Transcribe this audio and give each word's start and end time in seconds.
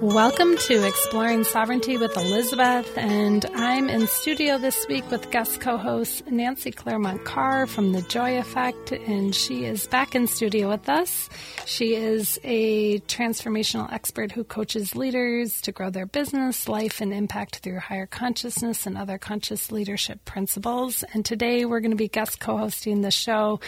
Welcome 0.00 0.56
to 0.56 0.86
Exploring 0.86 1.44
Sovereignty 1.44 1.98
with 1.98 2.16
Elizabeth, 2.16 2.96
and 2.96 3.44
I'm 3.54 3.90
in 3.90 4.06
studio 4.06 4.56
this 4.56 4.86
week 4.88 5.10
with 5.10 5.30
guest 5.30 5.60
co-host 5.60 6.26
Nancy 6.26 6.70
Clairmont 6.70 7.26
Carr 7.26 7.66
from 7.66 7.92
The 7.92 8.00
Joy 8.00 8.38
Effect, 8.38 8.92
and 8.92 9.34
she 9.34 9.66
is 9.66 9.86
back 9.88 10.14
in 10.14 10.26
studio 10.26 10.70
with 10.70 10.88
us. 10.88 11.28
She 11.66 11.96
is 11.96 12.40
a 12.44 13.00
transformational 13.00 13.92
expert 13.92 14.32
who 14.32 14.42
coaches 14.42 14.96
leaders 14.96 15.60
to 15.60 15.70
grow 15.70 15.90
their 15.90 16.06
business, 16.06 16.66
life, 16.66 17.02
and 17.02 17.12
impact 17.12 17.56
through 17.56 17.80
higher 17.80 18.06
consciousness 18.06 18.86
and 18.86 18.96
other 18.96 19.18
conscious 19.18 19.70
leadership 19.70 20.24
principles. 20.24 21.04
And 21.12 21.26
today 21.26 21.66
we're 21.66 21.80
going 21.80 21.90
to 21.90 21.96
be 21.96 22.08
guest 22.08 22.40
co-hosting 22.40 23.02
the 23.02 23.10
show 23.10 23.60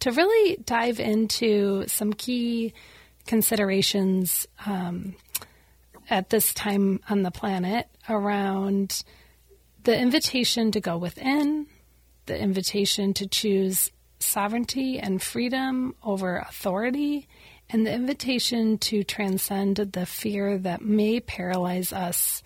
to 0.00 0.10
really 0.10 0.56
dive 0.64 0.98
into 0.98 1.86
some 1.86 2.12
key 2.12 2.74
considerations 3.26 4.46
um, 4.66 5.14
at 6.08 6.30
this 6.30 6.54
time 6.54 7.00
on 7.08 7.22
the 7.22 7.30
planet 7.30 7.88
around 8.08 9.02
the 9.84 9.98
invitation 9.98 10.72
to 10.72 10.80
go 10.80 10.96
within, 10.96 11.66
the 12.26 12.38
invitation 12.38 13.14
to 13.14 13.26
choose 13.26 13.90
sovereignty 14.18 14.98
and 14.98 15.22
freedom 15.22 15.94
over 16.02 16.38
authority, 16.38 17.28
and 17.68 17.86
the 17.86 17.92
invitation 17.92 18.78
to 18.78 19.04
transcend 19.04 19.76
the 19.76 20.06
fear 20.06 20.58
that 20.58 20.82
may 20.82 21.20
paralyze 21.20 21.92
us 21.92 22.42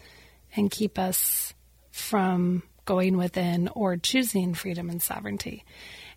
and 0.56 0.70
keep 0.70 0.98
us 0.98 1.54
from 1.90 2.62
going 2.84 3.16
within 3.16 3.68
or 3.68 3.96
choosing 3.96 4.54
freedom 4.54 4.90
and 4.90 5.02
sovereignty. 5.02 5.64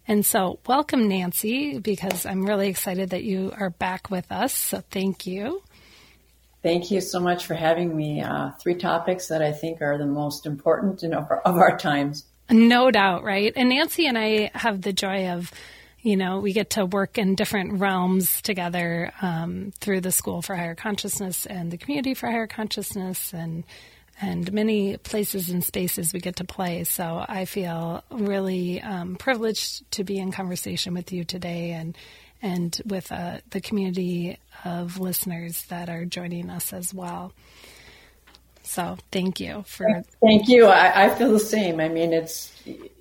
And 0.08 0.26
so, 0.26 0.60
welcome, 0.68 1.08
Nancy, 1.08 1.80
because 1.80 2.26
I'm 2.26 2.46
really 2.46 2.68
excited 2.68 3.12
that 3.12 3.24
you 3.24 3.54
are 3.58 3.70
back 3.70 4.10
with 4.10 4.32
us. 4.32 4.54
So, 4.54 4.84
thank 4.92 5.26
you. 5.26 5.64
Thank 6.64 6.92
you 6.92 7.02
so 7.02 7.20
much 7.20 7.46
for 7.46 7.56
having 7.56 7.96
me. 7.96 8.22
Uh, 8.22 8.52
three 8.52 8.76
topics 8.76 9.28
that 9.28 9.42
I 9.42 9.52
think 9.52 9.82
are 9.82 9.98
the 9.98 10.06
most 10.06 10.46
important 10.46 11.04
of 11.04 11.30
our, 11.30 11.42
of 11.42 11.58
our 11.58 11.78
times. 11.78 12.26
No 12.50 12.90
doubt, 12.90 13.24
right? 13.24 13.52
And 13.56 13.70
Nancy 13.70 14.08
and 14.08 14.18
I 14.18 14.50
have 14.54 14.82
the 14.82 14.94
joy 14.94 15.28
of, 15.28 15.52
you 16.02 16.16
know, 16.16 16.40
we 16.40 16.54
get 16.54 16.72
to 16.72 16.86
work 16.86 17.18
in 17.18 17.36
different 17.36 17.82
realms 17.82 18.42
together 18.42 19.12
um, 19.22 19.74
through 19.82 20.02
the 20.02 20.12
School 20.12 20.42
for 20.42 20.56
Higher 20.56 20.76
Consciousness 20.76 21.46
and 21.46 21.70
the 21.70 21.78
Community 21.78 22.14
for 22.14 22.32
Higher 22.32 22.48
Consciousness 22.48 23.34
and 23.34 23.66
and 24.22 24.54
many 24.54 24.96
places 24.98 25.50
and 25.50 25.64
spaces 25.64 26.14
we 26.14 26.20
get 26.20 26.36
to 26.36 26.44
play. 26.44 26.84
So 26.84 27.26
I 27.28 27.46
feel 27.46 28.04
really 28.12 28.80
um, 28.80 29.16
privileged 29.16 29.90
to 29.94 30.04
be 30.04 30.20
in 30.20 30.32
conversation 30.32 30.94
with 30.94 31.12
you 31.12 31.24
today 31.24 31.72
and 31.72 31.98
and 32.44 32.80
with 32.86 33.12
uh, 33.12 33.38
the 33.50 33.62
community 33.62 34.38
of 34.66 35.00
listeners 35.00 35.64
that 35.70 35.90
are 35.90 36.06
joining 36.06 36.50
us 36.50 36.74
as 36.74 36.94
well. 36.94 37.34
So 38.64 38.98
thank 39.12 39.40
you 39.40 39.64
for. 39.66 40.04
Thank 40.22 40.48
you. 40.48 40.66
I, 40.66 41.06
I 41.06 41.16
feel 41.16 41.32
the 41.32 41.40
same. 41.40 41.80
I 41.80 41.88
mean, 41.88 42.14
it's 42.14 42.54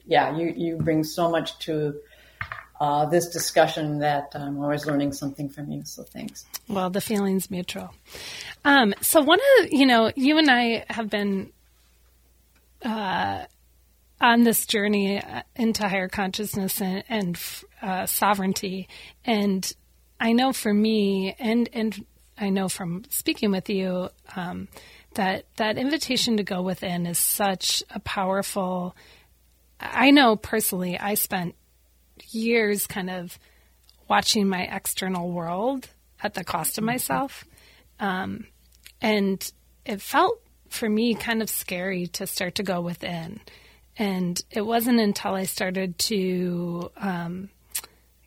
yeah. 0.06 0.34
You 0.36 0.54
you 0.56 0.76
bring 0.76 1.04
so 1.04 1.30
much 1.30 1.58
to 1.66 1.94
uh, 2.80 3.06
this 3.06 3.28
discussion 3.28 3.98
that 3.98 4.32
I'm 4.34 4.58
always 4.60 4.86
learning 4.86 5.12
something 5.12 5.48
from 5.48 5.70
you. 5.70 5.84
So 5.84 6.04
thanks. 6.04 6.44
Well, 6.68 6.90
the 6.90 7.00
feeling's 7.00 7.50
mutual. 7.50 7.94
Um, 8.64 8.94
so 9.00 9.20
one 9.20 9.40
of 9.58 9.72
you 9.72 9.86
know, 9.86 10.12
you 10.16 10.38
and 10.38 10.50
I 10.50 10.84
have 10.88 11.10
been 11.10 11.52
uh, 12.84 13.44
on 14.22 14.44
this 14.44 14.64
journey 14.66 15.20
uh, 15.20 15.42
into 15.56 15.88
higher 15.88 16.08
consciousness 16.08 16.80
and, 16.80 17.02
and 17.08 17.38
uh, 17.82 18.06
sovereignty. 18.06 18.88
And 19.24 19.70
I 20.20 20.32
know 20.32 20.52
for 20.52 20.72
me, 20.72 21.34
and 21.38 21.68
and 21.72 22.06
I 22.38 22.48
know 22.48 22.68
from 22.68 23.02
speaking 23.10 23.50
with 23.50 23.68
you, 23.68 24.08
um, 24.36 24.68
that 25.14 25.44
that 25.56 25.76
invitation 25.76 26.36
to 26.36 26.44
go 26.44 26.62
within 26.62 27.04
is 27.04 27.18
such 27.18 27.82
a 27.90 27.98
powerful. 27.98 28.96
I 29.80 30.12
know 30.12 30.36
personally, 30.36 30.96
I 30.96 31.14
spent 31.14 31.56
years 32.30 32.86
kind 32.86 33.10
of 33.10 33.36
watching 34.08 34.48
my 34.48 34.62
external 34.62 35.32
world 35.32 35.88
at 36.22 36.34
the 36.34 36.44
cost 36.44 36.78
of 36.78 36.84
myself, 36.84 37.44
um, 37.98 38.46
and 39.00 39.52
it 39.84 40.00
felt 40.00 40.40
for 40.68 40.88
me 40.88 41.14
kind 41.14 41.42
of 41.42 41.50
scary 41.50 42.06
to 42.06 42.28
start 42.28 42.54
to 42.54 42.62
go 42.62 42.80
within. 42.80 43.40
And 43.98 44.40
it 44.50 44.62
wasn't 44.62 45.00
until 45.00 45.34
I 45.34 45.44
started 45.44 45.98
to 45.98 46.90
um, 46.96 47.50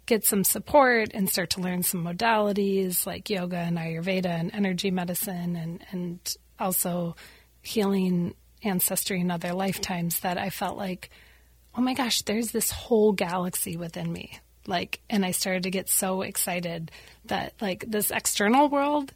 get 0.06 0.24
some 0.24 0.44
support 0.44 1.12
and 1.14 1.30
start 1.30 1.52
to 1.52 1.62
learn 1.62 1.84
some 1.84 2.04
modalities 2.04 3.06
like 3.06 3.30
yoga 3.30 3.58
and 3.58 3.78
Ayurveda 3.78 4.28
and 4.28 4.54
energy 4.54 4.92
medicine 4.92 5.56
and, 5.56 5.84
and 5.92 6.38
also 6.60 7.16
healing 7.62 8.36
ancestry 8.64 9.20
in 9.20 9.32
other 9.32 9.54
lifetimes 9.54 10.20
that 10.20 10.38
I 10.38 10.50
felt 10.50 10.78
like, 10.78 11.10
oh 11.76 11.82
my 11.82 11.94
gosh, 11.94 12.22
there's 12.22 12.52
this 12.52 12.72
whole 12.72 13.12
galaxy 13.12 13.78
within 13.78 14.12
me. 14.12 14.40
Like, 14.68 15.00
and 15.10 15.26
I 15.26 15.32
started 15.32 15.64
to 15.64 15.72
get 15.72 15.90
so 15.90 16.22
excited 16.22 16.92
that 17.26 17.54
like 17.62 17.86
this 17.88 18.12
external 18.12 18.70
world, 18.70 19.14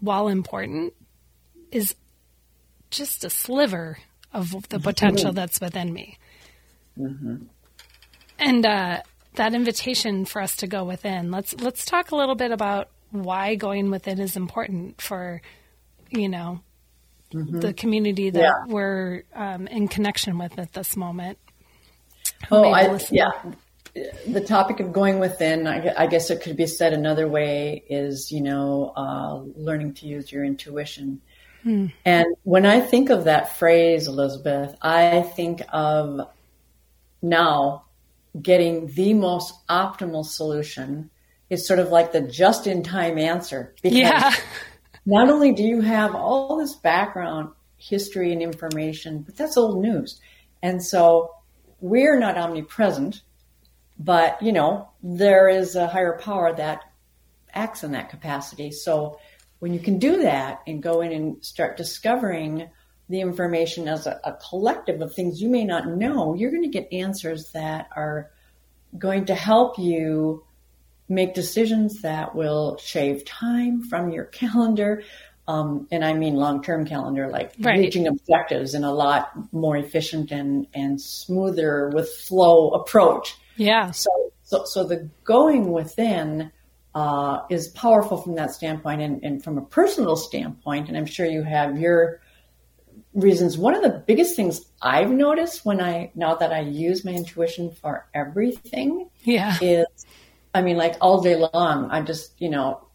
while 0.00 0.28
important, 0.28 0.94
is 1.70 1.94
just 2.90 3.24
a 3.24 3.30
sliver 3.30 3.98
of 4.38 4.50
the 4.50 4.76
mm-hmm. 4.76 4.84
potential 4.84 5.32
that's 5.32 5.60
within 5.60 5.92
me. 5.92 6.18
Mm-hmm. 6.98 7.36
And 8.38 8.66
uh, 8.66 9.02
that 9.34 9.54
invitation 9.54 10.24
for 10.24 10.40
us 10.40 10.56
to 10.56 10.66
go 10.66 10.84
within. 10.84 11.30
Let's 11.30 11.54
let's 11.60 11.84
talk 11.84 12.10
a 12.10 12.16
little 12.16 12.34
bit 12.34 12.50
about 12.52 12.88
why 13.10 13.54
going 13.54 13.90
within 13.90 14.20
is 14.20 14.36
important 14.36 15.00
for, 15.00 15.40
you 16.10 16.28
know, 16.28 16.60
mm-hmm. 17.32 17.60
the 17.60 17.72
community 17.72 18.30
that 18.30 18.40
yeah. 18.40 18.52
we're 18.66 19.24
um, 19.34 19.66
in 19.66 19.88
connection 19.88 20.38
with 20.38 20.58
at 20.58 20.72
this 20.72 20.96
moment. 20.96 21.38
oh, 22.50 22.70
I, 22.70 22.98
yeah. 23.10 23.30
The 24.28 24.40
topic 24.40 24.78
of 24.78 24.92
going 24.92 25.18
within, 25.18 25.66
I, 25.66 25.92
I, 25.96 26.06
guess 26.06 26.30
it 26.30 26.40
could 26.40 26.56
be 26.56 26.66
said 26.66 26.92
another 26.92 27.26
way, 27.26 27.82
is 27.88 28.30
you 28.30 28.42
know, 28.42 28.92
uh, 28.94 29.40
learning 29.56 29.94
to 29.94 30.06
use 30.06 30.30
your 30.30 30.44
intuition. 30.44 31.20
Hmm. 31.62 31.86
And 32.04 32.26
when 32.42 32.66
I 32.66 32.80
think 32.80 33.10
of 33.10 33.24
that 33.24 33.58
phrase, 33.58 34.06
Elizabeth, 34.06 34.76
I 34.80 35.22
think 35.22 35.62
of 35.72 36.28
now 37.20 37.84
getting 38.40 38.86
the 38.86 39.14
most 39.14 39.54
optimal 39.68 40.24
solution 40.24 41.10
is 41.50 41.66
sort 41.66 41.80
of 41.80 41.88
like 41.88 42.12
the 42.12 42.20
just 42.20 42.66
in 42.66 42.82
time 42.82 43.18
answer. 43.18 43.74
Because 43.82 43.98
yeah. 43.98 44.34
not 45.06 45.30
only 45.30 45.52
do 45.52 45.62
you 45.62 45.80
have 45.80 46.14
all 46.14 46.58
this 46.58 46.74
background 46.74 47.50
history 47.76 48.32
and 48.32 48.42
information, 48.42 49.22
but 49.22 49.36
that's 49.36 49.56
old 49.56 49.80
news. 49.80 50.20
And 50.62 50.84
so 50.84 51.34
we're 51.80 52.18
not 52.18 52.36
omnipresent, 52.36 53.22
but 53.98 54.40
you 54.42 54.52
know, 54.52 54.88
there 55.02 55.48
is 55.48 55.76
a 55.76 55.86
higher 55.86 56.18
power 56.18 56.54
that 56.54 56.82
acts 57.52 57.82
in 57.82 57.92
that 57.92 58.10
capacity. 58.10 58.70
So 58.70 59.18
when 59.58 59.74
you 59.74 59.80
can 59.80 59.98
do 59.98 60.22
that 60.22 60.62
and 60.66 60.82
go 60.82 61.00
in 61.00 61.12
and 61.12 61.44
start 61.44 61.76
discovering 61.76 62.68
the 63.08 63.20
information 63.20 63.88
as 63.88 64.06
a, 64.06 64.20
a 64.24 64.36
collective 64.48 65.00
of 65.00 65.14
things 65.14 65.40
you 65.40 65.48
may 65.48 65.64
not 65.64 65.86
know, 65.88 66.34
you're 66.34 66.50
going 66.50 66.62
to 66.62 66.68
get 66.68 66.92
answers 66.92 67.50
that 67.52 67.88
are 67.96 68.30
going 68.96 69.24
to 69.26 69.34
help 69.34 69.78
you 69.78 70.44
make 71.08 71.34
decisions 71.34 72.02
that 72.02 72.34
will 72.34 72.76
shave 72.78 73.24
time 73.24 73.82
from 73.82 74.10
your 74.10 74.24
calendar. 74.40 75.02
Um, 75.46 75.88
and 75.90 76.04
I 76.04 76.12
mean 76.12 76.34
long-term 76.34 76.84
calendar, 76.84 77.30
like 77.30 77.54
right. 77.60 77.78
reaching 77.78 78.06
objectives 78.06 78.74
in 78.74 78.84
a 78.84 78.92
lot 78.92 79.30
more 79.50 79.78
efficient 79.78 80.30
and, 80.30 80.66
and 80.74 81.00
smoother 81.00 81.88
with 81.88 82.10
flow 82.10 82.68
approach. 82.72 83.34
Yeah. 83.56 83.90
So, 83.92 84.10
so, 84.42 84.64
so 84.66 84.84
the 84.84 85.08
going 85.24 85.72
within 85.72 86.52
uh, 86.94 87.40
is 87.50 87.68
powerful 87.68 88.16
from 88.16 88.34
that 88.36 88.52
standpoint, 88.52 89.02
and, 89.02 89.22
and 89.22 89.42
from 89.44 89.58
a 89.58 89.62
personal 89.62 90.16
standpoint. 90.16 90.88
And 90.88 90.96
I'm 90.96 91.06
sure 91.06 91.26
you 91.26 91.42
have 91.42 91.78
your 91.78 92.20
reasons. 93.14 93.58
One 93.58 93.74
of 93.74 93.82
the 93.82 94.02
biggest 94.06 94.36
things 94.36 94.60
I've 94.80 95.10
noticed 95.10 95.64
when 95.64 95.80
I 95.80 96.10
now 96.14 96.34
that 96.36 96.52
I 96.52 96.60
use 96.60 97.04
my 97.04 97.12
intuition 97.12 97.70
for 97.70 98.08
everything, 98.14 99.10
yeah, 99.22 99.56
is 99.60 99.86
I 100.54 100.62
mean, 100.62 100.76
like 100.76 100.96
all 101.00 101.20
day 101.20 101.36
long, 101.36 101.90
I 101.90 102.02
just 102.02 102.40
you 102.40 102.50
know 102.50 102.86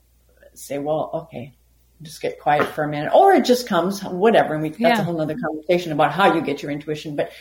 say, 0.54 0.80
well, 0.80 1.10
okay, 1.14 1.56
just 2.02 2.22
get 2.22 2.40
quiet 2.40 2.68
for 2.68 2.84
a 2.84 2.88
minute, 2.88 3.12
or 3.14 3.34
it 3.34 3.46
just 3.46 3.68
comes, 3.68 4.04
whatever. 4.04 4.54
And 4.54 4.64
we, 4.64 4.70
that's 4.70 4.80
yeah. 4.80 5.02
a 5.02 5.04
whole 5.04 5.20
other 5.22 5.36
conversation 5.36 5.92
about 5.92 6.12
how 6.12 6.34
you 6.34 6.42
get 6.42 6.62
your 6.62 6.72
intuition. 6.72 7.16
But 7.16 7.32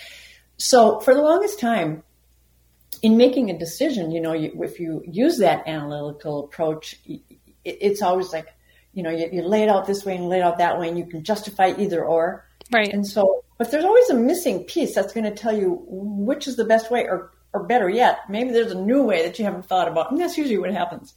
so 0.57 1.01
for 1.01 1.15
the 1.15 1.23
longest 1.23 1.59
time, 1.59 2.03
in 3.01 3.17
making 3.17 3.51
a 3.51 3.59
decision, 3.59 4.11
you 4.11 4.21
know, 4.21 4.33
you, 4.33 4.63
if 4.63 4.79
you 4.79 5.03
use 5.07 5.39
that 5.39 5.67
analytical 5.67 6.45
approach, 6.45 6.99
it, 7.07 7.21
it's 7.65 8.03
always 8.03 8.33
like, 8.33 8.49
you 8.93 9.03
know, 9.03 9.11
you, 9.11 9.29
you 9.33 9.43
lay 9.43 9.63
it 9.63 9.69
out 9.69 9.87
this 9.87 10.05
way 10.05 10.17
and 10.17 10.29
lay 10.29 10.39
it 10.39 10.43
out 10.43 10.59
that 10.59 10.79
way, 10.79 10.89
and 10.89 10.99
you 10.99 11.07
can 11.07 11.25
justify 11.25 11.73
either 11.79 12.05
or. 12.05 12.47
Right. 12.71 12.93
And 12.93 13.07
so, 13.07 13.45
but 13.59 13.71
there's 13.71 13.85
always 13.85 14.11
a 14.11 14.15
missing 14.15 14.65
piece 14.65 14.95
that's 14.95 15.13
going 15.13 15.25
to 15.25 15.35
tell 15.35 15.57
you 15.57 15.83
which 15.87 16.47
is 16.47 16.57
the 16.57 16.65
best 16.65 16.91
way, 16.91 17.05
or, 17.05 17.33
or 17.53 17.65
better 17.65 17.89
yet, 17.89 18.21
maybe 18.29 18.51
there's 18.51 18.73
a 18.73 18.81
new 18.81 19.03
way 19.03 19.23
that 19.23 19.39
you 19.39 19.45
haven't 19.45 19.67
thought 19.67 19.89
about. 19.89 20.11
And 20.11 20.21
that's 20.21 20.37
usually 20.37 20.59
what 20.59 20.73
happens. 20.73 21.15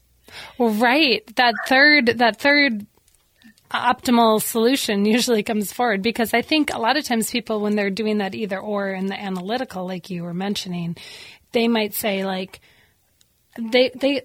Well, 0.57 0.69
right. 0.69 1.23
That 1.35 1.53
third, 1.67 2.07
that 2.17 2.39
third 2.39 2.85
optimal 3.71 4.41
solution 4.41 5.05
usually 5.05 5.43
comes 5.43 5.73
forward 5.73 6.01
because 6.01 6.33
I 6.33 6.41
think 6.41 6.73
a 6.73 6.79
lot 6.79 6.97
of 6.97 7.03
times 7.03 7.31
people, 7.31 7.61
when 7.61 7.75
they're 7.75 7.89
doing 7.89 8.19
that 8.19 8.35
either 8.35 8.59
or 8.59 8.89
in 8.89 9.07
the 9.07 9.19
analytical, 9.19 9.85
like 9.85 10.09
you 10.09 10.23
were 10.23 10.33
mentioning, 10.33 10.97
they 11.55 11.67
might 11.69 11.93
say 11.93 12.25
like, 12.25 12.59
they, 13.57 13.89
they, 13.95 14.21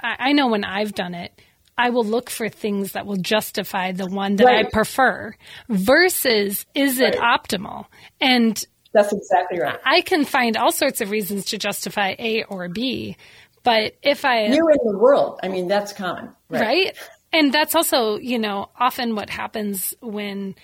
I 0.00 0.32
know 0.32 0.46
when 0.46 0.64
I've 0.64 0.94
done 0.94 1.14
it, 1.14 1.32
I 1.76 1.90
will 1.90 2.04
look 2.04 2.30
for 2.30 2.48
things 2.48 2.92
that 2.92 3.04
will 3.04 3.16
justify 3.16 3.90
the 3.92 4.06
one 4.06 4.36
that 4.36 4.44
right. 4.44 4.64
I 4.66 4.70
prefer 4.70 5.34
versus 5.68 6.64
is 6.74 7.00
it 7.00 7.18
right. 7.18 7.40
optimal? 7.40 7.86
And 8.20 8.64
that's 8.92 9.12
exactly 9.12 9.58
right. 9.58 9.78
I 9.84 10.00
can 10.02 10.24
find 10.24 10.56
all 10.56 10.70
sorts 10.70 11.00
of 11.00 11.10
reasons 11.10 11.46
to 11.46 11.58
justify 11.58 12.14
A 12.18 12.44
or 12.44 12.68
B, 12.68 13.16
but 13.64 13.96
if 14.02 14.24
I 14.24 14.46
you 14.46 14.68
in 14.68 14.92
the 14.92 14.98
world, 14.98 15.40
I 15.42 15.48
mean 15.48 15.66
that's 15.66 15.92
common, 15.92 16.30
right? 16.48 16.60
right? 16.60 16.96
And 17.32 17.52
that's 17.52 17.74
also, 17.74 18.18
you 18.18 18.38
know, 18.38 18.70
often 18.78 19.16
what 19.16 19.30
happens 19.30 19.94
when 20.00 20.54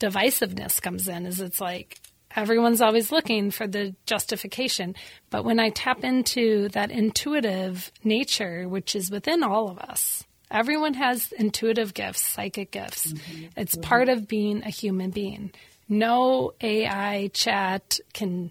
divisiveness 0.00 0.82
comes 0.82 1.06
in 1.08 1.24
is 1.24 1.40
it's 1.40 1.60
like 1.60 1.98
everyone's 2.36 2.80
always 2.80 3.12
looking 3.12 3.50
for 3.50 3.66
the 3.66 3.94
justification. 4.06 4.94
But 5.30 5.44
when 5.44 5.60
I 5.60 5.70
tap 5.70 6.04
into 6.04 6.68
that 6.70 6.90
intuitive 6.90 7.90
nature, 8.04 8.68
which 8.68 8.94
is 8.94 9.10
within 9.10 9.42
all 9.42 9.68
of 9.68 9.78
us, 9.78 10.24
everyone 10.50 10.94
has 10.94 11.32
intuitive 11.32 11.94
gifts, 11.94 12.22
psychic 12.22 12.70
gifts. 12.70 13.12
Mm-hmm. 13.12 13.44
It's 13.56 13.74
mm-hmm. 13.74 13.88
part 13.88 14.08
of 14.08 14.28
being 14.28 14.62
a 14.62 14.70
human 14.70 15.10
being. 15.10 15.52
No 15.88 16.52
AI 16.60 17.30
chat 17.32 17.98
can 18.12 18.50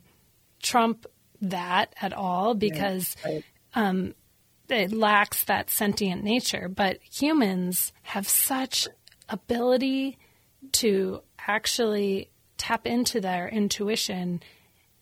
trump 0.62 1.06
that 1.42 1.94
at 2.02 2.14
all 2.14 2.54
because 2.54 3.16
right. 3.26 3.44
um, 3.74 4.14
it 4.70 4.92
lacks 4.92 5.44
that 5.46 5.70
sentient 5.70 6.24
nature. 6.24 6.70
But 6.70 7.00
humans 7.02 7.94
have 8.04 8.28
such 8.28 8.88
ability 9.30 10.18
to 10.74 11.22
actually 11.48 12.30
tap 12.62 12.86
into 12.86 13.20
their 13.20 13.50
intuition 13.50 14.40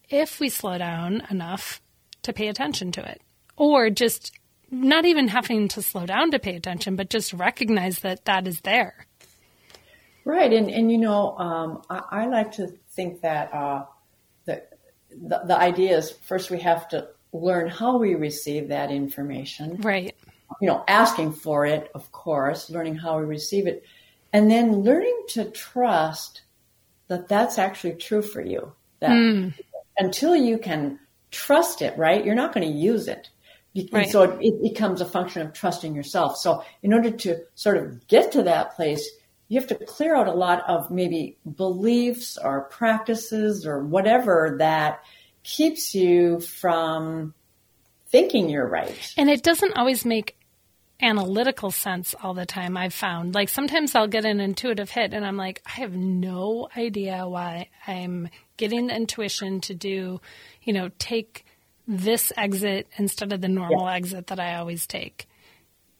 if 0.09 0.39
we 0.39 0.47
slow 0.47 0.77
down 0.77 1.21
enough 1.29 1.81
to 2.23 2.31
pay 2.31 2.47
attention 2.47 2.93
to 2.93 3.03
it. 3.03 3.21
Or 3.57 3.89
just 3.89 4.31
not 4.71 5.03
even 5.03 5.27
having 5.27 5.67
to 5.69 5.81
slow 5.81 6.05
down 6.05 6.31
to 6.31 6.39
pay 6.39 6.55
attention, 6.55 6.95
but 6.95 7.09
just 7.09 7.33
recognize 7.33 7.99
that 7.99 8.23
that 8.23 8.47
is 8.47 8.61
there. 8.61 9.05
Right. 10.23 10.53
And, 10.53 10.69
and 10.69 10.89
you 10.89 10.97
know, 10.97 11.37
um, 11.37 11.81
I, 11.89 12.01
I, 12.11 12.27
like 12.27 12.53
to 12.53 12.67
think 12.91 13.21
that 13.21 13.53
uh, 13.53 13.85
the, 14.45 14.63
the, 15.11 15.41
the 15.45 15.57
idea 15.57 15.97
is 15.97 16.11
first 16.11 16.49
we 16.49 16.59
have 16.61 16.87
to 16.89 17.09
learn 17.33 17.67
how 17.67 17.97
we 17.97 18.15
receive 18.15 18.69
that 18.69 18.89
information. 18.89 19.81
Right. 19.81 20.15
You 20.61 20.67
know, 20.67 20.83
asking 20.87 21.33
for 21.33 21.65
it, 21.65 21.91
of 21.93 22.09
course, 22.13 22.69
learning 22.69 22.95
how 22.95 23.19
we 23.19 23.25
receive 23.25 23.67
it, 23.67 23.83
and 24.31 24.49
then 24.49 24.81
learning 24.81 25.23
to 25.29 25.45
trust 25.45 26.41
that 27.09 27.27
that's 27.27 27.57
actually 27.57 27.93
true 27.95 28.21
for 28.21 28.41
you. 28.41 28.71
That 29.01 29.11
mm. 29.11 29.53
until 29.97 30.35
you 30.35 30.57
can 30.57 30.99
trust 31.31 31.81
it, 31.81 31.97
right, 31.97 32.23
you're 32.23 32.35
not 32.35 32.53
going 32.53 32.67
to 32.67 32.73
use 32.73 33.07
it. 33.07 33.29
Right. 33.91 34.09
so 34.09 34.23
it, 34.23 34.39
it 34.41 34.63
becomes 34.63 34.99
a 34.99 35.05
function 35.05 35.41
of 35.43 35.53
trusting 35.53 35.93
yourself. 35.93 36.37
So 36.37 36.63
in 36.81 36.93
order 36.93 37.11
to 37.11 37.41
sort 37.55 37.77
of 37.77 38.07
get 38.07 38.31
to 38.31 38.43
that 38.43 38.75
place, 38.75 39.07
you 39.47 39.59
have 39.59 39.69
to 39.69 39.75
clear 39.75 40.15
out 40.15 40.27
a 40.27 40.33
lot 40.33 40.67
of 40.67 40.89
maybe 40.91 41.37
beliefs 41.55 42.37
or 42.37 42.61
practices 42.61 43.65
or 43.65 43.83
whatever 43.83 44.55
that 44.59 45.03
keeps 45.43 45.93
you 45.93 46.39
from 46.39 47.33
thinking 48.07 48.49
you're 48.49 48.67
right. 48.67 49.13
And 49.17 49.29
it 49.29 49.43
doesn't 49.43 49.77
always 49.77 50.03
make 50.03 50.35
analytical 51.01 51.71
sense 51.71 52.13
all 52.21 52.33
the 52.33 52.45
time, 52.45 52.75
I've 52.75 52.93
found. 52.93 53.33
Like 53.33 53.49
sometimes 53.49 53.95
I'll 53.95 54.07
get 54.07 54.25
an 54.25 54.39
intuitive 54.39 54.89
hit 54.89 55.13
and 55.13 55.25
I'm 55.25 55.37
like, 55.37 55.61
I 55.65 55.71
have 55.81 55.93
no 55.95 56.69
idea 56.75 57.27
why 57.27 57.69
I'm 57.87 58.29
getting 58.57 58.87
the 58.87 58.95
intuition 58.95 59.61
to 59.61 59.73
do, 59.73 60.19
you 60.63 60.73
know, 60.73 60.89
take 60.99 61.45
this 61.87 62.31
exit 62.37 62.87
instead 62.97 63.33
of 63.33 63.41
the 63.41 63.47
normal 63.47 63.85
yeah. 63.85 63.95
exit 63.95 64.27
that 64.27 64.39
I 64.39 64.55
always 64.55 64.85
take. 64.85 65.27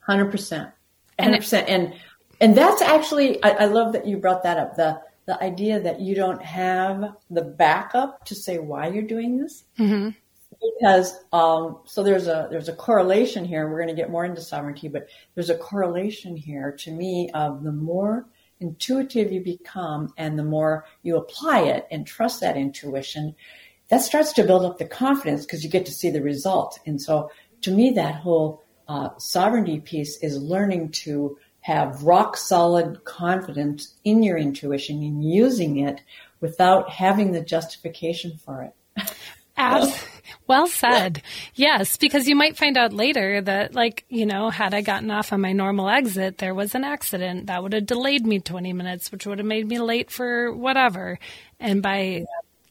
100%. 0.08 0.72
100%. 1.18 1.52
And, 1.52 1.68
and, 1.68 1.94
and 2.40 2.56
that's 2.56 2.82
actually, 2.82 3.42
I, 3.42 3.50
I 3.50 3.64
love 3.66 3.92
that 3.94 4.06
you 4.06 4.18
brought 4.18 4.42
that 4.44 4.58
up. 4.58 4.76
The, 4.76 5.00
the 5.26 5.42
idea 5.42 5.80
that 5.80 6.00
you 6.00 6.14
don't 6.14 6.42
have 6.42 7.16
the 7.30 7.42
backup 7.42 8.24
to 8.26 8.34
say 8.34 8.58
why 8.58 8.88
you're 8.88 9.02
doing 9.02 9.38
this. 9.38 9.64
Mm-hmm. 9.78 10.10
Because 10.60 11.18
um, 11.32 11.78
so 11.84 12.02
there's 12.02 12.26
a 12.26 12.48
there's 12.50 12.68
a 12.68 12.74
correlation 12.74 13.44
here. 13.44 13.68
We're 13.68 13.78
going 13.78 13.94
to 13.94 14.00
get 14.00 14.10
more 14.10 14.24
into 14.24 14.42
sovereignty, 14.42 14.88
but 14.88 15.08
there's 15.34 15.50
a 15.50 15.56
correlation 15.56 16.36
here 16.36 16.72
to 16.80 16.90
me 16.90 17.30
of 17.32 17.62
the 17.62 17.72
more 17.72 18.26
intuitive 18.60 19.32
you 19.32 19.40
become 19.40 20.12
and 20.18 20.38
the 20.38 20.44
more 20.44 20.84
you 21.02 21.16
apply 21.16 21.60
it 21.60 21.86
and 21.90 22.06
trust 22.06 22.40
that 22.40 22.56
intuition, 22.56 23.34
that 23.88 24.02
starts 24.02 24.32
to 24.34 24.44
build 24.44 24.64
up 24.64 24.78
the 24.78 24.84
confidence 24.84 25.46
because 25.46 25.64
you 25.64 25.70
get 25.70 25.86
to 25.86 25.92
see 25.92 26.10
the 26.10 26.22
result. 26.22 26.78
And 26.86 27.00
so 27.00 27.30
to 27.62 27.70
me, 27.70 27.92
that 27.92 28.16
whole 28.16 28.62
uh, 28.86 29.10
sovereignty 29.18 29.80
piece 29.80 30.18
is 30.22 30.40
learning 30.40 30.90
to 30.90 31.38
have 31.62 32.02
rock 32.02 32.36
solid 32.36 33.04
confidence 33.04 33.94
in 34.04 34.22
your 34.22 34.38
intuition 34.38 35.02
and 35.02 35.24
using 35.24 35.78
it 35.78 36.00
without 36.40 36.90
having 36.90 37.32
the 37.32 37.40
justification 37.40 38.38
for 38.44 38.62
it. 38.62 39.14
Abs- 39.56 40.04
well 40.50 40.66
said. 40.66 41.22
Yes, 41.54 41.96
because 41.96 42.26
you 42.26 42.34
might 42.34 42.56
find 42.56 42.76
out 42.76 42.92
later 42.92 43.40
that, 43.40 43.72
like, 43.72 44.04
you 44.08 44.26
know, 44.26 44.50
had 44.50 44.74
I 44.74 44.80
gotten 44.80 45.08
off 45.12 45.32
on 45.32 45.40
my 45.40 45.52
normal 45.52 45.88
exit, 45.88 46.38
there 46.38 46.54
was 46.56 46.74
an 46.74 46.82
accident 46.82 47.46
that 47.46 47.62
would 47.62 47.72
have 47.72 47.86
delayed 47.86 48.26
me 48.26 48.40
20 48.40 48.72
minutes, 48.72 49.12
which 49.12 49.26
would 49.26 49.38
have 49.38 49.46
made 49.46 49.68
me 49.68 49.78
late 49.78 50.10
for 50.10 50.52
whatever. 50.52 51.20
And 51.60 51.80
by 51.82 52.00
yeah. 52.00 52.24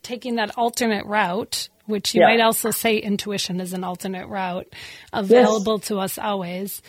taking 0.04 0.36
that 0.36 0.58
alternate 0.58 1.06
route, 1.06 1.70
which 1.86 2.14
you 2.14 2.20
yeah. 2.20 2.28
might 2.28 2.42
also 2.42 2.70
say 2.72 2.98
intuition 2.98 3.62
is 3.62 3.72
an 3.72 3.86
alternate 3.86 4.28
route 4.28 4.68
available 5.14 5.78
yes. 5.78 5.88
to 5.88 6.00
us 6.00 6.18
always. 6.18 6.82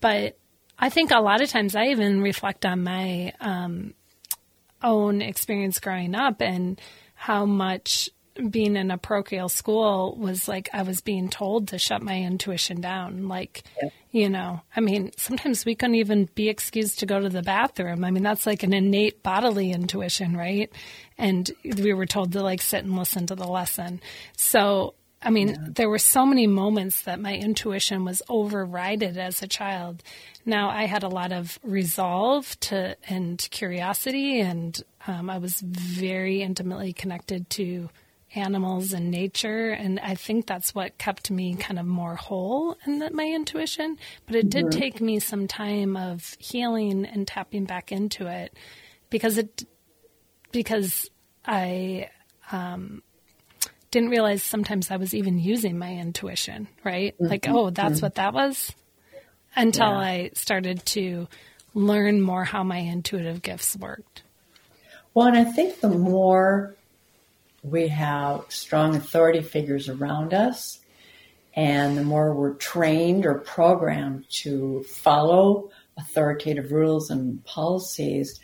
But 0.00 0.38
I 0.78 0.90
think 0.90 1.10
a 1.10 1.18
lot 1.18 1.40
of 1.40 1.50
times 1.50 1.74
I 1.74 1.86
even 1.86 2.22
reflect 2.22 2.64
on 2.64 2.84
my 2.84 3.32
um, 3.40 3.94
own 4.80 5.22
experience 5.22 5.80
growing 5.80 6.14
up 6.14 6.40
and 6.40 6.80
how 7.16 7.46
much 7.46 8.10
being 8.50 8.76
in 8.76 8.90
a 8.90 8.98
parochial 8.98 9.48
school 9.48 10.16
was 10.16 10.48
like 10.48 10.68
I 10.72 10.82
was 10.82 11.00
being 11.00 11.28
told 11.28 11.68
to 11.68 11.78
shut 11.78 12.02
my 12.02 12.20
intuition 12.20 12.80
down. 12.80 13.28
Like, 13.28 13.62
yeah. 13.82 13.88
you 14.10 14.28
know, 14.28 14.60
I 14.74 14.80
mean, 14.80 15.12
sometimes 15.16 15.64
we 15.64 15.74
couldn't 15.74 15.96
even 15.96 16.28
be 16.34 16.48
excused 16.48 17.00
to 17.00 17.06
go 17.06 17.20
to 17.20 17.28
the 17.28 17.42
bathroom. 17.42 18.04
I 18.04 18.10
mean, 18.10 18.22
that's 18.22 18.46
like 18.46 18.62
an 18.62 18.72
innate 18.72 19.22
bodily 19.22 19.72
intuition, 19.72 20.36
right? 20.36 20.70
And 21.18 21.50
we 21.64 21.92
were 21.92 22.06
told 22.06 22.32
to 22.32 22.42
like 22.42 22.62
sit 22.62 22.84
and 22.84 22.96
listen 22.96 23.26
to 23.26 23.34
the 23.34 23.48
lesson. 23.48 24.00
So 24.36 24.94
I 25.22 25.30
mean, 25.30 25.48
yeah. 25.48 25.56
there 25.74 25.88
were 25.88 25.98
so 25.98 26.26
many 26.26 26.46
moments 26.46 27.02
that 27.02 27.18
my 27.18 27.34
intuition 27.34 28.04
was 28.04 28.22
overridden 28.28 29.18
as 29.18 29.42
a 29.42 29.48
child. 29.48 30.02
Now 30.44 30.68
I 30.68 30.84
had 30.84 31.02
a 31.02 31.08
lot 31.08 31.32
of 31.32 31.58
resolve 31.62 32.58
to 32.60 32.96
and 33.08 33.46
curiosity, 33.50 34.40
and 34.40 34.80
um, 35.06 35.30
I 35.30 35.38
was 35.38 35.60
very 35.60 36.42
intimately 36.42 36.92
connected 36.92 37.48
to 37.50 37.88
animals 38.34 38.92
and 38.92 39.10
nature, 39.10 39.70
and 39.70 40.00
I 40.00 40.14
think 40.14 40.46
that's 40.46 40.74
what 40.74 40.98
kept 40.98 41.30
me 41.30 41.54
kind 41.54 41.78
of 41.78 41.86
more 41.86 42.16
whole 42.16 42.76
in 42.86 42.98
the, 42.98 43.10
my 43.10 43.24
intuition. 43.24 43.98
But 44.26 44.36
it 44.36 44.50
did 44.50 44.66
mm-hmm. 44.66 44.78
take 44.78 45.00
me 45.00 45.18
some 45.20 45.46
time 45.46 45.96
of 45.96 46.36
healing 46.38 47.04
and 47.06 47.26
tapping 47.26 47.64
back 47.64 47.92
into 47.92 48.26
it 48.26 48.56
because 49.10 49.38
it 49.38 49.64
because 50.52 51.10
I. 51.44 52.10
Um, 52.52 53.02
didn't 53.90 54.10
realize 54.10 54.42
sometimes 54.42 54.90
I 54.90 54.96
was 54.96 55.14
even 55.14 55.38
using 55.38 55.78
my 55.78 55.94
intuition, 55.94 56.68
right? 56.84 57.14
Mm-hmm. 57.14 57.30
Like, 57.30 57.48
oh, 57.48 57.70
that's 57.70 57.96
mm-hmm. 57.96 58.06
what 58.06 58.14
that 58.16 58.34
was. 58.34 58.74
Until 59.54 59.86
yeah. 59.86 59.98
I 59.98 60.30
started 60.34 60.84
to 60.86 61.28
learn 61.72 62.20
more 62.20 62.44
how 62.44 62.62
my 62.62 62.76
intuitive 62.76 63.40
gifts 63.40 63.74
worked. 63.74 64.22
Well, 65.14 65.28
and 65.28 65.36
I 65.36 65.44
think 65.44 65.80
the 65.80 65.88
more 65.88 66.75
we 67.66 67.88
have 67.88 68.44
strong 68.48 68.94
authority 68.94 69.42
figures 69.42 69.88
around 69.88 70.32
us, 70.32 70.78
and 71.54 71.98
the 71.98 72.04
more 72.04 72.32
we're 72.32 72.54
trained 72.54 73.26
or 73.26 73.40
programmed 73.40 74.26
to 74.42 74.84
follow 74.84 75.70
authoritative 75.98 76.70
rules 76.70 77.10
and 77.10 77.44
policies, 77.44 78.38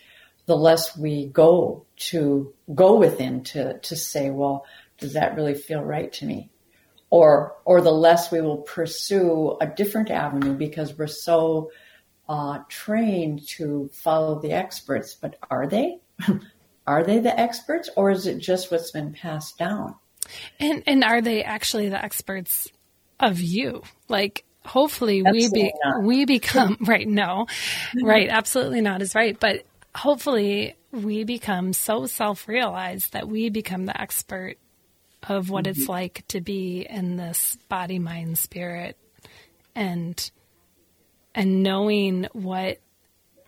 the 0.46 0.56
less 0.56 0.96
we 0.96 1.26
go 1.26 1.86
to 1.96 2.52
go 2.74 2.96
within 2.96 3.44
to, 3.44 3.78
to 3.78 3.94
say, 3.94 4.30
well, 4.30 4.64
does 4.98 5.12
that 5.12 5.36
really 5.36 5.54
feel 5.54 5.82
right 5.82 6.12
to 6.14 6.26
me? 6.26 6.50
Or, 7.10 7.54
or 7.64 7.80
the 7.80 7.92
less 7.92 8.32
we 8.32 8.40
will 8.40 8.62
pursue 8.62 9.56
a 9.60 9.66
different 9.66 10.10
avenue 10.10 10.54
because 10.54 10.98
we're 10.98 11.06
so 11.06 11.70
uh, 12.28 12.60
trained 12.68 13.46
to 13.46 13.90
follow 13.92 14.40
the 14.40 14.52
experts. 14.52 15.14
But 15.14 15.36
are 15.50 15.68
they? 15.68 15.98
are 16.86 17.04
they 17.04 17.18
the 17.18 17.38
experts, 17.38 17.88
or 17.96 18.10
is 18.10 18.26
it 18.26 18.38
just 18.38 18.70
what's 18.70 18.90
been 18.90 19.12
passed 19.12 19.58
down? 19.58 19.94
And 20.58 20.82
and 20.86 21.04
are 21.04 21.20
they 21.20 21.42
actually 21.42 21.88
the 21.88 22.02
experts 22.02 22.68
of 23.20 23.40
you? 23.40 23.82
Like, 24.08 24.44
hopefully 24.64 25.22
we 25.22 25.48
be, 25.50 25.72
we 26.02 26.24
become 26.24 26.76
right 26.86 27.08
no 27.08 27.46
right 28.02 28.28
absolutely 28.28 28.80
not 28.80 29.02
is 29.02 29.14
right 29.14 29.38
but 29.40 29.64
hopefully 29.94 30.76
we 30.92 31.24
become 31.24 31.72
so 31.72 32.06
self-realized 32.06 33.12
that 33.12 33.26
we 33.26 33.48
become 33.48 33.86
the 33.86 34.00
expert 34.00 34.56
of 35.28 35.50
what 35.50 35.64
mm-hmm. 35.64 35.80
it's 35.80 35.88
like 35.88 36.24
to 36.28 36.40
be 36.40 36.86
in 36.88 37.16
this 37.16 37.56
body 37.68 37.98
mind 37.98 38.38
spirit 38.38 38.96
and 39.74 40.30
and 41.34 41.62
knowing 41.62 42.26
what 42.32 42.78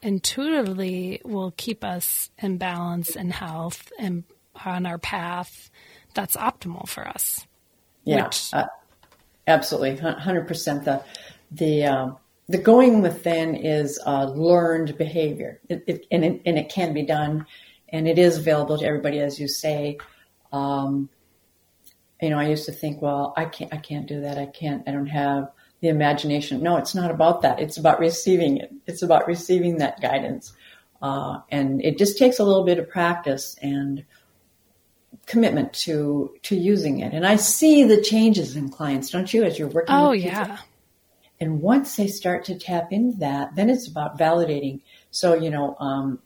intuitively 0.04 1.20
will 1.24 1.52
keep 1.56 1.82
us 1.82 2.30
in 2.38 2.58
balance 2.58 3.16
and 3.16 3.32
health 3.32 3.92
and 3.98 4.24
on 4.64 4.86
our 4.86 4.98
path 4.98 5.70
that's 6.14 6.36
optimal 6.36 6.86
for 6.88 7.06
us 7.08 7.46
yeah 8.04 8.26
which, 8.26 8.50
uh, 8.52 8.66
absolutely 9.46 9.96
100% 9.96 10.84
the 10.84 11.02
the 11.50 11.84
um, 11.84 12.16
the 12.48 12.58
going 12.58 13.00
within 13.00 13.54
is 13.54 13.98
a 14.04 14.26
learned 14.26 14.98
behavior, 14.98 15.60
it, 15.68 15.84
it, 15.86 16.06
and, 16.10 16.24
it, 16.24 16.42
and 16.44 16.58
it 16.58 16.68
can 16.68 16.92
be 16.92 17.02
done, 17.02 17.46
and 17.88 18.06
it 18.06 18.18
is 18.18 18.38
available 18.38 18.76
to 18.78 18.84
everybody, 18.84 19.20
as 19.20 19.40
you 19.40 19.48
say. 19.48 19.98
Um, 20.52 21.08
you 22.20 22.30
know, 22.30 22.38
I 22.38 22.48
used 22.48 22.66
to 22.66 22.72
think, 22.72 23.00
well, 23.00 23.32
I 23.36 23.46
can't, 23.46 23.72
I 23.72 23.78
can't 23.78 24.06
do 24.06 24.20
that. 24.22 24.38
I 24.38 24.46
can't, 24.46 24.86
I 24.86 24.92
don't 24.92 25.06
have 25.06 25.50
the 25.80 25.88
imagination. 25.88 26.62
No, 26.62 26.76
it's 26.76 26.94
not 26.94 27.10
about 27.10 27.42
that. 27.42 27.60
It's 27.60 27.76
about 27.76 28.00
receiving 28.00 28.56
it. 28.56 28.72
It's 28.86 29.02
about 29.02 29.26
receiving 29.26 29.78
that 29.78 30.00
guidance, 30.00 30.52
uh, 31.02 31.40
and 31.50 31.84
it 31.84 31.98
just 31.98 32.18
takes 32.18 32.38
a 32.38 32.44
little 32.44 32.64
bit 32.64 32.78
of 32.78 32.88
practice 32.88 33.56
and 33.60 34.04
commitment 35.26 35.72
to 35.72 36.34
to 36.42 36.56
using 36.56 37.00
it. 37.00 37.12
And 37.12 37.26
I 37.26 37.36
see 37.36 37.84
the 37.84 38.00
changes 38.02 38.56
in 38.56 38.68
clients, 38.68 39.10
don't 39.10 39.32
you, 39.32 39.44
as 39.44 39.58
you're 39.58 39.68
working? 39.68 39.94
Oh 39.94 40.12
yeah. 40.12 40.58
And 41.40 41.60
once 41.60 41.96
they 41.96 42.06
start 42.06 42.44
to 42.44 42.58
tap 42.58 42.92
into 42.92 43.18
that, 43.18 43.56
then 43.56 43.68
it's 43.68 43.88
about 43.88 44.16
validating. 44.16 44.80
So, 45.10 45.34
you 45.34 45.50
know, 45.50 45.76
um, 45.80 46.20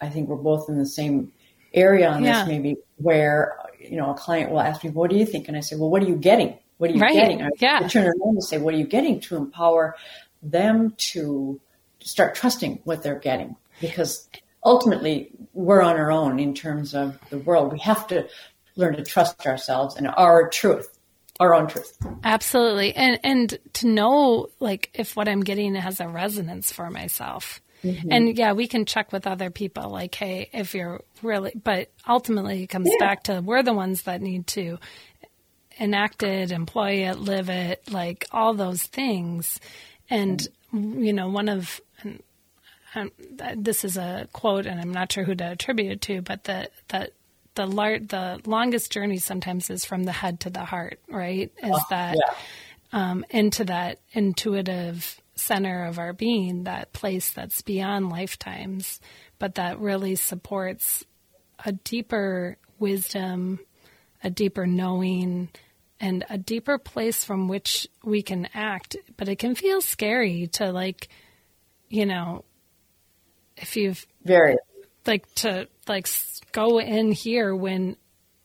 I 0.00 0.10
think 0.10 0.28
we're 0.28 0.36
both 0.36 0.68
in 0.68 0.78
the 0.78 0.86
same 0.86 1.32
area 1.72 2.08
on 2.08 2.22
yeah. 2.22 2.40
this, 2.40 2.48
maybe 2.48 2.76
where, 2.96 3.56
you 3.80 3.96
know, 3.96 4.10
a 4.10 4.14
client 4.14 4.50
will 4.50 4.60
ask 4.60 4.84
me, 4.84 4.90
what 4.90 5.10
do 5.10 5.16
you 5.16 5.24
think? 5.24 5.48
And 5.48 5.56
I 5.56 5.60
say, 5.60 5.76
well, 5.76 5.90
what 5.90 6.02
are 6.02 6.06
you 6.06 6.16
getting? 6.16 6.58
What 6.84 6.90
are 6.90 6.94
you 6.96 7.00
right. 7.00 7.14
getting? 7.14 7.40
I 7.40 7.48
yeah. 7.60 7.88
turn 7.88 8.04
around 8.04 8.20
and 8.34 8.44
say, 8.44 8.58
what 8.58 8.74
are 8.74 8.76
you 8.76 8.86
getting 8.86 9.18
to 9.20 9.36
empower 9.36 9.96
them 10.42 10.92
to 10.98 11.58
start 12.00 12.34
trusting 12.34 12.80
what 12.84 13.02
they're 13.02 13.18
getting? 13.18 13.56
Because 13.80 14.28
ultimately 14.62 15.30
we're 15.54 15.80
on 15.80 15.96
our 15.96 16.12
own 16.12 16.38
in 16.38 16.52
terms 16.52 16.94
of 16.94 17.18
the 17.30 17.38
world. 17.38 17.72
We 17.72 17.78
have 17.78 18.06
to 18.08 18.28
learn 18.76 18.96
to 18.96 19.02
trust 19.02 19.46
ourselves 19.46 19.96
and 19.96 20.06
our 20.08 20.50
truth 20.50 20.90
our 21.40 21.54
own 21.54 21.68
truth. 21.68 21.96
Absolutely. 22.22 22.94
And 22.94 23.18
and 23.24 23.58
to 23.74 23.86
know 23.88 24.48
like 24.60 24.90
if 24.92 25.16
what 25.16 25.26
I'm 25.26 25.40
getting 25.40 25.74
has 25.74 26.00
a 26.00 26.06
resonance 26.06 26.70
for 26.70 26.90
myself. 26.90 27.62
Mm-hmm. 27.82 28.08
And 28.12 28.38
yeah, 28.38 28.52
we 28.52 28.68
can 28.68 28.84
check 28.84 29.10
with 29.10 29.26
other 29.26 29.50
people 29.50 29.88
like, 29.88 30.14
hey, 30.14 30.50
if 30.52 30.74
you're 30.74 31.02
really 31.22 31.52
but 31.54 31.90
ultimately 32.06 32.64
it 32.64 32.66
comes 32.66 32.88
yeah. 32.90 33.06
back 33.06 33.24
to 33.24 33.40
we're 33.40 33.62
the 33.62 33.72
ones 33.72 34.02
that 34.02 34.20
need 34.20 34.46
to 34.48 34.78
enact 35.78 36.22
it, 36.22 36.50
employ 36.52 37.08
it, 37.08 37.18
live 37.18 37.48
it, 37.48 37.82
like 37.90 38.26
all 38.32 38.54
those 38.54 38.82
things. 38.82 39.60
And 40.10 40.46
you 40.72 41.12
know, 41.12 41.28
one 41.28 41.48
of 41.48 41.80
um, 42.94 43.10
this 43.56 43.84
is 43.84 43.96
a 43.96 44.28
quote, 44.32 44.66
and 44.66 44.80
I'm 44.80 44.92
not 44.92 45.12
sure 45.12 45.24
who 45.24 45.34
to 45.34 45.52
attribute 45.52 45.92
it 45.92 46.00
to, 46.02 46.22
but 46.22 46.44
the, 46.44 46.68
that 46.88 47.12
the 47.54 47.66
lar- 47.66 47.98
the 47.98 48.40
longest 48.46 48.92
journey 48.92 49.18
sometimes 49.18 49.70
is 49.70 49.84
from 49.84 50.04
the 50.04 50.12
head 50.12 50.40
to 50.40 50.50
the 50.50 50.64
heart, 50.64 51.00
right? 51.08 51.52
Is 51.62 51.72
oh, 51.72 51.84
that 51.90 52.16
yeah. 52.16 52.34
um, 52.92 53.24
into 53.30 53.64
that 53.64 53.98
intuitive 54.12 55.20
center 55.36 55.84
of 55.84 55.98
our 55.98 56.12
being, 56.12 56.64
that 56.64 56.92
place 56.92 57.32
that's 57.32 57.62
beyond 57.62 58.10
lifetimes, 58.10 59.00
but 59.38 59.56
that 59.56 59.80
really 59.80 60.14
supports 60.14 61.04
a 61.64 61.72
deeper 61.72 62.56
wisdom, 62.78 63.58
a 64.24 64.30
deeper 64.30 64.66
knowing, 64.66 65.50
and 66.00 66.24
a 66.28 66.36
deeper 66.38 66.78
place 66.78 67.22
from 67.22 67.46
which 67.46 67.86
we 68.02 68.22
can 68.22 68.48
act. 68.54 68.96
But 69.16 69.28
it 69.28 69.38
can 69.38 69.54
feel 69.54 69.80
scary 69.80 70.48
to 70.54 70.72
like, 70.72 71.08
you 71.88 72.06
know, 72.06 72.44
if 73.56 73.76
you've 73.76 74.04
very 74.24 74.56
like 75.06 75.32
to 75.36 75.68
like 75.86 76.08
go 76.52 76.80
in 76.80 77.12
here 77.12 77.54
when 77.54 77.96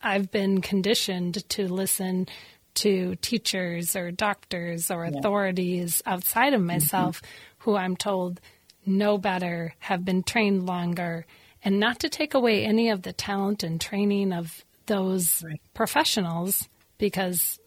I've 0.02 0.30
been 0.30 0.60
conditioned 0.60 1.48
to 1.50 1.66
listen 1.66 2.28
to 2.74 3.16
teachers 3.16 3.96
or 3.96 4.10
doctors 4.10 4.90
or 4.90 5.04
authorities 5.04 6.02
outside 6.06 6.54
of 6.54 6.60
myself 6.60 7.20
mm-hmm. 7.20 7.70
who 7.70 7.76
I'm 7.76 7.96
told 7.96 8.40
know 8.86 9.18
better, 9.18 9.74
have 9.80 10.04
been 10.04 10.22
trained 10.22 10.66
longer, 10.66 11.26
and 11.62 11.78
not 11.78 12.00
to 12.00 12.08
take 12.08 12.34
away 12.34 12.64
any 12.64 12.88
of 12.88 13.02
the 13.02 13.12
talent 13.12 13.62
and 13.62 13.80
training 13.80 14.32
of 14.32 14.64
those 14.90 15.42
right. 15.44 15.60
professionals 15.72 16.68
because 16.98 17.60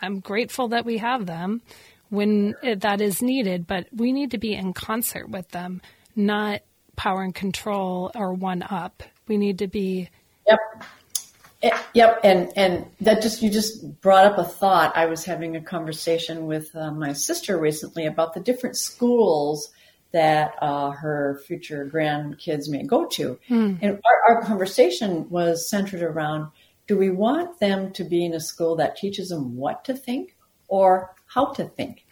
I'm 0.00 0.20
grateful 0.20 0.68
that 0.68 0.86
we 0.86 0.98
have 0.98 1.26
them 1.26 1.60
when 2.10 2.54
it, 2.62 2.80
that 2.82 3.00
is 3.00 3.20
needed, 3.20 3.66
but 3.66 3.88
we 3.92 4.12
need 4.12 4.30
to 4.30 4.38
be 4.38 4.54
in 4.54 4.72
concert 4.72 5.28
with 5.28 5.48
them, 5.50 5.82
not 6.14 6.62
power 6.94 7.22
and 7.22 7.34
control 7.34 8.12
or 8.14 8.32
one 8.32 8.62
up. 8.62 9.02
We 9.26 9.36
need 9.36 9.58
to 9.58 9.66
be. 9.66 10.08
Yep. 10.46 10.58
Eh, 11.60 11.78
yep, 11.92 12.20
and 12.22 12.52
and 12.54 12.86
that 13.00 13.20
just 13.20 13.42
you 13.42 13.50
just 13.50 14.00
brought 14.00 14.26
up 14.26 14.38
a 14.38 14.44
thought. 14.44 14.96
I 14.96 15.06
was 15.06 15.24
having 15.24 15.56
a 15.56 15.60
conversation 15.60 16.46
with 16.46 16.74
uh, 16.76 16.92
my 16.92 17.12
sister 17.12 17.58
recently 17.58 18.06
about 18.06 18.32
the 18.32 18.40
different 18.40 18.76
schools 18.76 19.70
that 20.12 20.54
uh, 20.60 20.90
her 20.90 21.40
future 21.46 21.88
grandkids 21.92 22.68
may 22.68 22.82
go 22.82 23.06
to, 23.06 23.38
hmm. 23.46 23.74
and 23.80 24.00
our, 24.04 24.36
our 24.36 24.42
conversation 24.42 25.28
was 25.30 25.68
centered 25.68 26.02
around: 26.02 26.50
Do 26.86 26.96
we 26.96 27.10
want 27.10 27.60
them 27.60 27.92
to 27.92 28.04
be 28.04 28.24
in 28.24 28.34
a 28.34 28.40
school 28.40 28.76
that 28.76 28.96
teaches 28.96 29.28
them 29.28 29.56
what 29.56 29.84
to 29.84 29.94
think 29.94 30.36
or 30.68 31.14
how 31.26 31.46
to 31.52 31.64
think? 31.64 32.04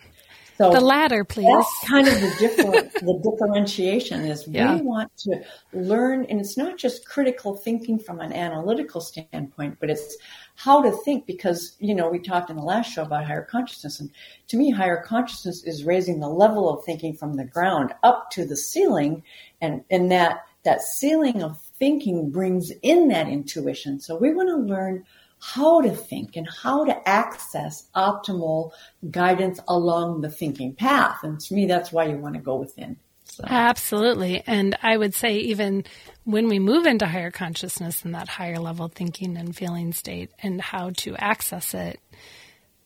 So 0.59 0.73
the 0.73 0.81
latter, 0.81 1.23
please. 1.25 1.47
That's 1.47 1.89
kind 1.91 2.09
of 2.09 2.15
the 2.15 2.35
different, 2.39 2.93
the 2.95 3.31
differentiation 3.31 4.25
is 4.25 4.49
yeah. 4.49 4.75
we 4.75 4.83
want 4.83 5.15
to 5.19 5.43
learn, 5.75 6.25
and 6.27 6.41
it's 6.41 6.57
not 6.57 6.79
just 6.79 7.07
critical 7.07 7.55
thinking 7.55 7.99
from 7.99 8.21
an 8.21 8.33
analytical 8.33 9.03
standpoint, 9.03 9.77
but 9.81 9.91
it's 9.91 10.17
how 10.57 10.83
to 10.83 10.91
think 10.91 11.27
because, 11.27 11.77
you 11.79 11.95
know, 11.95 12.09
we 12.09 12.19
talked 12.19 12.51
in 12.51 12.57
the 12.57 12.63
last 12.63 12.93
show 12.93 13.03
about 13.03 13.27
higher 13.27 13.45
consciousness. 13.45 14.01
And 14.01 14.11
to 14.49 14.57
me, 14.57 14.71
higher 14.71 15.03
consciousness 15.03 15.63
is 15.65 15.85
raising 15.85 16.19
the 16.19 16.29
level 16.29 16.69
of 16.69 16.85
thinking 16.85 17.15
from 17.15 17.35
the 17.35 17.45
ground 17.45 17.93
up 18.03 18.31
to 18.33 18.45
the 18.45 18.57
ceiling. 18.57 19.23
And, 19.61 19.85
and 19.91 20.11
that, 20.11 20.47
that 20.65 20.81
ceiling 20.81 21.43
of 21.43 21.61
thinking 21.79 22.31
brings 22.31 22.73
in 22.83 23.09
that 23.09 23.29
intuition. 23.29 24.01
So 24.01 24.17
we 24.17 24.33
want 24.33 24.49
to 24.49 24.57
learn 24.57 25.05
how 25.41 25.83
to 25.83 25.91
think 25.91 26.37
and 26.37 26.49
how 26.49 26.87
to 26.87 27.09
access 27.09 27.89
optimal 27.95 28.73
guidance 29.11 29.61
along 29.69 30.23
the 30.23 30.31
thinking 30.31 30.75
path. 30.75 31.19
And 31.23 31.39
to 31.41 31.55
me, 31.55 31.67
that's 31.67 31.93
why 31.93 32.07
you 32.07 32.17
want 32.17 32.35
to 32.35 32.41
go 32.41 32.57
within. 32.57 32.97
So. 33.27 33.45
Absolutely. 33.47 34.43
And 34.47 34.77
I 34.83 34.97
would 34.97 35.15
say, 35.15 35.39
even 35.39 35.85
when 36.25 36.49
we 36.49 36.59
move 36.59 36.87
into 36.87 37.07
higher 37.07 37.31
consciousness 37.31 38.05
and 38.05 38.15
that 38.15 38.29
higher 38.29 38.59
level 38.59 38.89
thinking 38.89 39.37
and 39.37 39.55
feeling 39.55 39.93
state 39.93 40.31
and 40.43 40.61
how 40.61 40.91
to 40.99 41.17
access 41.17 41.75
it, 41.75 42.01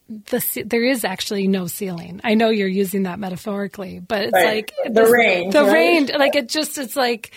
the, 0.09 0.65
there 0.67 0.85
is 0.85 1.05
actually 1.05 1.47
no 1.47 1.67
ceiling. 1.67 2.21
I 2.25 2.35
know 2.35 2.49
you're 2.49 2.67
using 2.67 3.05
that 3.05 3.19
metaphorically, 3.19 4.01
but 4.01 4.25
it's 4.25 4.33
right. 4.33 4.47
like 4.47 4.75
the 4.85 5.03
this, 5.03 5.11
range. 5.11 5.53
The 5.53 5.63
right? 5.63 5.73
range, 5.73 6.11
like 6.13 6.35
it 6.35 6.49
just, 6.49 6.79
it's 6.79 6.97
like 6.97 7.33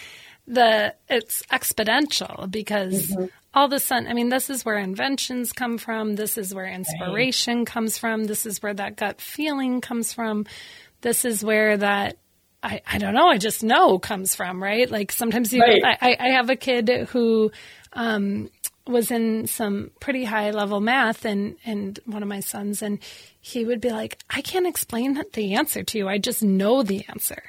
the, 0.48 0.96
it's 1.08 1.44
exponential 1.52 2.50
because 2.50 3.08
mm-hmm 3.08 3.26
all 3.54 3.66
of 3.66 3.74
a 3.74 3.80
sudden, 3.80 4.08
I 4.08 4.14
mean, 4.14 4.30
this 4.30 4.50
is 4.50 4.66
where 4.66 4.78
inventions 4.78 5.54
come 5.54 5.78
from. 5.78 6.16
This 6.16 6.38
is 6.38 6.54
where 6.54 6.66
inspiration 6.66 7.60
right. 7.60 7.68
comes 7.68 7.98
from. 7.98 8.26
This 8.26 8.46
is 8.46 8.62
where 8.64 8.74
that 8.74 8.96
gut 8.96 9.22
feeling 9.22 9.80
comes 9.80 10.12
from. 10.12 10.46
This 11.02 11.24
is 11.24 11.44
where 11.44 11.78
that 11.78 12.18
I, 12.64 12.82
I 12.88 12.98
don't 12.98 13.14
know, 13.14 13.28
I 13.28 13.38
just 13.38 13.64
know 13.64 14.00
comes 14.00 14.36
from, 14.36 14.64
right? 14.64 14.90
Like 14.90 15.12
sometimes 15.12 15.52
you, 15.52 15.62
right. 15.62 15.84
I, 15.84 16.16
I 16.20 16.30
have 16.30 16.50
a 16.50 16.56
kid 16.56 16.90
who 17.10 17.52
um, 17.92 18.50
was 18.88 19.12
in 19.12 19.48
some 19.48 19.92
pretty 20.00 20.24
high 20.24 20.52
level 20.52 20.80
math 20.80 21.26
and, 21.26 21.58
and 21.66 22.00
one 22.06 22.24
of 22.24 22.30
my 22.30 22.40
sons, 22.40 22.82
and 22.82 23.00
he 23.42 23.66
would 23.66 23.82
be 23.82 23.90
like, 23.90 24.18
I 24.30 24.42
can't 24.42 24.66
explain 24.66 25.22
the 25.34 25.56
answer 25.56 25.84
to 25.84 25.98
you. 25.98 26.08
I 26.08 26.18
just 26.18 26.42
know 26.42 26.84
the 26.84 27.06
answer. 27.10 27.44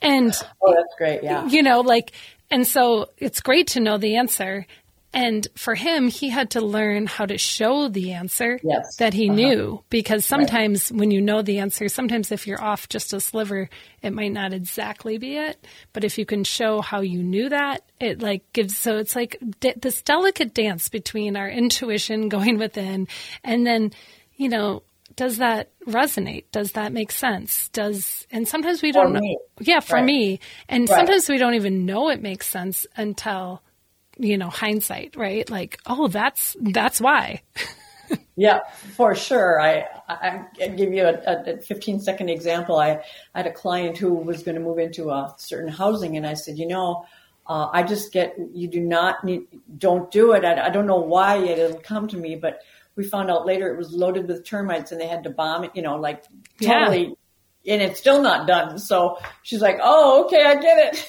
And 0.00 0.32
oh, 0.62 0.74
that's 0.74 0.94
great. 0.96 1.22
Yeah. 1.22 1.46
You 1.46 1.62
know, 1.62 1.80
like, 1.80 2.12
and 2.50 2.66
so 2.66 3.10
it's 3.18 3.40
great 3.40 3.68
to 3.68 3.80
know 3.80 3.98
the 3.98 4.16
answer. 4.16 4.66
And 5.14 5.46
for 5.56 5.74
him, 5.74 6.08
he 6.08 6.30
had 6.30 6.50
to 6.50 6.60
learn 6.62 7.06
how 7.06 7.26
to 7.26 7.36
show 7.36 7.88
the 7.88 8.12
answer 8.12 8.58
yes. 8.62 8.96
that 8.96 9.12
he 9.12 9.28
uh-huh. 9.28 9.36
knew 9.36 9.84
because 9.90 10.24
sometimes 10.24 10.90
right. 10.90 11.00
when 11.00 11.10
you 11.10 11.20
know 11.20 11.42
the 11.42 11.58
answer, 11.58 11.88
sometimes 11.88 12.32
if 12.32 12.46
you're 12.46 12.62
off 12.62 12.88
just 12.88 13.12
a 13.12 13.20
sliver, 13.20 13.68
it 14.00 14.12
might 14.12 14.32
not 14.32 14.54
exactly 14.54 15.18
be 15.18 15.36
it. 15.36 15.66
But 15.92 16.04
if 16.04 16.16
you 16.16 16.24
can 16.24 16.44
show 16.44 16.80
how 16.80 17.00
you 17.00 17.22
knew 17.22 17.50
that, 17.50 17.82
it 18.00 18.22
like 18.22 18.50
gives, 18.54 18.76
so 18.76 18.96
it's 18.96 19.14
like 19.14 19.38
de- 19.60 19.78
this 19.78 20.00
delicate 20.00 20.54
dance 20.54 20.88
between 20.88 21.36
our 21.36 21.48
intuition 21.48 22.28
going 22.30 22.58
within 22.58 23.06
and 23.44 23.66
then, 23.66 23.92
you 24.36 24.48
know, 24.48 24.82
does 25.14 25.38
that 25.38 25.68
resonate? 25.86 26.44
Does 26.52 26.72
that 26.72 26.90
make 26.90 27.12
sense? 27.12 27.68
Does 27.68 28.26
and 28.30 28.48
sometimes 28.48 28.80
we 28.80 28.92
don't 28.92 29.12
know. 29.12 29.20
Yeah, 29.60 29.80
for 29.80 29.96
right. 29.96 30.04
me. 30.04 30.40
And 30.70 30.88
right. 30.88 30.96
sometimes 30.96 31.28
we 31.28 31.36
don't 31.36 31.54
even 31.54 31.84
know 31.84 32.08
it 32.08 32.22
makes 32.22 32.46
sense 32.46 32.86
until 32.96 33.62
you 34.18 34.38
know 34.38 34.48
hindsight, 34.48 35.16
right? 35.16 35.48
Like, 35.48 35.78
oh, 35.86 36.08
that's 36.08 36.56
that's 36.60 37.00
why. 37.00 37.42
yeah, 38.36 38.60
for 38.96 39.14
sure. 39.14 39.60
I 39.60 39.86
I 40.08 40.68
give 40.68 40.92
you 40.92 41.04
a, 41.04 41.54
a 41.54 41.58
15 41.58 42.00
second 42.00 42.28
example. 42.28 42.78
I, 42.78 43.02
I 43.34 43.38
had 43.38 43.46
a 43.46 43.52
client 43.52 43.98
who 43.98 44.14
was 44.14 44.42
going 44.42 44.56
to 44.56 44.60
move 44.60 44.78
into 44.78 45.10
a 45.10 45.34
certain 45.38 45.70
housing, 45.70 46.16
and 46.16 46.26
I 46.26 46.34
said, 46.34 46.58
you 46.58 46.66
know. 46.66 47.06
Uh, 47.44 47.68
I 47.72 47.82
just 47.82 48.12
get 48.12 48.36
you 48.54 48.68
do 48.68 48.80
not 48.80 49.24
need 49.24 49.48
don't 49.76 50.12
do 50.12 50.30
it. 50.30 50.44
I, 50.44 50.66
I 50.66 50.70
don't 50.70 50.86
know 50.86 51.00
why 51.00 51.42
yet 51.42 51.58
it'll 51.58 51.80
come 51.80 52.06
to 52.06 52.16
me, 52.16 52.36
but 52.36 52.60
we 52.94 53.02
found 53.02 53.32
out 53.32 53.44
later 53.44 53.66
it 53.72 53.76
was 53.76 53.92
loaded 53.92 54.28
with 54.28 54.44
termites 54.44 54.92
and 54.92 55.00
they 55.00 55.08
had 55.08 55.24
to 55.24 55.30
bomb 55.30 55.64
it, 55.64 55.72
you 55.74 55.82
know, 55.82 55.96
like 55.96 56.22
totally, 56.60 57.16
yeah. 57.64 57.74
and 57.74 57.82
it's 57.82 57.98
still 57.98 58.22
not 58.22 58.46
done. 58.46 58.78
So 58.78 59.18
she's 59.42 59.60
like, 59.60 59.78
oh, 59.82 60.24
okay, 60.26 60.44
I 60.44 60.54
get 60.54 60.94
it. 60.94 61.08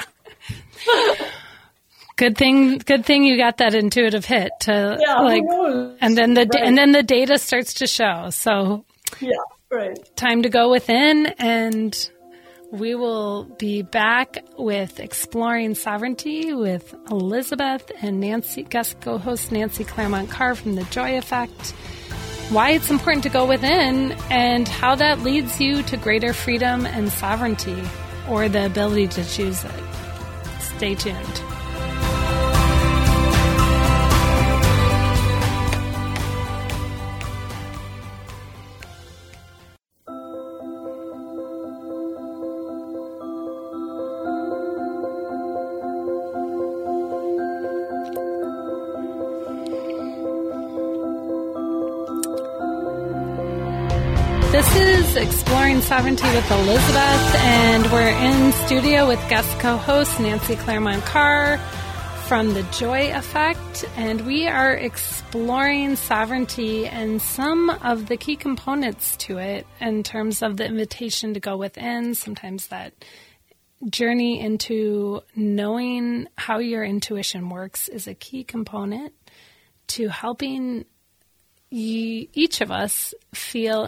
good 2.16 2.36
thing, 2.36 2.78
good 2.78 3.04
thing 3.04 3.24
you 3.24 3.36
got 3.36 3.58
that 3.58 3.74
intuitive 3.74 4.24
hit 4.24 4.50
to 4.60 4.98
yeah, 5.00 5.20
like, 5.20 5.42
and 6.00 6.16
then 6.16 6.34
the, 6.34 6.48
right. 6.52 6.62
and 6.64 6.76
then 6.76 6.92
the 6.92 7.02
data 7.02 7.38
starts 7.38 7.74
to 7.74 7.86
show. 7.86 8.30
So 8.30 8.84
yeah, 9.20 9.30
right. 9.70 9.98
Time 10.16 10.42
to 10.42 10.48
go 10.48 10.70
within 10.70 11.26
and 11.38 12.10
we 12.72 12.94
will 12.94 13.44
be 13.44 13.82
back 13.82 14.38
with 14.58 14.98
Exploring 14.98 15.74
Sovereignty 15.74 16.52
with 16.52 16.94
Elizabeth 17.10 17.90
and 18.02 18.20
Nancy, 18.20 18.62
guest 18.64 19.00
co 19.00 19.18
host 19.18 19.52
Nancy 19.52 19.84
Clairmont 19.84 20.30
Carr 20.30 20.54
from 20.54 20.74
The 20.74 20.84
Joy 20.84 21.16
Effect, 21.16 21.70
why 22.50 22.70
it's 22.70 22.90
important 22.90 23.22
to 23.22 23.28
go 23.28 23.46
within, 23.46 24.12
and 24.30 24.66
how 24.66 24.94
that 24.96 25.20
leads 25.20 25.60
you 25.60 25.82
to 25.84 25.96
greater 25.96 26.32
freedom 26.32 26.86
and 26.86 27.10
sovereignty 27.10 27.82
or 28.28 28.48
the 28.48 28.66
ability 28.66 29.08
to 29.08 29.24
choose 29.24 29.64
it. 29.64 29.84
Stay 30.60 30.94
tuned. 30.94 31.55
Exploring 54.54 55.80
Sovereignty 55.80 56.26
with 56.28 56.50
Elizabeth, 56.50 57.34
and 57.36 57.84
we're 57.92 58.08
in 58.08 58.52
studio 58.52 59.06
with 59.08 59.18
guest 59.28 59.58
co 59.58 59.76
host 59.76 60.20
Nancy 60.20 60.56
Clairmont 60.56 61.04
Carr 61.04 61.58
from 62.26 62.54
The 62.54 62.62
Joy 62.64 63.12
Effect, 63.12 63.84
and 63.96 64.24
we 64.24 64.46
are 64.46 64.72
exploring 64.72 65.96
sovereignty 65.96 66.86
and 66.86 67.20
some 67.20 67.70
of 67.70 68.06
the 68.06 68.16
key 68.16 68.36
components 68.36 69.16
to 69.18 69.38
it 69.38 69.66
in 69.80 70.02
terms 70.02 70.42
of 70.42 70.56
the 70.56 70.64
invitation 70.64 71.34
to 71.34 71.40
go 71.40 71.56
within, 71.56 72.14
sometimes 72.14 72.68
that 72.68 72.92
journey 73.90 74.40
into 74.40 75.22
knowing 75.34 76.28
how 76.36 76.58
your 76.58 76.84
intuition 76.84 77.48
works 77.50 77.88
is 77.88 78.06
a 78.06 78.14
key 78.14 78.44
component 78.44 79.12
to 79.88 80.08
helping 80.08 80.84
each 81.70 82.60
of 82.60 82.70
us 82.70 83.12
feel 83.34 83.84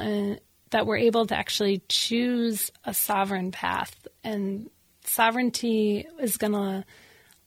that 0.71 0.87
we're 0.87 0.99
able 0.99 1.27
to 1.27 1.37
actually 1.37 1.83
choose 1.89 2.71
a 2.85 2.95
sovereign 2.95 3.53
path. 3.53 3.95
And 4.25 4.71
sovereignty 5.05 6.07
is 6.21 6.37
going 6.37 6.53
to 6.53 6.85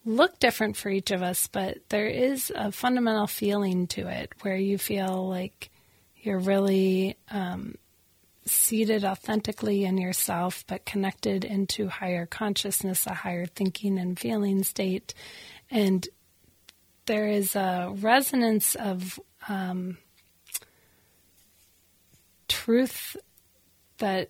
look 0.05 0.39
different 0.39 0.77
for 0.77 0.89
each 0.89 1.11
of 1.11 1.21
us, 1.21 1.47
but 1.47 1.77
there 1.89 2.07
is 2.07 2.51
a 2.55 2.71
fundamental 2.71 3.27
feeling 3.27 3.87
to 3.87 4.07
it 4.07 4.33
where 4.41 4.55
you 4.55 4.77
feel 4.77 5.29
like 5.29 5.69
you're 6.17 6.39
really 6.39 7.17
um, 7.29 7.75
seated 8.45 9.05
authentically 9.05 9.85
in 9.85 9.97
yourself, 9.97 10.63
but 10.67 10.85
connected 10.85 11.45
into 11.45 11.87
higher 11.87 12.25
consciousness, 12.25 13.05
a 13.05 13.13
higher 13.13 13.45
thinking 13.45 13.99
and 13.99 14.19
feeling 14.19 14.63
state. 14.63 15.13
And 15.69 16.07
there 17.05 17.27
is 17.27 17.55
a 17.55 17.93
resonance 17.95 18.75
of 18.75 19.19
um, 19.47 19.97
truth 22.51 23.15
that 23.99 24.29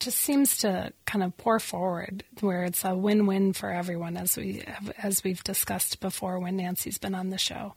just 0.00 0.18
seems 0.18 0.58
to 0.58 0.92
kind 1.06 1.22
of 1.22 1.36
pour 1.36 1.58
forward 1.58 2.24
where 2.40 2.64
it's 2.64 2.84
a 2.84 2.94
win-win 2.94 3.52
for 3.52 3.70
everyone 3.70 4.16
as 4.16 4.36
we 4.36 4.62
have, 4.66 4.92
as 5.02 5.24
we've 5.24 5.42
discussed 5.44 6.00
before 6.00 6.38
when 6.38 6.56
Nancy's 6.56 6.98
been 6.98 7.14
on 7.14 7.30
the 7.30 7.38
show. 7.38 7.74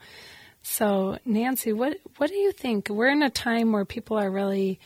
So 0.61 1.17
Nancy, 1.25 1.73
what 1.73 1.97
what 2.17 2.29
do 2.29 2.35
you 2.35 2.51
think? 2.51 2.89
We're 2.89 3.09
in 3.09 3.23
a 3.23 3.29
time 3.29 3.71
where 3.71 3.85
people 3.85 4.17
are 4.17 4.29
really 4.29 4.79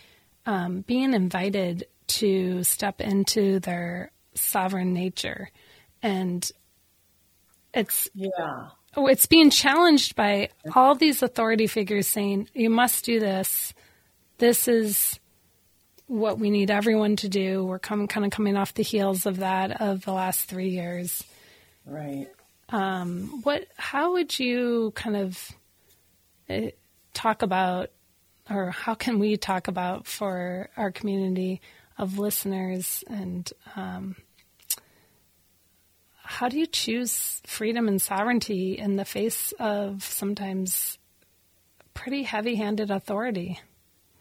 um, 0.45 0.81
being 0.81 1.13
invited 1.13 1.87
to 2.07 2.63
step 2.63 3.01
into 3.01 3.59
their 3.59 4.11
sovereign 4.35 4.93
nature, 4.93 5.49
and 6.01 6.49
it's 7.73 8.09
yeah. 8.13 8.69
It's 8.95 9.25
being 9.25 9.49
challenged 9.49 10.15
by 10.15 10.49
all 10.75 10.93
these 10.93 11.23
authority 11.23 11.65
figures 11.65 12.05
saying 12.05 12.49
you 12.53 12.69
must 12.69 13.03
do 13.03 13.19
this 13.19 13.73
this 14.43 14.67
is 14.67 15.21
what 16.07 16.37
we 16.37 16.49
need 16.49 16.69
everyone 16.69 17.15
to 17.15 17.29
do. 17.29 17.63
We're 17.63 17.79
come, 17.79 18.09
kind 18.09 18.25
of 18.25 18.31
coming 18.33 18.57
off 18.57 18.73
the 18.73 18.83
heels 18.83 19.25
of 19.25 19.37
that 19.37 19.79
of 19.79 20.03
the 20.03 20.11
last 20.11 20.49
three 20.49 20.67
years. 20.67 21.23
Right. 21.85 22.27
Um, 22.67 23.39
what? 23.43 23.67
How 23.77 24.11
would 24.11 24.37
you 24.37 24.91
kind 24.95 25.15
of 25.15 25.51
uh, 26.49 26.71
talk 27.13 27.41
about, 27.41 27.91
or 28.49 28.71
how 28.71 28.95
can 28.95 29.17
we 29.17 29.37
talk 29.37 29.69
about 29.69 30.07
for 30.07 30.69
our 30.75 30.91
community 30.91 31.61
of 31.97 32.19
listeners, 32.19 33.01
and 33.07 33.49
um, 33.77 34.17
how 36.21 36.49
do 36.49 36.59
you 36.59 36.67
choose 36.67 37.41
freedom 37.45 37.87
and 37.87 38.01
sovereignty 38.01 38.77
in 38.77 38.97
the 38.97 39.05
face 39.05 39.53
of 39.57 40.03
sometimes 40.03 40.97
pretty 41.93 42.23
heavy-handed 42.23 42.91
authority? 42.91 43.61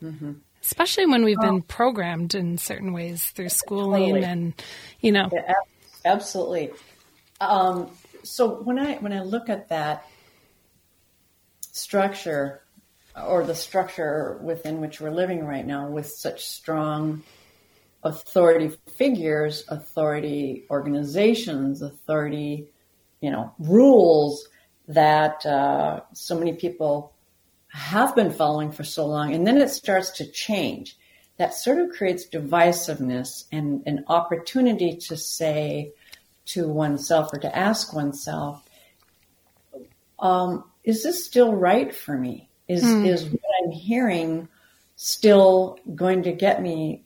Mm-hmm. 0.02 0.32
Especially 0.62 1.06
when 1.06 1.24
we've 1.24 1.40
been 1.40 1.62
programmed 1.62 2.34
in 2.34 2.56
certain 2.56 2.92
ways 2.92 3.30
through 3.30 3.48
schooling 3.48 4.14
totally. 4.14 4.24
and, 4.24 4.62
you 5.00 5.10
know. 5.10 5.28
Yeah, 5.32 5.54
absolutely. 6.04 6.70
Um, 7.40 7.90
so 8.22 8.62
when 8.62 8.78
I 8.78 8.94
when 8.98 9.12
I 9.12 9.22
look 9.22 9.48
at 9.48 9.68
that 9.70 10.06
structure 11.72 12.62
or 13.20 13.44
the 13.44 13.54
structure 13.54 14.38
within 14.42 14.80
which 14.80 15.00
we're 15.00 15.10
living 15.10 15.44
right 15.44 15.66
now 15.66 15.88
with 15.88 16.06
such 16.06 16.46
strong 16.46 17.22
authority 18.04 18.70
figures, 18.96 19.64
authority 19.68 20.64
organizations, 20.70 21.82
authority, 21.82 22.68
you 23.20 23.30
know, 23.30 23.52
rules 23.58 24.48
that 24.88 25.44
uh, 25.46 26.00
so 26.12 26.38
many 26.38 26.52
people 26.54 27.12
have 27.72 28.14
been 28.14 28.30
following 28.30 28.70
for 28.70 28.84
so 28.84 29.06
long, 29.06 29.34
and 29.34 29.46
then 29.46 29.56
it 29.56 29.70
starts 29.70 30.10
to 30.10 30.30
change. 30.30 30.96
That 31.38 31.54
sort 31.54 31.78
of 31.78 31.90
creates 31.90 32.26
divisiveness 32.28 33.44
and 33.50 33.82
an 33.86 34.04
opportunity 34.08 34.96
to 35.08 35.16
say 35.16 35.92
to 36.46 36.68
oneself 36.68 37.32
or 37.32 37.38
to 37.38 37.56
ask 37.56 37.94
oneself, 37.94 38.62
um, 40.18 40.64
is 40.84 41.02
this 41.02 41.24
still 41.24 41.54
right 41.54 41.94
for 41.94 42.16
me? 42.16 42.50
Is, 42.68 42.84
mm. 42.84 43.06
is 43.06 43.24
what 43.24 43.40
I'm 43.64 43.70
hearing 43.70 44.48
still 44.96 45.78
going 45.94 46.24
to 46.24 46.32
get 46.32 46.62
me 46.62 47.04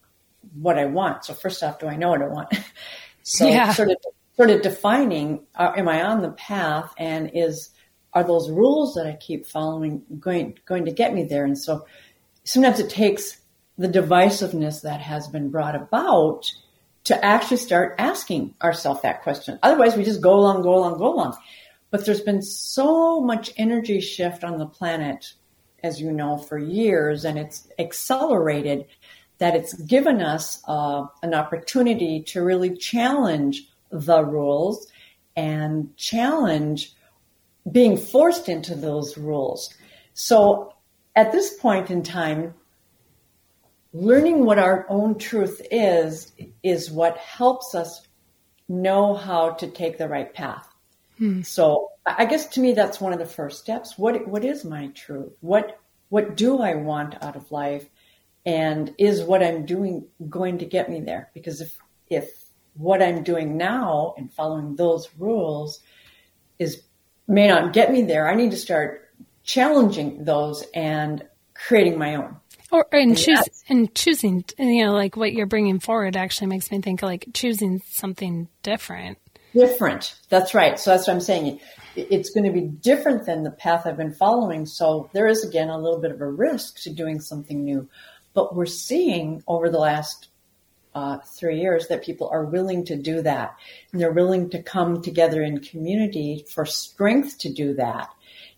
what 0.54 0.78
I 0.78 0.86
want? 0.86 1.24
So 1.24 1.32
first 1.32 1.62
off, 1.62 1.78
do 1.78 1.86
I 1.86 1.96
know 1.96 2.10
what 2.10 2.22
I 2.22 2.28
want? 2.28 2.48
so 3.22 3.46
yeah. 3.46 3.72
sort 3.72 3.90
of, 3.90 3.96
sort 4.34 4.50
of 4.50 4.62
defining, 4.62 5.46
uh, 5.54 5.72
am 5.76 5.88
I 5.88 6.02
on 6.02 6.22
the 6.22 6.32
path 6.32 6.92
and 6.98 7.30
is, 7.32 7.70
are 8.16 8.24
those 8.24 8.50
rules 8.50 8.94
that 8.94 9.06
I 9.06 9.12
keep 9.12 9.44
following 9.44 10.02
going 10.18 10.58
going 10.64 10.86
to 10.86 10.90
get 10.90 11.12
me 11.12 11.24
there? 11.24 11.44
And 11.44 11.56
so 11.56 11.86
sometimes 12.44 12.80
it 12.80 12.88
takes 12.88 13.38
the 13.76 13.88
divisiveness 13.88 14.80
that 14.82 15.02
has 15.02 15.28
been 15.28 15.50
brought 15.50 15.76
about 15.76 16.50
to 17.04 17.22
actually 17.22 17.58
start 17.58 17.94
asking 17.98 18.54
ourselves 18.62 19.02
that 19.02 19.22
question. 19.22 19.58
Otherwise, 19.62 19.96
we 19.96 20.02
just 20.02 20.22
go 20.22 20.32
along, 20.32 20.62
go 20.62 20.74
along, 20.76 20.96
go 20.96 21.12
along. 21.12 21.36
But 21.90 22.06
there's 22.06 22.22
been 22.22 22.40
so 22.40 23.20
much 23.20 23.52
energy 23.58 24.00
shift 24.00 24.44
on 24.44 24.56
the 24.56 24.66
planet, 24.66 25.34
as 25.82 26.00
you 26.00 26.10
know, 26.10 26.38
for 26.38 26.56
years, 26.56 27.26
and 27.26 27.38
it's 27.38 27.68
accelerated 27.78 28.86
that 29.36 29.54
it's 29.54 29.74
given 29.74 30.22
us 30.22 30.62
uh, 30.66 31.04
an 31.22 31.34
opportunity 31.34 32.22
to 32.28 32.42
really 32.42 32.74
challenge 32.74 33.68
the 33.90 34.24
rules 34.24 34.90
and 35.36 35.94
challenge 35.98 36.94
being 37.70 37.96
forced 37.96 38.48
into 38.48 38.74
those 38.74 39.18
rules. 39.18 39.74
So 40.14 40.72
at 41.14 41.32
this 41.32 41.54
point 41.54 41.90
in 41.90 42.02
time, 42.02 42.54
learning 43.92 44.44
what 44.44 44.58
our 44.58 44.86
own 44.88 45.18
truth 45.18 45.60
is 45.70 46.32
is 46.62 46.90
what 46.90 47.16
helps 47.16 47.74
us 47.74 48.06
know 48.68 49.14
how 49.14 49.50
to 49.50 49.68
take 49.68 49.98
the 49.98 50.08
right 50.08 50.32
path. 50.32 50.68
Hmm. 51.18 51.42
So 51.42 51.90
I 52.04 52.24
guess 52.26 52.46
to 52.48 52.60
me 52.60 52.72
that's 52.72 53.00
one 53.00 53.12
of 53.12 53.18
the 53.18 53.26
first 53.26 53.58
steps. 53.60 53.96
What 53.96 54.26
what 54.28 54.44
is 54.44 54.64
my 54.64 54.88
truth? 54.88 55.32
What 55.40 55.78
what 56.08 56.36
do 56.36 56.60
I 56.60 56.74
want 56.74 57.22
out 57.22 57.36
of 57.36 57.50
life? 57.50 57.86
And 58.44 58.94
is 58.98 59.24
what 59.24 59.42
I'm 59.42 59.66
doing 59.66 60.06
going 60.28 60.58
to 60.58 60.66
get 60.66 60.90
me 60.90 61.00
there? 61.00 61.30
Because 61.34 61.60
if 61.60 61.76
if 62.08 62.30
what 62.74 63.02
I'm 63.02 63.22
doing 63.22 63.56
now 63.56 64.14
and 64.18 64.32
following 64.32 64.76
those 64.76 65.08
rules 65.18 65.80
is 66.58 66.82
may 67.28 67.48
not 67.48 67.72
get 67.72 67.92
me 67.92 68.02
there, 68.02 68.28
I 68.28 68.34
need 68.34 68.50
to 68.52 68.56
start 68.56 69.10
challenging 69.44 70.24
those 70.24 70.64
and 70.74 71.24
creating 71.54 71.98
my 71.98 72.16
own. 72.16 72.36
Or 72.72 72.86
and 72.90 73.16
choose 73.16 73.64
and 73.68 73.94
choosing, 73.94 74.44
you 74.58 74.84
know, 74.84 74.92
like 74.92 75.16
what 75.16 75.32
you're 75.32 75.46
bringing 75.46 75.78
forward 75.78 76.16
actually 76.16 76.48
makes 76.48 76.70
me 76.70 76.80
think 76.80 77.00
like 77.00 77.26
choosing 77.32 77.80
something 77.88 78.48
different. 78.62 79.18
Different. 79.52 80.16
That's 80.28 80.52
right. 80.52 80.78
So 80.78 80.90
that's 80.90 81.06
what 81.06 81.14
I'm 81.14 81.20
saying. 81.20 81.60
It's 81.94 82.30
going 82.30 82.44
to 82.44 82.52
be 82.52 82.66
different 82.66 83.24
than 83.24 83.44
the 83.44 83.52
path 83.52 83.86
I've 83.86 83.96
been 83.96 84.12
following. 84.12 84.66
So 84.66 85.08
there 85.14 85.28
is 85.28 85.44
again 85.44 85.70
a 85.70 85.78
little 85.78 86.00
bit 86.00 86.10
of 86.10 86.20
a 86.20 86.28
risk 86.28 86.82
to 86.82 86.90
doing 86.90 87.20
something 87.20 87.64
new. 87.64 87.88
But 88.34 88.54
we're 88.54 88.66
seeing 88.66 89.42
over 89.46 89.70
the 89.70 89.78
last 89.78 90.28
uh, 90.96 91.18
three 91.18 91.60
years 91.60 91.88
that 91.88 92.02
people 92.02 92.26
are 92.32 92.46
willing 92.46 92.82
to 92.86 92.96
do 92.96 93.20
that. 93.20 93.54
And 93.92 94.00
they're 94.00 94.12
willing 94.12 94.48
to 94.50 94.62
come 94.62 95.02
together 95.02 95.42
in 95.42 95.60
community 95.60 96.46
for 96.48 96.64
strength 96.64 97.36
to 97.40 97.52
do 97.52 97.74
that. 97.74 98.08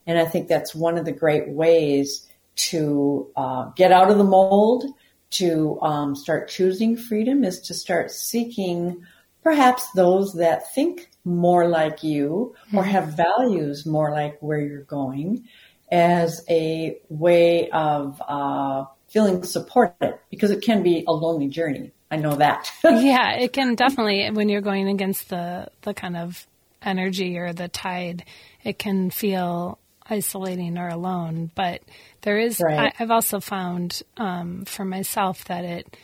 And 0.06 0.18
I 0.18 0.24
think 0.24 0.46
that's 0.46 0.72
one 0.72 0.96
of 0.96 1.04
the 1.04 1.12
great 1.12 1.48
ways 1.48 2.28
to 2.70 3.28
uh, 3.36 3.64
get 3.74 3.90
out 3.90 4.12
of 4.12 4.18
the 4.18 4.24
mold, 4.24 4.84
to 5.30 5.80
um, 5.82 6.14
start 6.14 6.48
choosing 6.48 6.96
freedom, 6.96 7.42
is 7.42 7.58
to 7.62 7.74
start 7.74 8.12
seeking 8.12 9.04
perhaps 9.42 9.90
those 9.96 10.34
that 10.34 10.72
think 10.74 11.10
more 11.24 11.68
like 11.68 12.04
you 12.04 12.54
or 12.72 12.84
hmm. 12.84 12.90
have 12.90 13.14
values 13.14 13.84
more 13.84 14.12
like 14.12 14.38
where 14.40 14.60
you're 14.60 14.82
going 14.82 15.44
as 15.90 16.44
a 16.48 16.98
way 17.08 17.68
of 17.70 18.22
uh, 18.28 18.84
feeling 19.08 19.42
supported 19.42 20.18
because 20.30 20.52
it 20.52 20.62
can 20.62 20.84
be 20.84 21.04
a 21.08 21.12
lonely 21.12 21.48
journey. 21.48 21.90
I 22.10 22.16
know 22.16 22.36
that. 22.36 22.70
yeah, 22.84 23.32
it 23.32 23.52
can 23.52 23.74
definitely 23.74 24.30
when 24.30 24.48
you're 24.48 24.60
going 24.60 24.88
against 24.88 25.28
the 25.28 25.68
the 25.82 25.94
kind 25.94 26.16
of 26.16 26.46
energy 26.82 27.38
or 27.38 27.52
the 27.52 27.68
tide, 27.68 28.24
it 28.64 28.78
can 28.78 29.10
feel 29.10 29.78
isolating 30.08 30.78
or 30.78 30.88
alone. 30.88 31.50
But 31.54 31.82
there 32.22 32.38
is, 32.38 32.60
right. 32.60 32.92
I, 32.92 32.96
have 32.96 33.10
also 33.10 33.40
found 33.40 34.02
um, 34.16 34.64
for 34.64 34.84
myself 34.84 35.44
that 35.46 35.64
it, 35.64 35.96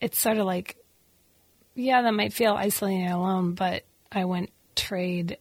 it's 0.00 0.18
sort 0.18 0.38
of 0.38 0.46
like, 0.46 0.76
yeah, 1.74 2.02
that 2.02 2.14
might 2.14 2.32
feel 2.32 2.52
isolating 2.52 3.08
or 3.08 3.14
alone, 3.14 3.54
but 3.54 3.84
I 4.12 4.24
wouldn't 4.24 4.50
trade 4.76 5.38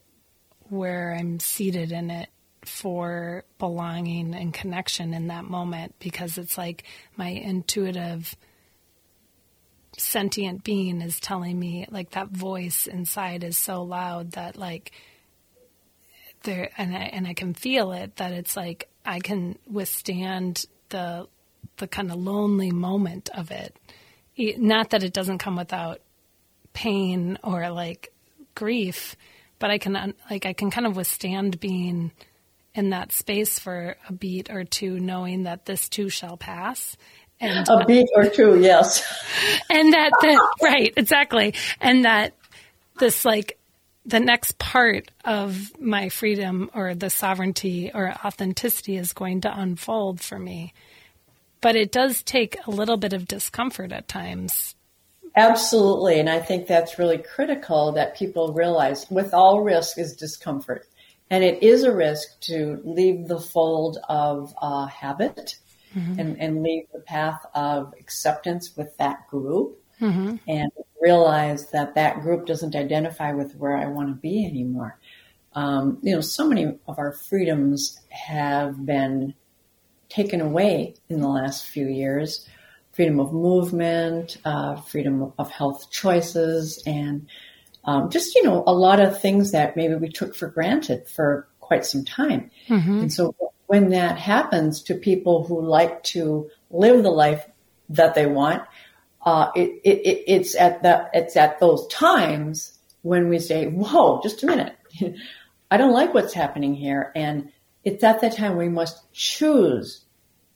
where 0.70 1.16
I'm 1.18 1.40
seated 1.40 1.92
in 1.92 2.12
it 2.12 2.30
for 2.64 3.44
belonging 3.58 4.36
and 4.36 4.54
connection 4.54 5.14
in 5.14 5.28
that 5.28 5.46
moment 5.46 5.96
because 6.00 6.38
it's 6.38 6.58
like 6.58 6.84
my 7.18 7.30
intuitive 7.30 8.36
sentient 10.00 10.64
being 10.64 11.02
is 11.02 11.20
telling 11.20 11.60
me 11.60 11.86
like 11.90 12.12
that 12.12 12.30
voice 12.30 12.88
inside 12.88 13.44
is 13.44 13.58
so 13.58 13.84
loud 13.84 14.32
that 14.32 14.58
like 14.58 14.92
there 16.44 16.72
and 16.78 16.96
I 16.96 17.02
and 17.02 17.28
I 17.28 17.34
can 17.34 17.54
feel 17.54 17.92
it 17.92 18.16
that 18.18 18.32
it's 18.32 18.56
like 18.56 18.90
I 19.06 19.20
can 19.20 19.58
withstand 19.68 20.66
the 20.90 21.28
the 21.78 21.88
kind 21.88 22.12
of 22.12 22.18
lonely 22.18 22.72
moment 22.72 23.30
of 23.34 23.52
it. 23.52 23.76
Not 24.38 24.92
that 24.92 25.04
it 25.04 25.14
doesn't 25.14 25.40
come 25.40 25.56
without 25.56 26.02
pain 26.74 27.38
or 27.44 27.70
like 27.70 28.14
grief, 28.56 29.16
but 29.60 29.70
I 29.70 29.78
can 29.78 30.14
like 30.30 30.46
I 30.46 30.54
can 30.54 30.72
kind 30.72 30.88
of 30.88 30.96
withstand 30.96 31.60
being 31.60 32.12
in 32.74 32.92
that 32.92 33.12
space 33.12 33.60
for 33.60 33.98
a 34.08 34.14
beat 34.14 34.50
or 34.50 34.64
two, 34.64 35.00
knowing 35.00 35.44
that 35.44 35.66
this 35.66 35.90
too 35.90 36.10
shall 36.10 36.38
pass. 36.38 36.96
And 37.42 37.68
a 37.68 37.86
beat 37.86 38.08
or 38.16 38.26
two, 38.26 38.60
yes. 38.60 39.02
And 39.70 39.94
that, 39.94 40.12
that 40.22 40.50
right, 40.62 40.94
exactly, 40.98 41.54
and 41.80 42.06
that 42.06 42.34
this 43.00 43.24
like 43.24 43.58
the 44.06 44.20
next 44.20 44.58
part 44.58 45.10
of 45.24 45.72
my 45.80 46.10
freedom 46.10 46.70
or 46.74 46.96
the 46.96 47.10
sovereignty 47.10 47.92
or 47.94 48.14
authenticity 48.26 48.98
is 48.98 49.14
going 49.14 49.42
to 49.42 49.60
unfold 49.60 50.20
for 50.20 50.40
me. 50.40 50.74
But 51.62 51.76
it 51.76 51.92
does 51.92 52.24
take 52.24 52.58
a 52.66 52.72
little 52.72 52.98
bit 52.98 53.14
of 53.14 53.28
discomfort 53.28 53.92
at 53.92 54.08
times. 54.08 54.76
Absolutely. 55.36 56.20
And 56.20 56.30
I 56.30 56.40
think 56.40 56.68
that's 56.68 56.98
really 56.98 57.18
critical 57.18 57.92
that 57.94 58.16
people 58.16 58.54
realize 58.54 59.10
with 59.12 59.34
all 59.34 59.62
risk 59.62 59.98
is 59.98 60.16
discomfort. 60.16 60.88
And 61.30 61.44
it 61.44 61.62
is 61.62 61.84
a 61.84 61.96
risk 61.96 62.40
to 62.42 62.82
leave 62.84 63.28
the 63.28 63.40
fold 63.40 64.00
of 64.08 64.54
uh, 64.62 64.88
habit 64.88 65.56
mm-hmm. 65.96 66.20
and, 66.20 66.40
and 66.40 66.64
leave 66.64 66.86
the 66.94 67.00
path 67.00 67.46
of 67.54 67.94
acceptance 68.00 68.76
with 68.76 68.96
that 68.98 69.28
group 69.28 69.82
mm-hmm. 70.00 70.36
and 70.48 70.72
realize 71.02 71.72
that 71.72 71.96
that 71.96 72.22
group 72.22 72.46
doesn't 72.46 72.76
identify 72.76 73.32
with 73.32 73.56
where 73.56 73.78
I 73.78 73.88
want 73.88 74.10
to 74.10 74.16
be 74.16 74.46
anymore. 74.46 75.00
Um, 75.54 75.98
you 76.02 76.14
know, 76.14 76.22
so 76.22 76.48
many 76.48 76.66
of 76.88 77.00
our 77.00 77.14
freedoms 77.14 78.00
have 78.10 78.86
been 78.86 79.34
taken 80.10 80.42
away 80.42 80.96
in 81.10 81.22
the 81.22 81.28
last 81.28 81.68
few 81.68 81.88
years. 81.88 82.48
Freedom 82.92 83.20
of 83.20 83.32
movement, 83.32 84.38
uh, 84.44 84.76
freedom 84.82 85.32
of 85.38 85.50
health 85.50 85.90
choices, 85.90 86.84
and 86.86 87.28
um, 87.86 88.10
just, 88.10 88.36
you 88.36 88.44
know, 88.44 88.64
a 88.68 88.74
lot 88.74 89.00
of 89.00 89.22
things 89.22 89.52
that 89.52 89.78
maybe 89.78 89.96
we 89.96 90.10
took 90.10 90.36
for 90.36 90.48
granted 90.48 91.08
for 91.08 91.48
quite 91.62 91.86
some 91.86 92.04
time. 92.04 92.52
Mm-hmm. 92.68 93.00
And 93.00 93.14
so 93.14 93.34
when 93.70 93.90
that 93.92 94.18
happens 94.18 94.82
to 94.82 94.96
people 94.96 95.44
who 95.44 95.62
like 95.62 96.02
to 96.02 96.50
live 96.72 97.04
the 97.04 97.12
life 97.12 97.48
that 97.90 98.16
they 98.16 98.26
want, 98.26 98.64
uh, 99.24 99.52
it, 99.56 99.80
it, 99.84 100.24
it's 100.26 100.56
at 100.56 100.82
that 100.82 101.12
it's 101.14 101.38
at 101.38 101.60
those 101.60 101.86
times 101.90 102.80
when 103.04 103.30
we 103.30 103.38
say, 103.38 103.68
"Whoa, 103.68 104.22
just 104.24 104.42
a 104.42 104.48
minute, 104.48 104.76
I 105.72 105.78
don't 105.78 105.94
like 105.94 106.16
what's 106.16 106.34
happening 106.34 106.74
here," 106.74 107.12
and 107.16 107.52
it's 107.84 108.04
at 108.04 108.22
that 108.22 108.36
time 108.36 108.58
we 108.58 108.70
must 108.70 109.04
choose 109.14 110.04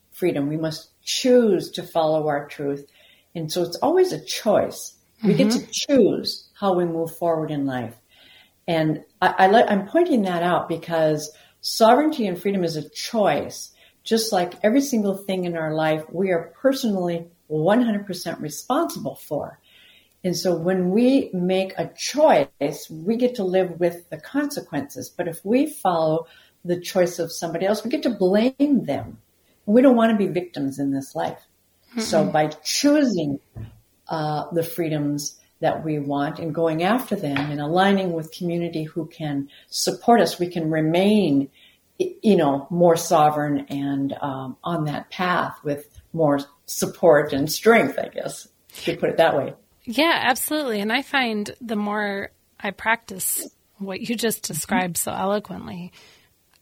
freedom. 0.10 0.47
We 0.47 0.58
must 0.58 0.89
choose 1.04 1.69
to 1.73 1.84
follow 1.84 2.28
our 2.28 2.47
truth, 2.47 2.89
and 3.36 3.52
so 3.52 3.62
it's 3.62 3.78
always 3.78 4.12
a 4.12 4.26
choice. 4.26 4.95
Mm-hmm. 5.19 5.28
We 5.28 5.34
get 5.36 5.52
to 5.52 5.60
mm-hmm. 5.60 5.69
choose 5.71 6.49
how 6.56 6.73
we 6.73 6.86
move 6.86 7.15
forward 7.15 7.52
in 7.52 7.67
life, 7.67 7.93
and 8.67 9.04
I, 9.21 9.36
I 9.38 9.47
let, 9.49 9.71
I'm 9.71 9.86
pointing 9.86 10.23
that 10.23 10.41
out 10.41 10.67
because 10.67 11.32
sovereignty 11.63 12.28
and 12.28 12.39
freedom 12.39 12.63
is 12.63 12.76
a 12.76 12.88
choice. 12.89 13.71
Just 14.04 14.32
like 14.32 14.54
every 14.63 14.82
single 14.82 15.15
thing 15.15 15.45
in 15.45 15.58
our 15.58 15.73
life, 15.73 16.04
we 16.12 16.30
are 16.32 16.54
personally 16.62 17.26
100% 17.49 18.41
responsible 18.41 19.15
for. 19.15 19.60
And 20.26 20.38
so 20.38 20.56
when 20.56 20.91
we 20.91 21.30
make 21.34 21.73
a 21.78 21.91
choice, 21.97 22.89
we 22.89 23.17
get 23.17 23.36
to 23.36 23.43
live 23.43 23.80
with 23.80 24.10
the 24.10 24.17
consequences. 24.17 25.10
But 25.10 25.28
if 25.28 25.43
we 25.43 25.67
follow 25.67 26.28
the 26.63 26.80
choice 26.80 27.17
of 27.17 27.32
somebody 27.32 27.65
else, 27.65 27.84
we 27.84 27.89
get 27.89 28.04
to 28.04 28.10
blame 28.10 28.86
them. 28.86 29.17
We 29.65 29.82
don't 29.82 29.95
want 29.95 30.12
to 30.12 30.17
be 30.17 30.32
victims 30.32 30.80
in 30.80 30.91
this 30.91 31.15
life. 31.15 31.39
Mm-hmm. 31.91 32.02
So 32.02 32.26
by 32.26 32.47
choosing 32.47 33.39
uh, 34.08 34.52
the 34.52 34.63
freedoms 34.63 35.39
that 35.63 35.84
we 35.84 35.97
want 35.97 36.39
and 36.39 36.54
going 36.54 36.84
after 36.84 37.15
them 37.15 37.38
and 37.38 37.62
aligning 37.62 38.12
with 38.12 38.34
community 38.34 38.84
who 38.84 39.06
can 39.06 39.49
support 39.69 40.19
us, 40.19 40.38
we 40.38 40.47
can 40.47 40.69
remain, 40.69 41.49
you 41.97 42.36
know, 42.36 42.67
more 42.69 42.97
sovereign 42.97 43.65
and 43.69 44.13
um, 44.21 44.58
on 44.62 44.84
that 44.84 45.10
path 45.10 45.58
with 45.63 45.88
more 46.12 46.41
support 46.65 47.32
and 47.32 47.49
strength, 47.49 47.97
I 47.97 48.10
guess, 48.10 48.49
to 48.84 48.97
put 48.97 49.10
it 49.10 49.17
that 49.17 49.38
way. 49.38 49.54
Yeah, 49.86 50.19
absolutely. 50.23 50.82
And 50.82 50.91
I 50.91 51.02
find 51.02 51.49
the 51.62 51.78
more 51.78 52.32
I 52.60 52.71
practice 52.71 53.47
what 53.78 54.02
you 54.02 54.15
just 54.15 54.43
described 54.43 54.97
so 54.97 55.13
eloquently, 55.13 55.93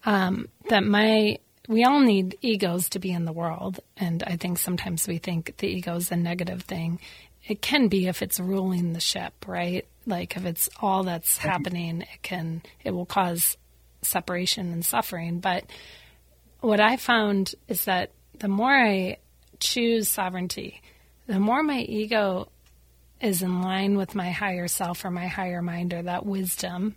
um, 0.05 0.47
that 0.69 0.83
my 0.83 1.39
we 1.67 1.85
all 1.85 1.99
need 1.99 2.37
egos 2.41 2.89
to 2.89 2.99
be 2.99 3.11
in 3.11 3.25
the 3.25 3.31
world, 3.31 3.79
and 3.95 4.23
I 4.23 4.35
think 4.35 4.57
sometimes 4.57 5.07
we 5.07 5.19
think 5.19 5.55
the 5.57 5.67
ego 5.67 5.95
is 5.95 6.11
a 6.11 6.15
negative 6.15 6.63
thing. 6.63 6.99
It 7.47 7.62
can 7.62 7.88
be 7.88 8.08
if 8.08 8.21
it's 8.21 8.39
ruling 8.39 8.93
the 8.93 8.99
ship, 8.99 9.34
right? 9.47 9.86
Like 10.06 10.36
if 10.36 10.45
it's 10.45 10.69
all 10.80 11.04
that's 11.04 11.38
happening, 11.38 12.01
it 12.01 12.21
can 12.21 12.62
it 12.84 12.91
will 12.91 13.06
cause 13.06 13.58
separation 14.01 14.71
and 14.71 14.86
suffering. 14.86 15.39
But 15.39 15.65
what 16.60 16.80
I 16.80 16.97
found 16.97 17.56
is 17.67 17.86
that 17.86 18.12
the 18.39 18.47
more 18.47 18.71
I 18.71 19.17
choose 19.60 20.08
sovereignty, 20.08 20.82
the 21.27 21.39
more 21.39 21.63
my 21.63 21.80
ego 21.80 22.49
is 23.19 23.41
in 23.41 23.62
line 23.62 23.97
with 23.97 24.15
my 24.15 24.32
higher 24.32 24.67
self 24.67 25.06
or 25.06 25.12
my 25.12 25.27
higher 25.27 25.62
mind 25.62 25.93
or 25.93 26.01
that 26.01 26.25
wisdom, 26.25 26.95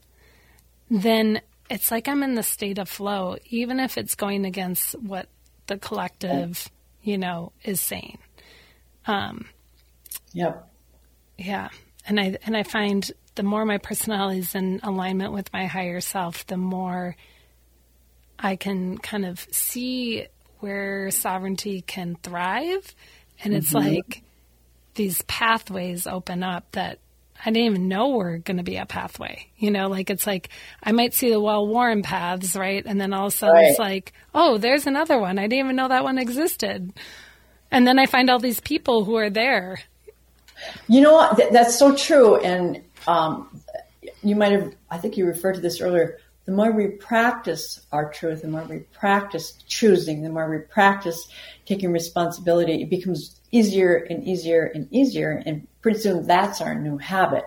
then 0.90 1.40
it's 1.70 1.90
like 1.90 2.09
I'm 2.09 2.22
in 2.22 2.35
the 2.35 2.42
state 2.42 2.78
of 2.78 2.88
flow, 2.88 3.37
even 3.46 3.80
if 3.80 3.98
it's 3.98 4.14
going 4.14 4.44
against 4.44 4.98
what 5.00 5.28
the 5.66 5.78
collective, 5.78 6.68
you 7.02 7.18
know, 7.18 7.52
is 7.62 7.80
saying. 7.80 8.18
Um, 9.07 9.46
yep. 10.35 10.68
Yeah, 11.38 11.68
and 12.07 12.20
I 12.20 12.37
and 12.44 12.57
I 12.57 12.62
find 12.62 13.11
the 13.35 13.42
more 13.42 13.64
my 13.64 13.79
personality 13.79 14.40
is 14.40 14.55
in 14.55 14.81
alignment 14.83 15.33
with 15.33 15.53
my 15.53 15.66
higher 15.66 16.01
self, 16.01 16.47
the 16.47 16.57
more 16.57 17.16
I 18.38 18.57
can 18.57 18.99
kind 18.99 19.25
of 19.25 19.40
see 19.51 20.27
where 20.61 21.11
sovereignty 21.11 21.81
can 21.81 22.16
thrive, 22.23 22.94
and 23.42 23.55
it's 23.55 23.73
mm-hmm. 23.73 23.97
like 23.97 24.23
these 24.94 25.23
pathways 25.23 26.07
open 26.07 26.42
up 26.42 26.70
that 26.73 26.99
I 27.44 27.51
didn't 27.51 27.66
even 27.66 27.88
know 27.88 28.11
were 28.11 28.38
going 28.38 28.57
to 28.57 28.62
be 28.62 28.77
a 28.77 28.87
pathway. 28.87 29.49
You 29.57 29.70
know, 29.70 29.88
like 29.88 30.11
it's 30.11 30.27
like 30.27 30.51
I 30.83 30.92
might 30.92 31.14
see 31.14 31.31
the 31.31 31.40
well 31.40 31.66
worn 31.66 32.03
paths, 32.03 32.57
right? 32.57 32.83
And 32.85 33.01
then 33.01 33.12
all 33.12 33.27
of 33.27 33.33
a 33.33 33.37
sudden 33.37 33.55
right. 33.55 33.70
it's 33.70 33.79
like, 33.79 34.12
oh, 34.35 34.59
there's 34.59 34.87
another 34.87 35.18
one. 35.18 35.38
I 35.38 35.42
didn't 35.42 35.64
even 35.64 35.77
know 35.77 35.88
that 35.88 36.05
one 36.05 36.18
existed. 36.18 36.92
And 37.70 37.87
then 37.87 37.99
I 37.99 38.07
find 38.07 38.31
all 38.31 38.38
these 38.38 38.61
people 38.61 39.05
who 39.05 39.16
are 39.16 39.31
there. 39.31 39.81
You 40.88 41.00
know 41.00 41.12
what? 41.12 41.53
That's 41.53 41.79
so 41.79 41.94
true. 41.94 42.37
And 42.37 42.83
um, 43.07 43.61
you 44.22 44.37
might 44.37 44.53
have, 44.53 44.74
I 44.90 44.98
think 44.98 45.16
you 45.16 45.27
referred 45.27 45.55
to 45.55 45.61
this 45.61 45.81
earlier. 45.81 46.18
The 46.46 46.53
more 46.53 46.72
we 46.72 46.88
practice 46.88 47.87
our 47.90 48.11
truth, 48.12 48.42
the 48.42 48.48
more 48.48 48.64
we 48.64 48.81
practice 48.92 49.53
choosing, 49.66 50.22
the 50.22 50.29
more 50.29 50.50
we 50.50 50.59
practice 50.59 51.27
taking 51.64 51.90
responsibility, 51.90 52.83
it 52.83 52.90
becomes 52.90 53.40
easier 53.50 53.96
and 54.11 54.22
easier 54.24 54.70
and 54.74 54.87
easier. 54.90 55.42
And 55.46 55.66
pretty 55.81 56.00
soon 56.00 56.27
that's 56.27 56.61
our 56.61 56.74
new 56.74 56.98
habit. 56.98 57.44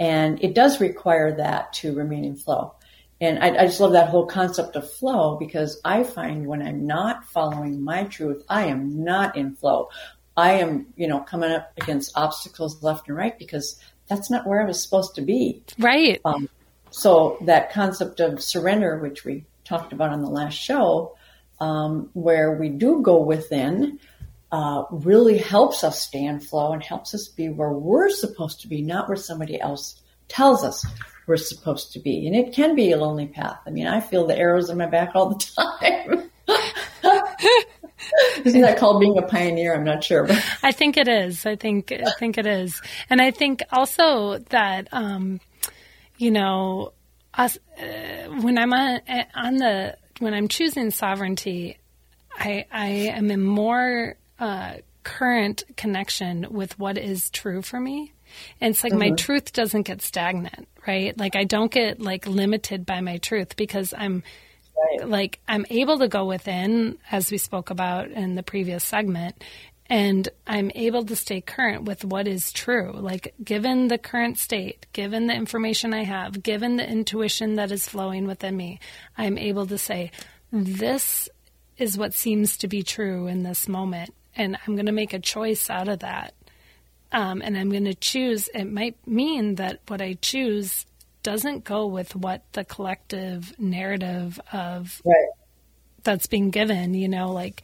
And 0.00 0.42
it 0.42 0.54
does 0.54 0.80
require 0.80 1.36
that 1.36 1.72
to 1.74 1.94
remain 1.94 2.24
in 2.24 2.36
flow. 2.36 2.74
And 3.20 3.38
I, 3.38 3.62
I, 3.62 3.66
just 3.66 3.80
love 3.80 3.92
that 3.92 4.08
whole 4.08 4.26
concept 4.26 4.74
of 4.74 4.90
flow 4.90 5.36
because 5.36 5.80
I 5.84 6.02
find 6.02 6.46
when 6.46 6.60
I'm 6.60 6.84
not 6.86 7.24
following 7.26 7.82
my 7.82 8.04
truth, 8.04 8.42
I 8.48 8.66
am 8.66 9.04
not 9.04 9.36
in 9.36 9.54
flow. 9.54 9.88
I 10.36 10.54
am, 10.54 10.86
you 10.96 11.06
know, 11.06 11.20
coming 11.20 11.50
up 11.50 11.72
against 11.76 12.16
obstacles 12.16 12.82
left 12.82 13.08
and 13.08 13.16
right 13.16 13.38
because 13.38 13.78
that's 14.08 14.30
not 14.30 14.46
where 14.46 14.60
I 14.60 14.64
was 14.64 14.82
supposed 14.82 15.14
to 15.14 15.22
be. 15.22 15.62
Right. 15.78 16.20
Um, 16.24 16.48
so 16.90 17.38
that 17.42 17.72
concept 17.72 18.20
of 18.20 18.42
surrender, 18.42 18.98
which 18.98 19.24
we 19.24 19.44
talked 19.64 19.92
about 19.92 20.10
on 20.10 20.22
the 20.22 20.30
last 20.30 20.54
show, 20.54 21.16
um, 21.60 22.10
where 22.12 22.56
we 22.56 22.68
do 22.68 23.00
go 23.02 23.22
within, 23.22 23.98
uh, 24.52 24.84
really 24.90 25.38
helps 25.38 25.82
us 25.82 26.00
stay 26.00 26.24
in 26.24 26.40
flow 26.40 26.72
and 26.72 26.82
helps 26.82 27.14
us 27.14 27.28
be 27.28 27.48
where 27.48 27.72
we're 27.72 28.10
supposed 28.10 28.60
to 28.60 28.68
be, 28.68 28.82
not 28.82 29.08
where 29.08 29.16
somebody 29.16 29.60
else 29.60 30.00
tells 30.28 30.62
us 30.64 30.84
we're 31.26 31.36
supposed 31.36 31.92
to 31.92 31.98
be. 31.98 32.26
And 32.26 32.36
it 32.36 32.52
can 32.52 32.76
be 32.76 32.92
a 32.92 32.96
lonely 32.96 33.26
path. 33.26 33.58
I 33.66 33.70
mean, 33.70 33.86
I 33.86 34.00
feel 34.00 34.26
the 34.26 34.38
arrows 34.38 34.70
in 34.70 34.78
my 34.78 34.86
back 34.86 35.12
all 35.14 35.30
the 35.30 35.44
time. 35.56 36.30
Isn't 38.44 38.60
that 38.60 38.78
called 38.78 39.00
being 39.00 39.18
a 39.18 39.22
pioneer? 39.22 39.74
I'm 39.74 39.84
not 39.84 40.04
sure. 40.04 40.28
I 40.62 40.72
think 40.72 40.96
it 40.96 41.08
is. 41.08 41.46
I 41.46 41.56
think 41.56 41.92
I 41.92 42.10
think 42.18 42.38
it 42.38 42.46
is, 42.46 42.80
and 43.10 43.20
I 43.20 43.30
think 43.30 43.62
also 43.72 44.38
that 44.50 44.88
um, 44.92 45.40
you 46.18 46.30
know, 46.30 46.92
us 47.32 47.58
uh, 47.78 48.28
when 48.40 48.58
I'm 48.58 48.72
on 48.72 49.00
on 49.34 49.56
the 49.56 49.96
when 50.20 50.34
I'm 50.34 50.48
choosing 50.48 50.90
sovereignty, 50.90 51.78
I 52.38 52.66
I 52.70 52.86
am 52.86 53.30
in 53.30 53.42
more 53.42 54.16
uh, 54.38 54.74
current 55.02 55.62
connection 55.76 56.46
with 56.50 56.78
what 56.78 56.98
is 56.98 57.30
true 57.30 57.62
for 57.62 57.78
me. 57.78 58.12
And 58.60 58.72
it's 58.72 58.82
like 58.82 58.92
mm-hmm. 58.92 59.10
my 59.10 59.10
truth 59.10 59.52
doesn't 59.52 59.82
get 59.82 60.02
stagnant, 60.02 60.66
right? 60.86 61.16
Like 61.16 61.36
I 61.36 61.44
don't 61.44 61.70
get 61.70 62.00
like 62.00 62.26
limited 62.26 62.84
by 62.84 63.00
my 63.00 63.18
truth 63.18 63.54
because 63.54 63.94
I'm 63.96 64.24
right. 64.76 65.08
like 65.08 65.40
I'm 65.48 65.66
able 65.70 65.98
to 65.98 66.08
go 66.08 66.24
within, 66.24 66.98
as 67.10 67.30
we 67.30 67.38
spoke 67.38 67.70
about 67.70 68.10
in 68.10 68.34
the 68.34 68.42
previous 68.42 68.84
segment, 68.84 69.42
and 69.90 70.28
I'm 70.46 70.70
able 70.74 71.04
to 71.04 71.16
stay 71.16 71.40
current 71.40 71.84
with 71.84 72.04
what 72.04 72.26
is 72.26 72.52
true. 72.52 72.92
Like, 72.94 73.34
given 73.42 73.88
the 73.88 73.98
current 73.98 74.38
state, 74.38 74.86
given 74.92 75.26
the 75.26 75.34
information 75.34 75.92
I 75.92 76.04
have, 76.04 76.42
given 76.42 76.76
the 76.76 76.88
intuition 76.88 77.56
that 77.56 77.70
is 77.70 77.88
flowing 77.88 78.26
within 78.26 78.56
me, 78.56 78.80
I'm 79.18 79.36
able 79.36 79.66
to 79.66 79.76
say, 79.76 80.10
this 80.50 81.28
is 81.76 81.98
what 81.98 82.14
seems 82.14 82.56
to 82.58 82.68
be 82.68 82.82
true 82.82 83.26
in 83.26 83.42
this 83.42 83.68
moment. 83.68 84.14
And 84.34 84.56
I'm 84.66 84.74
going 84.74 84.86
to 84.86 84.92
make 84.92 85.12
a 85.12 85.18
choice 85.18 85.68
out 85.68 85.88
of 85.88 85.98
that. 86.00 86.34
Um, 87.12 87.42
and 87.44 87.56
I'm 87.56 87.70
going 87.70 87.84
to 87.84 87.94
choose, 87.94 88.48
it 88.54 88.64
might 88.64 88.96
mean 89.06 89.56
that 89.56 89.80
what 89.86 90.00
I 90.00 90.14
choose 90.14 90.86
doesn't 91.24 91.64
go 91.64 91.86
with 91.86 92.14
what 92.14 92.44
the 92.52 92.64
collective 92.64 93.52
narrative 93.58 94.38
of 94.52 95.02
right. 95.04 95.16
that's 96.04 96.28
being 96.28 96.50
given, 96.50 96.94
you 96.94 97.08
know, 97.08 97.32
like 97.32 97.62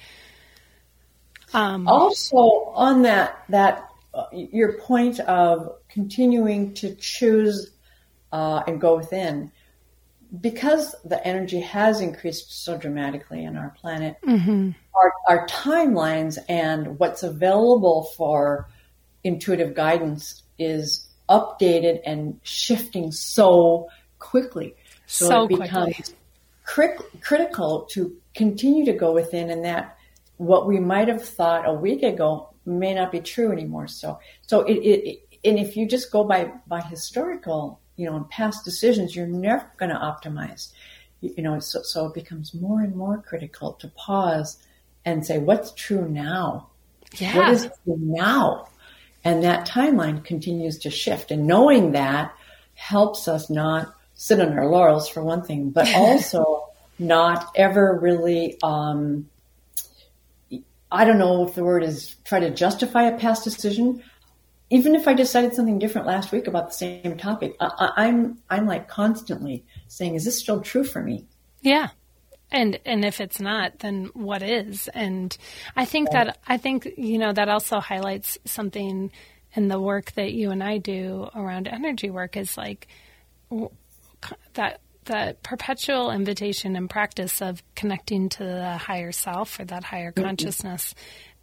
um, 1.54 1.86
also 1.86 2.72
on 2.74 3.02
that 3.02 3.44
that 3.50 3.88
uh, 4.12 4.24
your 4.32 4.78
point 4.80 5.20
of 5.20 5.76
continuing 5.88 6.74
to 6.74 6.96
choose 6.96 7.70
uh, 8.32 8.62
and 8.66 8.80
go 8.80 8.96
within 8.96 9.52
because 10.40 10.94
the 11.04 11.24
energy 11.26 11.60
has 11.60 12.00
increased 12.00 12.64
so 12.64 12.76
dramatically 12.76 13.44
in 13.44 13.56
our 13.56 13.70
planet, 13.70 14.16
mm-hmm. 14.24 14.70
our, 14.94 15.12
our 15.28 15.46
timelines 15.48 16.38
and 16.48 16.98
what's 16.98 17.24
available 17.24 18.04
for 18.16 18.68
intuitive 19.24 19.74
guidance 19.74 20.44
is 20.58 21.09
updated 21.30 22.00
and 22.04 22.38
shifting 22.42 23.12
so 23.12 23.88
quickly. 24.18 24.74
So, 25.06 25.28
so 25.28 25.44
it 25.44 25.48
becomes 25.60 26.14
crit- 26.64 27.20
critical 27.20 27.86
to 27.92 28.16
continue 28.34 28.84
to 28.84 28.92
go 28.92 29.12
within 29.12 29.50
and 29.50 29.64
that 29.64 29.96
what 30.36 30.66
we 30.66 30.80
might 30.80 31.08
have 31.08 31.24
thought 31.24 31.68
a 31.68 31.72
week 31.72 32.02
ago 32.02 32.50
may 32.64 32.94
not 32.94 33.12
be 33.12 33.20
true 33.20 33.52
anymore. 33.52 33.88
So, 33.88 34.18
so 34.42 34.62
it, 34.62 34.74
it, 34.74 35.28
and 35.44 35.58
if 35.58 35.76
you 35.76 35.86
just 35.86 36.10
go 36.10 36.24
by, 36.24 36.52
by 36.66 36.80
historical, 36.80 37.80
you 37.96 38.06
know, 38.06 38.16
and 38.16 38.28
past 38.28 38.64
decisions, 38.64 39.14
you're 39.14 39.26
never 39.26 39.70
going 39.76 39.90
to 39.90 39.96
optimize, 39.96 40.72
you, 41.20 41.34
you 41.36 41.42
know, 41.42 41.58
so, 41.58 41.80
so 41.82 42.06
it 42.06 42.14
becomes 42.14 42.54
more 42.54 42.80
and 42.80 42.94
more 42.94 43.20
critical 43.20 43.74
to 43.74 43.88
pause 43.88 44.58
and 45.04 45.26
say, 45.26 45.38
what's 45.38 45.72
true 45.72 46.08
now? 46.08 46.70
Yeah. 47.18 47.36
What 47.36 47.50
is 47.50 47.68
true 47.84 47.98
now? 47.98 48.68
And 49.24 49.42
that 49.44 49.68
timeline 49.68 50.24
continues 50.24 50.78
to 50.78 50.90
shift. 50.90 51.30
And 51.30 51.46
knowing 51.46 51.92
that 51.92 52.34
helps 52.74 53.28
us 53.28 53.50
not 53.50 53.94
sit 54.14 54.40
on 54.40 54.58
our 54.58 54.66
laurels 54.66 55.08
for 55.08 55.22
one 55.22 55.42
thing, 55.42 55.70
but 55.70 55.88
also 55.94 56.68
not 56.98 57.50
ever 57.54 57.98
really, 58.00 58.58
um, 58.62 59.28
I 60.92 61.04
don't 61.04 61.18
know 61.18 61.46
if 61.46 61.54
the 61.54 61.64
word 61.64 61.82
is 61.82 62.16
try 62.24 62.40
to 62.40 62.50
justify 62.50 63.04
a 63.04 63.18
past 63.18 63.44
decision. 63.44 64.02
Even 64.70 64.94
if 64.94 65.08
I 65.08 65.14
decided 65.14 65.54
something 65.54 65.78
different 65.78 66.06
last 66.06 66.32
week 66.32 66.46
about 66.46 66.68
the 66.68 66.74
same 66.74 67.16
topic, 67.16 67.56
I, 67.60 67.90
I'm 67.96 68.38
I'm 68.48 68.66
like 68.66 68.88
constantly 68.88 69.64
saying, 69.88 70.14
"Is 70.14 70.24
this 70.24 70.38
still 70.38 70.60
true 70.60 70.84
for 70.84 71.02
me?" 71.02 71.26
Yeah, 71.60 71.88
and 72.52 72.78
and 72.84 73.04
if 73.04 73.20
it's 73.20 73.40
not 73.40 73.78
then 73.80 74.10
what 74.14 74.42
is? 74.42 74.88
And 74.94 75.36
i 75.76 75.84
think 75.84 76.10
that 76.10 76.38
i 76.46 76.56
think 76.56 76.88
you 76.96 77.18
know 77.18 77.32
that 77.32 77.48
also 77.48 77.80
highlights 77.80 78.38
something 78.44 79.10
in 79.54 79.68
the 79.68 79.80
work 79.80 80.12
that 80.12 80.32
you 80.32 80.50
and 80.50 80.62
i 80.62 80.78
do 80.78 81.28
around 81.34 81.66
energy 81.66 82.10
work 82.10 82.36
is 82.36 82.56
like 82.56 82.86
that 84.54 84.80
that 85.06 85.42
perpetual 85.42 86.10
invitation 86.10 86.76
and 86.76 86.88
practice 86.88 87.40
of 87.42 87.62
connecting 87.74 88.28
to 88.28 88.44
the 88.44 88.76
higher 88.76 89.12
self 89.12 89.58
or 89.58 89.64
that 89.64 89.84
higher 89.84 90.12
mm-hmm. 90.12 90.24
consciousness. 90.24 90.94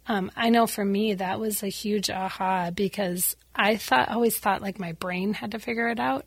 Um, 0.06 0.30
I 0.36 0.48
know 0.48 0.66
for 0.66 0.84
me 0.84 1.14
that 1.14 1.38
was 1.38 1.62
a 1.62 1.68
huge 1.68 2.08
aha 2.08 2.70
because 2.70 3.36
I 3.54 3.76
thought 3.76 4.08
always 4.08 4.38
thought 4.38 4.62
like 4.62 4.78
my 4.78 4.92
brain 4.92 5.34
had 5.34 5.50
to 5.50 5.58
figure 5.58 5.88
it 5.88 6.00
out, 6.00 6.24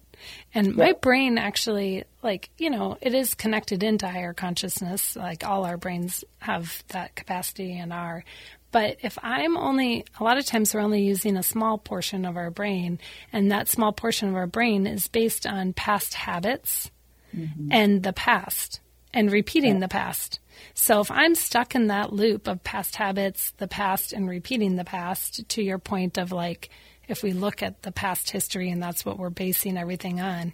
and 0.54 0.76
my 0.76 0.94
brain 0.94 1.38
actually 1.38 2.04
like 2.22 2.50
you 2.58 2.70
know 2.70 2.98
it 3.02 3.14
is 3.14 3.34
connected 3.36 3.84
into 3.84 4.08
higher 4.08 4.34
consciousness. 4.34 5.16
Like 5.16 5.46
all 5.46 5.66
our 5.66 5.78
brains 5.78 6.24
have 6.40 6.84
that 6.90 7.16
capacity 7.16 7.78
and 7.78 7.94
are. 7.94 8.24
But 8.72 8.98
if 9.02 9.18
I'm 9.22 9.58
only, 9.58 10.06
a 10.18 10.24
lot 10.24 10.38
of 10.38 10.46
times 10.46 10.74
we're 10.74 10.80
only 10.80 11.04
using 11.04 11.36
a 11.36 11.44
small 11.44 11.78
portion 11.78 12.24
of 12.24 12.38
our 12.38 12.50
brain, 12.50 13.00
and 13.34 13.52
that 13.52 13.68
small 13.68 13.92
portion 13.92 14.30
of 14.30 14.36
our 14.36 14.48
brain 14.48 14.88
is 14.88 15.10
based 15.10 15.46
on 15.46 15.74
past 15.74 16.14
habits 16.14 16.90
mm-hmm. 17.36 17.68
and 17.70 18.02
the 18.04 18.14
past 18.14 18.80
and 19.14 19.32
repeating 19.32 19.76
yeah. 19.76 19.80
the 19.82 19.88
past. 19.88 20.40
So 20.74 21.02
if 21.02 21.12
I'm 21.12 21.36
stuck 21.36 21.76
in 21.76 21.88
that 21.88 22.14
loop 22.14 22.48
of 22.48 22.64
past 22.64 22.96
habits, 22.96 23.52
the 23.58 23.68
past, 23.68 24.14
and 24.14 24.30
repeating 24.30 24.76
the 24.76 24.86
past, 24.86 25.48
to 25.50 25.62
your 25.62 25.78
point 25.78 26.18
of 26.18 26.32
like, 26.32 26.70
if 27.12 27.24
we 27.24 27.34
look 27.34 27.62
at 27.62 27.82
the 27.84 27.92
past 27.92 28.32
history 28.32 28.70
and 28.70 28.82
that's 28.82 29.06
what 29.06 29.20
we're 29.20 29.30
basing 29.30 29.78
everything 29.78 30.20
on, 30.20 30.54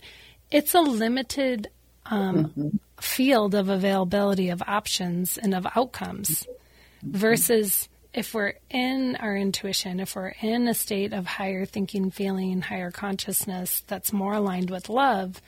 it's 0.51 0.73
a 0.73 0.81
limited 0.81 1.69
um, 2.05 2.45
mm-hmm. 2.45 2.67
field 2.99 3.55
of 3.55 3.69
availability 3.69 4.49
of 4.49 4.61
options 4.65 5.37
and 5.37 5.53
of 5.53 5.67
outcomes 5.75 6.47
mm-hmm. 7.01 7.17
versus 7.17 7.87
if 8.13 8.33
we're 8.33 8.53
in 8.69 9.15
our 9.17 9.37
intuition, 9.37 9.99
if 9.99 10.15
we're 10.15 10.33
in 10.41 10.67
a 10.67 10.73
state 10.73 11.13
of 11.13 11.25
higher 11.25 11.65
thinking, 11.65 12.09
feeling, 12.09 12.61
higher 12.61 12.91
consciousness 12.91 13.83
that's 13.87 14.11
more 14.11 14.33
aligned 14.33 14.71
with 14.71 14.89
love, 14.89 15.39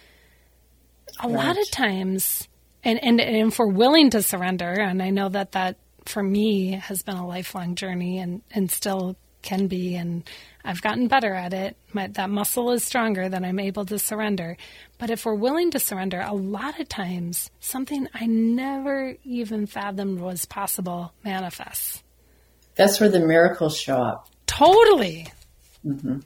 a 1.24 1.28
right. 1.28 1.36
lot 1.36 1.58
of 1.58 1.72
times 1.72 2.48
and, 2.84 3.04
and, 3.04 3.20
and 3.20 3.52
if 3.52 3.60
we're 3.60 3.68
willing 3.68 4.10
to 4.12 4.22
surrender, 4.22 4.72
and 4.72 5.02
I 5.02 5.10
know 5.10 5.30
that 5.30 5.52
that 5.54 5.78
for 6.06 6.24
me 6.24 6.72
has 6.72 7.02
been 7.02 7.18
a 7.18 7.28
lifelong 7.28 7.76
journey 7.76 8.20
and, 8.20 8.42
and 8.52 8.72
still 8.72 9.16
can 9.42 9.68
be, 9.68 9.96
and 9.96 10.24
I've 10.64 10.82
gotten 10.82 11.08
better 11.08 11.34
at 11.34 11.54
it. 11.54 11.78
My, 11.94 12.08
that 12.08 12.30
muscle 12.30 12.72
is 12.72 12.84
stronger 12.84 13.30
that 13.30 13.44
I'm 13.44 13.60
able 13.60 13.86
to 13.86 13.98
surrender. 13.98 14.58
But 14.98 15.10
if 15.10 15.26
we're 15.26 15.36
willing 15.36 15.72
to 15.72 15.80
surrender, 15.80 16.24
a 16.26 16.34
lot 16.34 16.80
of 16.80 16.90
times 16.90 17.50
something 17.60 18.08
I 18.14 18.26
never 18.26 19.16
even 19.24 19.66
fathomed 19.66 20.20
was 20.20 20.46
possible 20.46 21.14
manifests. 21.24 22.04
That's 22.76 23.00
where 23.00 23.10
the 23.10 23.20
miracles 23.20 23.78
show 23.78 23.98
up. 23.98 24.30
Totally. 24.46 25.28
Mm-hmm. 25.86 26.20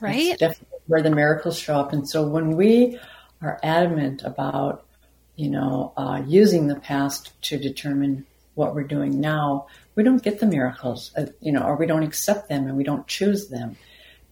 Right? 0.00 0.36
That's 0.38 0.58
definitely 0.58 0.78
where 0.86 1.02
the 1.02 1.10
miracles 1.10 1.58
show 1.58 1.76
up. 1.76 1.92
And 1.92 2.08
so 2.08 2.26
when 2.26 2.56
we 2.56 2.98
are 3.42 3.58
adamant 3.62 4.22
about, 4.22 4.84
you 5.36 5.50
know, 5.50 5.92
uh, 5.96 6.22
using 6.26 6.66
the 6.66 6.76
past 6.76 7.40
to 7.42 7.58
determine 7.58 8.26
what 8.54 8.74
we're 8.74 8.84
doing 8.84 9.20
now, 9.20 9.66
we 9.94 10.02
don't 10.02 10.22
get 10.22 10.40
the 10.40 10.46
miracles, 10.46 11.12
uh, 11.16 11.26
you 11.40 11.52
know, 11.52 11.62
or 11.62 11.76
we 11.76 11.86
don't 11.86 12.02
accept 12.02 12.48
them 12.48 12.66
and 12.66 12.76
we 12.76 12.84
don't 12.84 13.06
choose 13.06 13.48
them. 13.48 13.76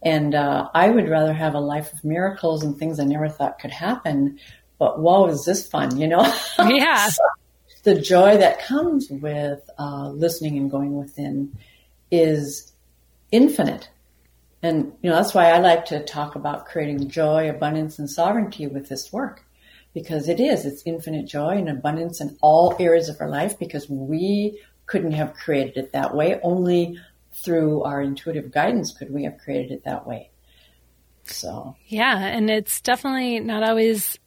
And 0.03 0.35
uh, 0.35 0.69
I 0.75 0.91
would 0.91 1.09
rather 1.09 1.33
have 1.33 1.55
a 1.55 1.61
life 1.61 1.93
of 1.93 2.03
miracles 2.05 2.65
and 2.65 2.77
things 2.77 2.99
I 2.99 3.05
never 3.05 3.29
thought 3.29 3.61
could 3.61 3.71
happen. 3.71 4.39
But 4.79 5.01
whoa, 5.01 5.27
is 5.27 5.45
this 5.45 5.67
fun, 5.67 5.99
you 5.99 6.09
know? 6.09 6.23
Yeah. 6.59 7.09
so 7.09 7.23
the 7.85 8.01
joy 8.01 8.37
that 8.39 8.65
comes 8.65 9.09
with 9.11 9.69
uh, 9.79 10.09
listening 10.11 10.57
and 10.57 10.71
going 10.71 10.97
within 10.97 11.57
is 12.11 12.73
infinite. 13.31 13.89
And, 14.63 14.93
you 15.03 15.11
know, 15.11 15.17
that's 15.17 15.35
why 15.35 15.51
I 15.51 15.59
like 15.59 15.87
to 15.87 16.05
talk 16.05 16.35
about 16.35 16.67
creating 16.67 17.09
joy, 17.09 17.49
abundance, 17.49 17.99
and 17.99 18.09
sovereignty 18.09 18.67
with 18.67 18.89
this 18.89 19.13
work. 19.13 19.45
Because 19.95 20.29
it 20.29 20.41
is, 20.41 20.65
it's 20.65 20.83
infinite 20.87 21.27
joy 21.27 21.51
and 21.51 21.69
abundance 21.69 22.21
in 22.21 22.37
all 22.41 22.75
areas 22.79 23.09
of 23.09 23.21
our 23.21 23.29
life 23.29 23.59
because 23.59 23.91
we 23.91 24.59
couldn't 24.93 25.13
have 25.13 25.33
created 25.33 25.79
it 25.79 25.93
that 25.93 26.15
way. 26.15 26.39
Only 26.43 26.99
through 27.33 27.83
our 27.83 28.03
intuitive 28.03 28.53
guidance 28.53 28.93
could 28.93 29.11
we 29.11 29.25
have 29.25 29.39
created 29.39 29.73
it 29.73 29.85
that 29.85 30.07
way. 30.07 30.31
So, 31.25 31.77
yeah. 31.87 32.19
And 32.19 32.51
it's 32.51 32.83
definitely 32.83 33.41
not 33.41 33.63
always, 33.63 34.19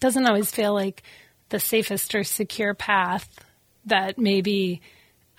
doesn't 0.00 0.26
always 0.26 0.50
feel 0.50 0.74
like 0.74 1.04
the 1.50 1.60
safest 1.60 2.16
or 2.16 2.24
secure 2.24 2.74
path 2.74 3.28
that 3.84 4.18
maybe 4.18 4.82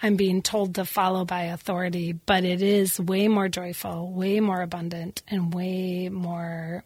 I'm 0.02 0.15
being 0.15 0.41
told 0.41 0.76
to 0.76 0.86
follow 0.86 1.26
by 1.26 1.43
authority, 1.43 2.13
but 2.13 2.45
it 2.45 2.62
is 2.62 2.97
way 3.02 3.28
more 3.28 3.49
joyful, 3.49 4.13
way 4.13 4.39
more 4.39 4.62
abundant, 4.62 5.23
and 5.28 5.54
way 5.54 6.08
more 6.08 6.86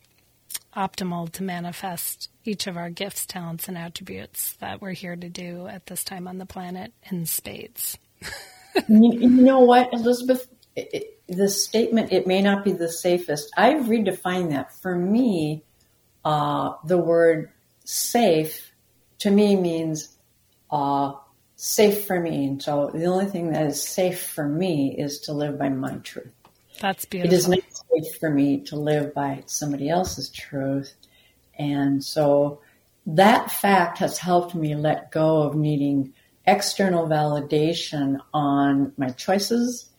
optimal 0.76 1.32
to 1.32 1.44
manifest 1.44 2.30
each 2.46 2.68
of 2.68 2.78
our 2.78 2.90
gifts, 2.90 3.26
talents, 3.26 3.68
and 3.68 3.78
attributes 3.78 4.54
that 4.60 4.82
we're 4.82 4.92
here 4.92 5.16
to 5.16 5.30
do 5.30 5.68
at 5.68 5.86
this 5.88 6.04
time 6.04 6.28
on 6.28 6.38
the 6.38 6.46
planet 6.46 6.94
in 7.12 7.26
spades. 7.26 7.98
you, 8.88 9.14
you, 9.14 9.30
know 9.30 9.60
what, 9.60 9.92
Elizabeth? 9.94 10.48
It, 10.76 11.20
the 11.28 11.50
statement, 11.50 12.14
it 12.14 12.28
may 12.28 12.42
not 12.42 12.64
be 12.64 12.72
the 12.72 12.92
safest, 12.92 13.52
I've 13.58 13.86
redefined 13.86 14.52
that. 14.52 14.74
For 14.74 14.96
me, 14.96 15.64
uh, 16.24 16.74
the 16.86 16.98
word 16.98 17.52
safe 17.84 18.72
to 19.20 19.32
me 19.32 19.56
means 19.56 20.18
uh, 20.72 21.14
safe 21.56 22.06
for 22.06 22.20
me. 22.20 22.46
And 22.46 22.62
so 22.62 22.92
the 22.94 23.06
only 23.06 23.26
thing 23.26 23.52
that 23.52 23.66
is 23.68 23.82
safe 23.82 24.22
for 24.22 24.48
me 24.48 24.96
is 24.98 25.20
to 25.22 25.34
live 25.34 25.58
by 25.58 25.70
my 25.70 25.96
truth. 25.98 26.34
That's 26.80 27.06
beautiful. 27.06 27.34
It 27.34 27.38
is 27.38 27.48
not 27.48 27.60
safe 27.72 28.20
for 28.20 28.30
me 28.30 28.62
to 28.66 28.76
live 28.76 29.14
by 29.14 29.44
somebody 29.46 29.90
else's 29.90 30.30
truth. 30.30 30.94
And 31.58 32.04
so 32.04 32.62
that 33.06 33.52
fact 33.52 33.98
has 34.00 34.18
helped 34.18 34.54
me 34.54 34.76
let 34.76 35.12
go 35.12 35.44
of 35.44 35.56
needing 35.56 36.14
external 36.46 37.08
validation 37.08 38.20
on 38.34 38.94
my 38.98 39.10
choices, 39.10 39.90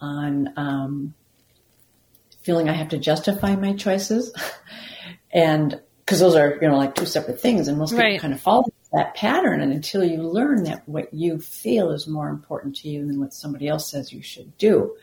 on 0.00 0.52
um, 0.56 1.14
feeling 2.42 2.68
I 2.68 2.72
have 2.72 2.88
to 2.90 2.98
justify 2.98 3.56
my 3.56 3.74
choices. 3.74 4.32
and 5.32 5.80
because 6.10 6.20
those 6.20 6.34
are, 6.34 6.58
you 6.60 6.68
know, 6.68 6.76
like 6.76 6.96
two 6.96 7.06
separate 7.06 7.40
things, 7.40 7.68
and 7.68 7.78
most 7.78 7.90
people 7.90 8.04
right. 8.04 8.20
kind 8.20 8.34
of 8.34 8.40
follow 8.40 8.64
that 8.92 9.14
pattern. 9.14 9.60
And 9.60 9.72
until 9.72 10.02
you 10.02 10.22
learn 10.22 10.64
that 10.64 10.88
what 10.88 11.14
you 11.14 11.38
feel 11.38 11.92
is 11.92 12.08
more 12.08 12.28
important 12.28 12.74
to 12.76 12.88
you 12.88 13.06
than 13.06 13.20
what 13.20 13.32
somebody 13.32 13.68
else 13.68 13.88
says 13.88 14.12
you 14.12 14.22
should 14.22 14.56
do. 14.58 14.96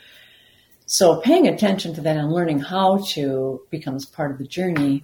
So 0.88 1.20
paying 1.20 1.48
attention 1.48 1.94
to 1.96 2.02
that 2.02 2.16
and 2.16 2.32
learning 2.32 2.60
how 2.60 3.00
to 3.10 3.62
becomes 3.70 4.06
part 4.06 4.32
of 4.32 4.38
the 4.38 4.48
journey. 4.48 5.04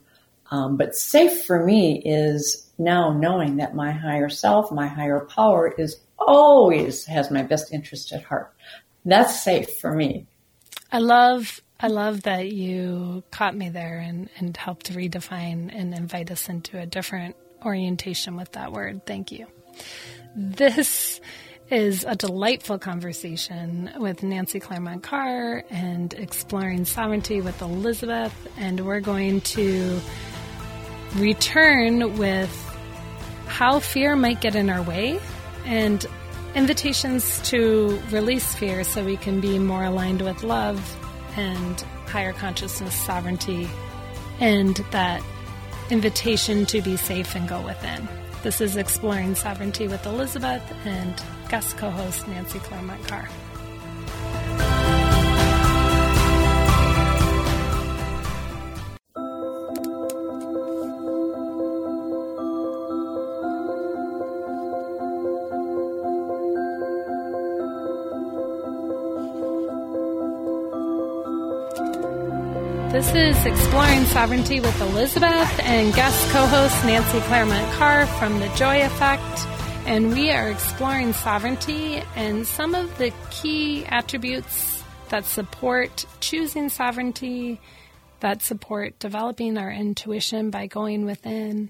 Um, 0.49 0.77
but 0.77 0.95
safe 0.95 1.43
for 1.43 1.63
me 1.63 2.01
is 2.05 2.71
now 2.77 3.11
knowing 3.11 3.57
that 3.57 3.75
my 3.75 3.91
higher 3.91 4.29
self, 4.29 4.71
my 4.71 4.87
higher 4.87 5.19
power 5.19 5.73
is 5.77 5.99
always 6.17 7.05
has 7.05 7.29
my 7.29 7.43
best 7.43 7.73
interest 7.73 8.13
at 8.13 8.23
heart. 8.23 8.53
That's 9.03 9.43
safe 9.43 9.77
for 9.79 9.93
me. 9.93 10.25
I 10.89 10.99
love 10.99 11.59
I 11.81 11.87
love 11.87 12.21
that 12.21 12.53
you 12.53 13.23
caught 13.29 13.57
me 13.57 13.67
there 13.67 13.99
and, 13.99 14.29
and 14.37 14.55
helped 14.55 14.93
redefine 14.93 15.69
and 15.73 15.93
invite 15.93 16.31
us 16.31 16.47
into 16.47 16.79
a 16.79 16.85
different 16.85 17.35
orientation 17.65 18.37
with 18.37 18.53
that 18.53 18.71
word. 18.71 19.05
Thank 19.05 19.33
you. 19.33 19.47
This 20.33 21.19
is 21.73 22.05
a 22.07 22.15
delightful 22.15 22.77
conversation 22.77 23.91
with 23.97 24.21
Nancy 24.21 24.59
Clairmont 24.59 25.01
Carr 25.01 25.63
and 25.71 26.13
exploring 26.13 26.86
sovereignty 26.86 27.41
with 27.41 27.59
Elizabeth. 27.63 28.33
And 28.57 28.86
we're 28.86 28.99
going 28.99 29.41
to 29.41 29.99
return 31.15 32.17
with 32.19 32.51
how 33.47 33.79
fear 33.79 34.15
might 34.15 34.39
get 34.39 34.53
in 34.53 34.69
our 34.69 34.83
way 34.83 35.19
and 35.65 36.05
invitations 36.53 37.41
to 37.49 37.99
release 38.12 38.53
fear 38.53 38.83
so 38.83 39.03
we 39.03 39.17
can 39.17 39.41
be 39.41 39.57
more 39.57 39.83
aligned 39.83 40.21
with 40.21 40.43
love 40.43 40.79
and 41.36 41.81
higher 42.05 42.33
consciousness 42.33 42.93
sovereignty 42.93 43.67
and 44.39 44.75
that 44.91 45.23
invitation 45.89 46.67
to 46.67 46.83
be 46.83 46.97
safe 46.97 47.33
and 47.33 47.49
go 47.49 47.59
within. 47.62 48.07
This 48.43 48.60
is 48.60 48.75
Exploring 48.75 49.36
Sovereignty 49.36 49.88
with 49.88 50.06
Elizabeth 50.06 50.62
and 50.84 51.15
guest 51.47 51.77
co 51.77 51.89
host 51.89 52.27
Nancy 52.27 52.60
Clairmont 52.60 53.01
Carr. 53.08 53.29
This 73.13 73.38
is 73.38 73.45
Exploring 73.45 74.06
Sovereignty 74.06 74.60
with 74.60 74.82
Elizabeth 74.82 75.60
and 75.60 75.93
guest 75.93 76.32
co 76.32 76.47
host 76.47 76.84
Nancy 76.84 77.19
Clairmont 77.28 77.71
Carr 77.73 78.08
from 78.08 78.39
The 78.39 78.47
Joy 78.56 78.84
Effect. 78.84 79.47
And 79.86 80.13
we 80.13 80.32
are 80.32 80.49
exploring 80.49 81.13
sovereignty 81.13 82.02
and 82.15 82.47
some 82.47 82.73
of 82.73 82.97
the 82.97 83.13
key 83.30 83.86
attributes 83.86 84.84
that 85.10 85.26
support 85.26 86.08
choosing 86.21 86.69
sovereignty, 86.69 87.62
that 88.21 88.41
support 88.41 88.97
developing 88.97 89.60
our 89.60 89.71
intuition 89.71 90.49
by 90.49 90.65
going 90.65 91.06
within, 91.06 91.69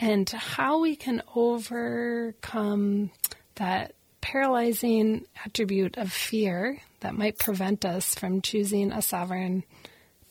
and 0.00 0.26
how 0.30 0.80
we 0.80 0.96
can 0.96 1.22
overcome 1.36 3.10
that 3.56 3.92
paralyzing 4.22 5.26
attribute 5.44 5.98
of 5.98 6.10
fear 6.10 6.80
that 7.00 7.14
might 7.14 7.38
prevent 7.38 7.84
us 7.84 8.14
from 8.14 8.40
choosing 8.40 8.90
a 8.90 9.02
sovereign 9.02 9.64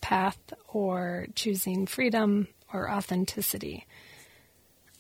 path 0.08 0.40
or 0.70 1.28
choosing 1.36 1.86
freedom 1.86 2.48
or 2.72 2.90
authenticity. 2.90 3.86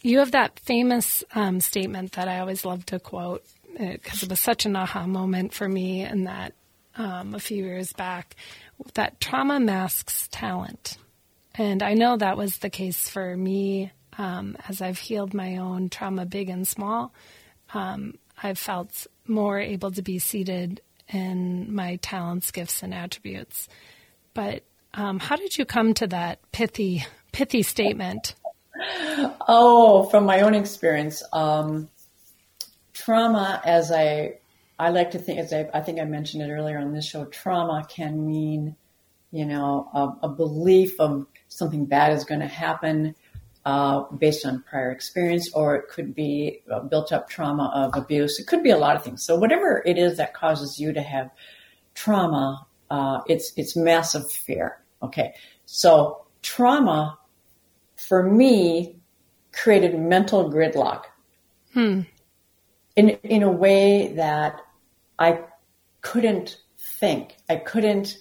You 0.01 0.19
have 0.19 0.31
that 0.31 0.59
famous 0.59 1.23
um, 1.33 1.61
statement 1.61 2.11
that 2.13 2.27
I 2.27 2.39
always 2.39 2.65
love 2.65 2.85
to 2.87 2.99
quote 2.99 3.45
because 3.71 4.21
uh, 4.21 4.25
it 4.25 4.29
was 4.29 4.41
such 4.41 4.65
an 4.65 4.75
aha 4.75 5.07
moment 5.07 5.53
for 5.53 5.69
me 5.69 6.01
and 6.01 6.27
that 6.27 6.51
um, 6.97 7.33
a 7.33 7.39
few 7.39 7.63
years 7.63 7.93
back 7.93 8.35
that 8.95 9.21
trauma 9.21 9.61
masks 9.61 10.27
talent. 10.29 10.97
And 11.55 11.81
I 11.81 11.93
know 11.93 12.17
that 12.17 12.35
was 12.35 12.57
the 12.57 12.69
case 12.69 13.07
for 13.07 13.37
me 13.37 13.93
um, 14.17 14.57
as 14.67 14.81
I've 14.81 14.99
healed 14.99 15.33
my 15.33 15.55
own 15.55 15.89
trauma, 15.89 16.25
big 16.25 16.49
and 16.49 16.67
small. 16.67 17.13
Um, 17.73 18.15
I've 18.43 18.59
felt 18.59 19.07
more 19.25 19.57
able 19.57 19.91
to 19.91 20.01
be 20.01 20.19
seated 20.19 20.81
in 21.07 21.73
my 21.73 21.95
talents, 22.01 22.51
gifts, 22.51 22.83
and 22.83 22.93
attributes. 22.93 23.69
But 24.33 24.63
um, 24.93 25.19
how 25.19 25.35
did 25.35 25.57
you 25.57 25.65
come 25.65 25.93
to 25.95 26.07
that 26.07 26.39
pithy, 26.51 27.05
pithy 27.31 27.63
statement? 27.63 28.35
Oh, 29.47 30.07
from 30.09 30.25
my 30.25 30.41
own 30.41 30.53
experience, 30.53 31.23
um, 31.33 31.89
trauma, 32.93 33.61
as 33.65 33.91
I, 33.91 34.39
I 34.77 34.89
like 34.89 35.11
to 35.11 35.19
think, 35.19 35.39
as 35.39 35.53
I, 35.53 35.69
I, 35.73 35.81
think 35.81 35.99
I 35.99 36.03
mentioned 36.03 36.43
it 36.43 36.51
earlier 36.51 36.77
on 36.77 36.93
this 36.93 37.05
show, 37.05 37.25
trauma 37.25 37.85
can 37.89 38.25
mean, 38.25 38.75
you 39.31 39.45
know, 39.45 39.89
a, 39.93 40.27
a 40.27 40.29
belief 40.29 40.99
of 40.99 41.25
something 41.47 41.85
bad 41.85 42.13
is 42.13 42.23
going 42.23 42.41
to 42.41 42.47
happen 42.47 43.15
uh, 43.65 44.03
based 44.17 44.45
on 44.45 44.63
prior 44.63 44.91
experience, 44.91 45.51
or 45.53 45.75
it 45.75 45.89
could 45.89 46.15
be 46.15 46.61
built 46.89 47.11
up 47.11 47.29
trauma 47.29 47.69
of 47.75 48.01
abuse. 48.01 48.39
It 48.39 48.47
could 48.47 48.63
be 48.63 48.69
a 48.69 48.77
lot 48.77 48.95
of 48.95 49.03
things. 49.03 49.25
So 49.25 49.35
whatever 49.35 49.83
it 49.85 49.97
is 49.97 50.17
that 50.17 50.33
causes 50.33 50.79
you 50.79 50.93
to 50.93 51.01
have 51.01 51.29
trauma, 51.93 52.65
uh, 52.89 53.21
it's 53.27 53.53
it's 53.57 53.75
massive 53.75 54.31
fear. 54.31 54.79
Okay, 55.03 55.33
so 55.65 56.25
trauma 56.41 57.17
for 57.97 58.23
me 58.23 58.97
created 59.53 59.99
mental 59.99 60.51
gridlock 60.51 61.03
Hmm. 61.73 62.01
in 62.95 63.09
in 63.23 63.43
a 63.43 63.51
way 63.51 64.13
that 64.15 64.61
I 65.19 65.41
couldn't 66.01 66.57
think. 66.99 67.37
I 67.49 67.57
couldn't 67.57 68.17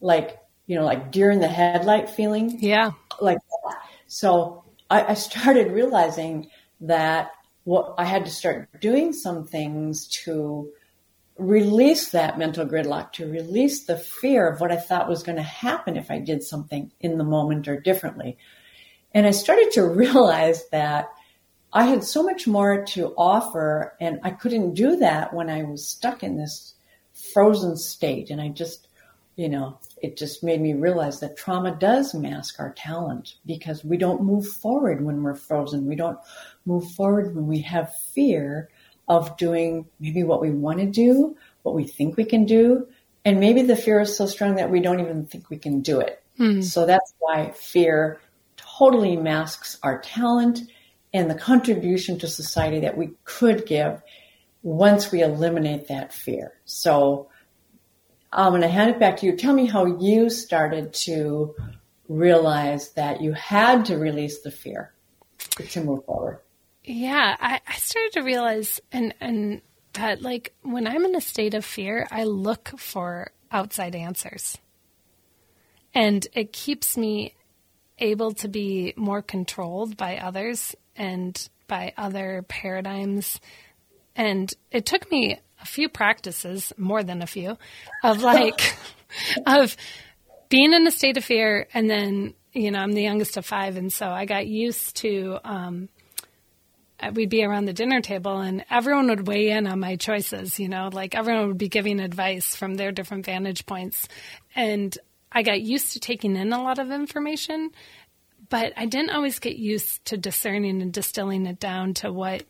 like 0.00 0.38
you 0.66 0.76
know 0.76 0.84
like 0.84 1.10
deer 1.12 1.30
in 1.30 1.40
the 1.40 1.48
headlight 1.48 2.08
feeling 2.10 2.58
Yeah. 2.60 2.92
like 3.20 3.38
that. 3.38 3.76
So 4.06 4.64
I, 4.90 5.12
I 5.12 5.14
started 5.14 5.72
realizing 5.72 6.48
that 6.82 7.32
what 7.64 7.94
I 7.98 8.04
had 8.04 8.24
to 8.24 8.30
start 8.30 8.68
doing 8.80 9.12
some 9.12 9.46
things 9.46 10.06
to 10.24 10.70
release 11.40 12.10
that 12.10 12.38
mental 12.38 12.66
gridlock, 12.66 13.12
to 13.12 13.30
release 13.30 13.84
the 13.84 13.96
fear 13.96 14.48
of 14.48 14.60
what 14.60 14.70
I 14.70 14.76
thought 14.76 15.08
was 15.08 15.22
going 15.22 15.36
to 15.36 15.42
happen 15.42 15.96
if 15.96 16.10
I 16.10 16.18
did 16.18 16.42
something 16.42 16.92
in 17.00 17.18
the 17.18 17.24
moment 17.24 17.66
or 17.66 17.80
differently. 17.80 18.36
And 19.14 19.26
I 19.26 19.30
started 19.30 19.70
to 19.72 19.82
realize 19.88 20.68
that 20.68 21.08
I 21.72 21.84
had 21.84 22.04
so 22.04 22.22
much 22.22 22.46
more 22.46 22.84
to 22.84 23.14
offer 23.16 23.96
and 24.00 24.20
I 24.22 24.30
couldn't 24.30 24.74
do 24.74 24.96
that 24.96 25.32
when 25.32 25.48
I 25.48 25.62
was 25.62 25.86
stuck 25.86 26.22
in 26.22 26.36
this 26.36 26.74
frozen 27.32 27.76
state. 27.76 28.30
And 28.30 28.40
I 28.40 28.48
just, 28.48 28.88
you 29.36 29.48
know, 29.48 29.78
it 30.02 30.16
just 30.16 30.42
made 30.42 30.60
me 30.60 30.74
realize 30.74 31.20
that 31.20 31.36
trauma 31.36 31.76
does 31.78 32.12
mask 32.12 32.58
our 32.58 32.72
talent 32.72 33.36
because 33.46 33.84
we 33.84 33.96
don't 33.96 34.22
move 34.22 34.46
forward 34.46 35.04
when 35.04 35.22
we're 35.22 35.34
frozen. 35.34 35.86
We 35.86 35.96
don't 35.96 36.18
move 36.66 36.90
forward 36.92 37.34
when 37.34 37.46
we 37.46 37.60
have 37.62 37.94
fear 38.12 38.68
of 39.10 39.36
doing 39.36 39.86
maybe 39.98 40.22
what 40.22 40.40
we 40.40 40.52
want 40.52 40.78
to 40.78 40.86
do, 40.86 41.36
what 41.62 41.74
we 41.74 41.84
think 41.84 42.16
we 42.16 42.24
can 42.24 42.46
do. 42.46 42.86
And 43.24 43.40
maybe 43.40 43.62
the 43.62 43.74
fear 43.74 44.00
is 44.00 44.16
so 44.16 44.24
strong 44.26 44.54
that 44.54 44.70
we 44.70 44.80
don't 44.80 45.00
even 45.00 45.26
think 45.26 45.50
we 45.50 45.58
can 45.58 45.80
do 45.80 45.98
it. 45.98 46.22
Hmm. 46.36 46.62
So 46.62 46.86
that's 46.86 47.12
why 47.18 47.50
fear 47.50 48.20
totally 48.56 49.16
masks 49.16 49.78
our 49.82 50.00
talent 50.00 50.60
and 51.12 51.28
the 51.28 51.34
contribution 51.34 52.20
to 52.20 52.28
society 52.28 52.80
that 52.80 52.96
we 52.96 53.10
could 53.24 53.66
give 53.66 54.00
once 54.62 55.10
we 55.10 55.22
eliminate 55.22 55.88
that 55.88 56.12
fear. 56.14 56.52
So 56.64 57.30
I'm 58.32 58.52
going 58.52 58.62
to 58.62 58.68
hand 58.68 58.90
it 58.90 59.00
back 59.00 59.16
to 59.18 59.26
you. 59.26 59.36
Tell 59.36 59.52
me 59.52 59.66
how 59.66 59.86
you 59.86 60.30
started 60.30 60.92
to 61.06 61.56
realize 62.08 62.92
that 62.92 63.20
you 63.20 63.32
had 63.32 63.86
to 63.86 63.98
release 63.98 64.42
the 64.42 64.52
fear 64.52 64.92
to 65.70 65.82
move 65.82 66.04
forward. 66.04 66.38
Yeah, 66.84 67.36
I, 67.38 67.60
I 67.66 67.74
started 67.74 68.12
to 68.14 68.22
realize 68.22 68.80
and 68.90 69.14
and 69.20 69.60
that 69.94 70.22
like 70.22 70.54
when 70.62 70.86
I'm 70.86 71.04
in 71.04 71.14
a 71.14 71.20
state 71.20 71.54
of 71.54 71.64
fear, 71.64 72.06
I 72.10 72.24
look 72.24 72.68
for 72.78 73.32
outside 73.50 73.94
answers. 73.94 74.58
And 75.94 76.26
it 76.32 76.52
keeps 76.52 76.96
me 76.96 77.34
able 77.98 78.32
to 78.32 78.48
be 78.48 78.94
more 78.96 79.22
controlled 79.22 79.96
by 79.96 80.16
others 80.16 80.74
and 80.96 81.48
by 81.66 81.92
other 81.96 82.44
paradigms. 82.48 83.40
And 84.14 84.52
it 84.70 84.86
took 84.86 85.10
me 85.10 85.40
a 85.60 85.66
few 85.66 85.88
practices, 85.88 86.72
more 86.78 87.02
than 87.02 87.22
a 87.22 87.26
few, 87.26 87.58
of 88.02 88.22
like 88.22 88.76
of 89.46 89.76
being 90.48 90.72
in 90.72 90.86
a 90.86 90.90
state 90.90 91.16
of 91.16 91.24
fear 91.24 91.68
and 91.74 91.90
then, 91.90 92.34
you 92.52 92.70
know, 92.70 92.78
I'm 92.78 92.92
the 92.92 93.02
youngest 93.02 93.36
of 93.36 93.44
five 93.44 93.76
and 93.76 93.92
so 93.92 94.08
I 94.08 94.24
got 94.24 94.46
used 94.46 94.96
to 94.96 95.38
um 95.44 95.88
Uh, 97.00 97.10
we'd 97.14 97.30
be 97.30 97.44
around 97.44 97.64
the 97.64 97.72
dinner 97.72 98.00
table 98.00 98.38
and 98.38 98.64
everyone 98.70 99.08
would 99.08 99.26
weigh 99.26 99.50
in 99.50 99.66
on 99.66 99.80
my 99.80 99.96
choices, 99.96 100.58
you 100.58 100.68
know, 100.68 100.90
like 100.92 101.14
everyone 101.14 101.48
would 101.48 101.58
be 101.58 101.68
giving 101.68 102.00
advice 102.00 102.54
from 102.54 102.74
their 102.74 102.92
different 102.92 103.24
vantage 103.24 103.66
points. 103.66 104.06
And 104.54 104.96
I 105.32 105.42
got 105.42 105.60
used 105.60 105.92
to 105.92 106.00
taking 106.00 106.36
in 106.36 106.52
a 106.52 106.62
lot 106.62 106.78
of 106.78 106.90
information, 106.90 107.70
but 108.48 108.72
I 108.76 108.86
didn't 108.86 109.10
always 109.10 109.38
get 109.38 109.56
used 109.56 110.04
to 110.06 110.16
discerning 110.16 110.82
and 110.82 110.92
distilling 110.92 111.46
it 111.46 111.60
down 111.60 111.94
to 111.94 112.12
what 112.12 112.42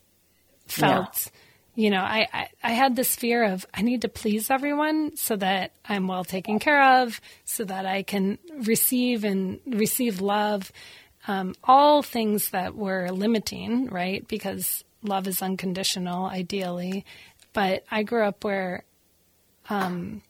felt. 0.67 1.31
You 1.75 1.91
know, 1.91 2.01
I, 2.01 2.27
I, 2.33 2.49
I 2.63 2.73
had 2.73 2.97
this 2.97 3.15
fear 3.15 3.45
of 3.45 3.65
I 3.73 3.83
need 3.83 4.03
to 4.03 4.09
please 4.09 4.51
everyone 4.51 5.17
so 5.17 5.37
that 5.37 5.73
I'm 5.85 6.09
well 6.09 6.25
taken 6.25 6.59
care 6.59 7.03
of, 7.03 7.21
so 7.45 7.65
that 7.65 7.87
I 7.87 8.03
can 8.03 8.39
receive 8.63 9.25
and 9.25 9.61
receive 9.67 10.21
love 10.21 10.73
um, 11.29 11.55
all 11.65 12.03
things 12.03 12.51
that 12.51 12.75
were 12.75 13.09
limiting, 13.11 13.87
right? 13.87 14.27
Because 14.27 14.85
love 15.03 15.27
is 15.27 15.43
unconditional, 15.43 16.27
ideally. 16.27 17.05
But 17.53 17.85
I 17.91 18.03
grew 18.03 18.25
up 18.25 18.45
where 18.45 18.85
um, 19.69 20.23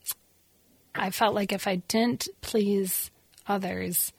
I 0.95 1.11
felt 1.11 1.35
like 1.35 1.51
if 1.51 1.67
I 1.67 1.77
didn't 1.77 2.27
please 2.41 3.11
others, 3.47 4.11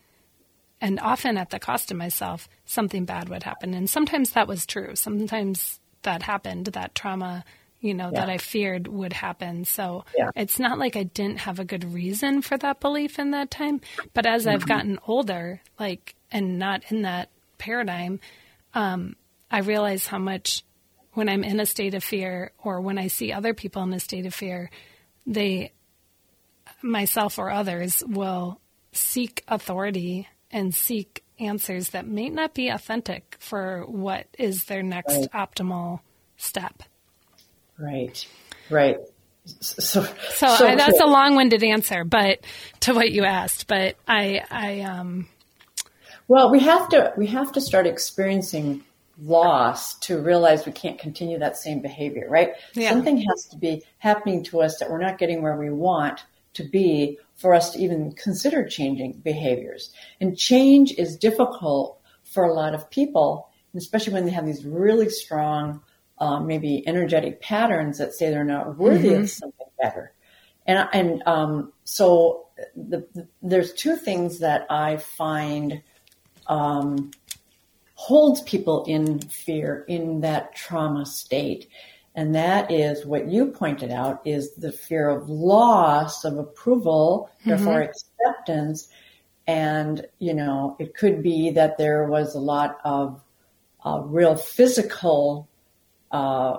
and 0.80 0.98
often 0.98 1.36
at 1.36 1.50
the 1.50 1.60
cost 1.60 1.90
of 1.90 1.96
myself, 1.96 2.48
something 2.64 3.04
bad 3.04 3.28
would 3.28 3.44
happen. 3.44 3.74
And 3.74 3.88
sometimes 3.88 4.30
that 4.30 4.48
was 4.48 4.66
true. 4.66 4.96
Sometimes 4.96 5.78
that 6.02 6.22
happened, 6.24 6.66
that 6.66 6.94
trauma, 6.94 7.44
you 7.80 7.94
know, 7.94 8.10
that 8.10 8.28
I 8.28 8.38
feared 8.38 8.88
would 8.88 9.12
happen. 9.12 9.64
So 9.64 10.04
Yeah. 10.16 10.30
it's 10.34 10.58
not 10.58 10.78
like 10.78 10.96
I 10.96 11.04
didn't 11.04 11.40
have 11.40 11.60
a 11.60 11.64
good 11.64 11.84
reason 11.92 12.42
for 12.42 12.58
that 12.58 12.80
belief 12.80 13.18
in 13.20 13.30
that 13.30 13.50
time. 13.50 13.80
But 14.12 14.26
as 14.26 14.46
I've 14.46 14.66
gotten 14.66 14.98
older, 15.06 15.60
like, 15.78 16.16
and 16.32 16.58
not 16.58 16.82
in 16.90 17.02
that 17.02 17.28
paradigm, 17.58 18.18
um, 18.74 19.14
I 19.50 19.58
realize 19.60 20.06
how 20.06 20.18
much 20.18 20.64
when 21.12 21.28
I'm 21.28 21.44
in 21.44 21.60
a 21.60 21.66
state 21.66 21.94
of 21.94 22.02
fear 22.02 22.52
or 22.64 22.80
when 22.80 22.98
I 22.98 23.06
see 23.08 23.32
other 23.32 23.52
people 23.54 23.82
in 23.82 23.92
a 23.92 24.00
state 24.00 24.26
of 24.26 24.34
fear, 24.34 24.70
they, 25.26 25.72
myself 26.82 27.38
or 27.38 27.50
others, 27.50 28.02
will 28.06 28.60
seek 28.92 29.44
authority 29.46 30.28
and 30.50 30.74
seek 30.74 31.22
answers 31.38 31.90
that 31.90 32.06
may 32.06 32.28
not 32.28 32.54
be 32.54 32.68
authentic 32.68 33.36
for 33.40 33.84
what 33.86 34.26
is 34.38 34.64
their 34.64 34.82
next 34.82 35.28
Right. 35.32 35.48
optimal 35.50 36.00
step. 36.36 36.82
Right. 37.78 38.26
Right. 38.70 38.98
S- 39.44 39.74
So, 39.80 40.04
So, 40.30 40.46
I, 40.66 40.76
that's 40.76 41.00
a 41.00 41.06
long-winded 41.06 41.62
answer, 41.64 42.04
but 42.04 42.40
to 42.80 42.94
what 42.94 43.10
you 43.10 43.24
asked. 43.24 43.66
But 43.66 43.96
I, 44.06 44.42
I, 44.50 44.80
um, 44.82 45.26
Well, 46.32 46.50
we 46.50 46.60
have 46.60 46.88
to 46.88 47.12
we 47.18 47.26
have 47.26 47.52
to 47.52 47.60
start 47.60 47.86
experiencing 47.86 48.84
loss 49.20 49.98
to 49.98 50.18
realize 50.18 50.64
we 50.64 50.72
can't 50.72 50.98
continue 50.98 51.38
that 51.40 51.58
same 51.58 51.82
behavior, 51.82 52.26
right? 52.26 52.54
Yeah. 52.72 52.88
Something 52.88 53.18
has 53.18 53.44
to 53.50 53.58
be 53.58 53.82
happening 53.98 54.42
to 54.44 54.62
us 54.62 54.78
that 54.78 54.88
we're 54.88 55.02
not 55.02 55.18
getting 55.18 55.42
where 55.42 55.58
we 55.58 55.68
want 55.68 56.24
to 56.54 56.64
be 56.64 57.18
for 57.34 57.52
us 57.54 57.72
to 57.72 57.80
even 57.80 58.12
consider 58.12 58.66
changing 58.66 59.20
behaviors. 59.22 59.92
And 60.22 60.34
change 60.34 60.92
is 60.92 61.18
difficult 61.18 62.00
for 62.24 62.44
a 62.44 62.54
lot 62.54 62.74
of 62.74 62.88
people, 62.88 63.50
especially 63.76 64.14
when 64.14 64.24
they 64.24 64.30
have 64.30 64.46
these 64.46 64.64
really 64.64 65.10
strong, 65.10 65.82
um, 66.16 66.46
maybe 66.46 66.82
energetic 66.88 67.42
patterns 67.42 67.98
that 67.98 68.14
say 68.14 68.30
they're 68.30 68.42
not 68.42 68.78
worthy 68.78 69.12
of 69.12 69.28
something 69.28 69.66
better. 69.78 70.14
And 70.66 70.88
and 70.94 71.22
um, 71.26 71.74
so 71.84 72.46
the, 72.74 73.06
the, 73.12 73.28
there's 73.42 73.74
two 73.74 73.96
things 73.96 74.38
that 74.38 74.64
I 74.70 74.96
find 74.96 75.82
um, 76.46 77.10
holds 77.94 78.42
people 78.42 78.84
in 78.84 79.20
fear 79.20 79.84
in 79.88 80.20
that 80.20 80.54
trauma 80.54 81.06
state. 81.06 81.68
And 82.14 82.34
that 82.34 82.70
is 82.70 83.06
what 83.06 83.28
you 83.28 83.46
pointed 83.46 83.90
out 83.90 84.20
is 84.26 84.54
the 84.54 84.72
fear 84.72 85.08
of 85.08 85.30
loss 85.30 86.24
of 86.24 86.36
approval, 86.36 87.30
therefore 87.46 87.80
acceptance. 87.80 88.88
And, 89.46 90.06
you 90.18 90.34
know, 90.34 90.76
it 90.78 90.94
could 90.94 91.22
be 91.22 91.50
that 91.50 91.78
there 91.78 92.06
was 92.06 92.34
a 92.34 92.38
lot 92.38 92.78
of 92.84 93.22
uh, 93.84 94.02
real 94.04 94.36
physical 94.36 95.48
uh, 96.10 96.58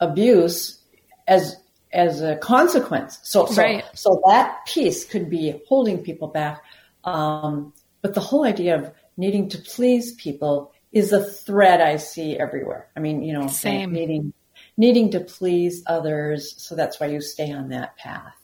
abuse 0.00 0.80
as 1.26 1.56
as 1.92 2.20
a 2.22 2.36
consequence. 2.36 3.20
So, 3.22 3.46
so, 3.46 3.62
Right. 3.62 3.84
so 3.94 4.20
that 4.26 4.66
piece 4.66 5.04
could 5.04 5.30
be 5.30 5.62
holding 5.68 6.02
people 6.02 6.26
back. 6.26 6.62
Um, 7.04 7.72
but 8.02 8.14
the 8.14 8.20
whole 8.20 8.44
idea 8.44 8.74
of 8.74 8.90
needing 9.16 9.48
to 9.50 9.58
please 9.58 10.12
people 10.14 10.72
is 10.92 11.12
a 11.12 11.24
thread 11.24 11.80
I 11.80 11.96
see 11.96 12.38
everywhere. 12.38 12.88
I 12.96 13.00
mean, 13.00 13.22
you 13.22 13.32
know, 13.32 13.48
Same. 13.48 13.92
needing 13.92 14.32
needing 14.76 15.10
to 15.12 15.20
please 15.20 15.82
others. 15.86 16.54
So 16.62 16.74
that's 16.74 16.98
why 16.98 17.06
you 17.06 17.20
stay 17.20 17.52
on 17.52 17.68
that 17.68 17.96
path. 17.96 18.34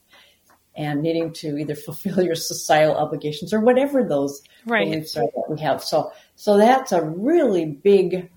And 0.76 1.02
needing 1.02 1.32
to 1.34 1.58
either 1.58 1.74
fulfill 1.74 2.22
your 2.22 2.36
societal 2.36 2.94
obligations 2.96 3.52
or 3.52 3.60
whatever 3.60 4.04
those 4.04 4.42
Right. 4.64 4.88
beliefs 4.88 5.16
are 5.16 5.24
that 5.24 5.50
we 5.50 5.60
have. 5.60 5.82
So, 5.82 6.12
so 6.36 6.56
that's 6.56 6.92
a 6.92 7.02
really 7.02 7.64
big 7.66 8.30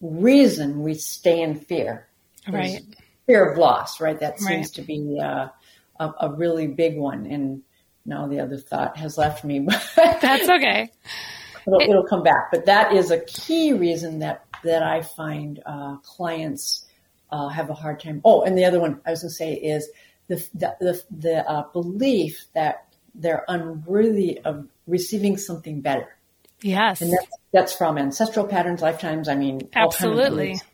reason 0.00 0.82
we 0.82 0.94
stay 0.94 1.40
in 1.40 1.54
fear. 1.58 2.06
Right. 2.46 2.82
Fear 3.26 3.52
of 3.52 3.58
loss, 3.58 4.00
right? 4.00 4.18
That 4.20 4.38
seems 4.38 4.66
Right. 4.68 4.74
to 4.74 4.82
be 4.82 5.18
uh, 5.22 5.48
a, 5.98 6.12
a 6.20 6.32
really 6.34 6.66
big 6.66 6.96
one. 6.98 7.26
And 7.26 7.62
now 8.04 8.26
the 8.26 8.40
other 8.40 8.58
thought 8.58 8.96
has 8.98 9.16
left 9.18 9.42
me, 9.44 9.60
but 9.60 9.82
that's 9.96 10.48
okay. 10.48 10.90
It'll, 11.68 11.90
it'll 11.90 12.06
come 12.06 12.22
back. 12.22 12.50
But 12.50 12.66
that 12.66 12.92
is 12.92 13.10
a 13.10 13.20
key 13.20 13.72
reason 13.72 14.18
that 14.20 14.44
that 14.64 14.82
I 14.82 15.02
find 15.02 15.62
uh, 15.64 15.96
clients 15.98 16.86
uh, 17.30 17.48
have 17.48 17.70
a 17.70 17.74
hard 17.74 18.00
time. 18.00 18.20
Oh, 18.24 18.42
and 18.42 18.58
the 18.58 18.64
other 18.64 18.80
one 18.80 19.00
I 19.06 19.10
was 19.10 19.22
going 19.22 19.30
to 19.30 19.34
say 19.34 19.54
is 19.54 19.88
the 20.28 20.36
the 20.54 20.76
the, 20.80 21.02
the 21.10 21.50
uh, 21.50 21.64
belief 21.72 22.46
that 22.54 22.86
they're 23.14 23.44
unworthy 23.48 24.40
of 24.44 24.66
receiving 24.86 25.36
something 25.36 25.80
better. 25.80 26.16
Yes, 26.60 27.00
and 27.00 27.12
that's, 27.12 27.38
that's 27.52 27.72
from 27.72 27.98
ancestral 27.98 28.46
patterns, 28.46 28.82
lifetimes. 28.82 29.28
I 29.28 29.36
mean, 29.36 29.68
absolutely. 29.74 30.48
Kind 30.48 30.60
of 30.60 30.66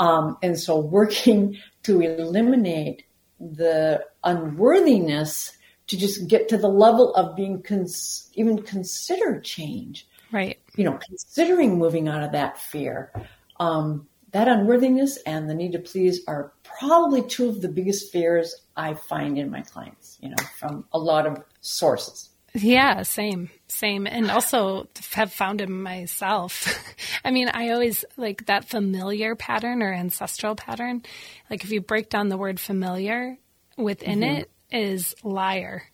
um, 0.00 0.38
and 0.42 0.58
so, 0.58 0.78
working 0.78 1.58
to 1.84 2.00
eliminate 2.00 3.04
the 3.40 4.04
unworthiness 4.24 5.52
to 5.86 5.96
just 5.96 6.28
get 6.28 6.48
to 6.48 6.58
the 6.58 6.68
level 6.68 7.14
of 7.14 7.36
being 7.36 7.62
cons- 7.62 8.30
even 8.34 8.62
consider 8.62 9.40
change. 9.40 10.06
Right. 10.32 10.58
You 10.76 10.84
know, 10.84 10.98
considering 11.06 11.78
moving 11.78 12.08
out 12.08 12.22
of 12.22 12.32
that 12.32 12.58
fear. 12.58 13.12
Um, 13.60 14.06
that 14.32 14.46
unworthiness 14.46 15.16
and 15.18 15.48
the 15.48 15.54
need 15.54 15.72
to 15.72 15.78
please 15.78 16.20
are 16.26 16.52
probably 16.62 17.22
two 17.22 17.48
of 17.48 17.62
the 17.62 17.68
biggest 17.68 18.12
fears 18.12 18.54
I 18.76 18.94
find 18.94 19.38
in 19.38 19.50
my 19.50 19.62
clients, 19.62 20.18
you 20.20 20.28
know, 20.28 20.36
from 20.58 20.84
a 20.92 20.98
lot 20.98 21.26
of 21.26 21.42
sources. 21.60 22.28
Yeah, 22.54 23.02
same, 23.02 23.50
same. 23.68 24.06
And 24.06 24.30
also 24.30 24.88
have 25.12 25.32
found 25.32 25.60
in 25.60 25.82
myself. 25.82 26.82
I 27.24 27.30
mean, 27.30 27.48
I 27.52 27.70
always 27.70 28.04
like 28.16 28.46
that 28.46 28.68
familiar 28.68 29.34
pattern 29.34 29.82
or 29.82 29.92
ancestral 29.92 30.56
pattern. 30.56 31.02
Like 31.50 31.64
if 31.64 31.70
you 31.70 31.80
break 31.80 32.10
down 32.10 32.28
the 32.28 32.38
word 32.38 32.58
familiar 32.58 33.36
within 33.76 34.20
mm-hmm. 34.20 34.40
it 34.40 34.50
is 34.70 35.14
liar. 35.22 35.84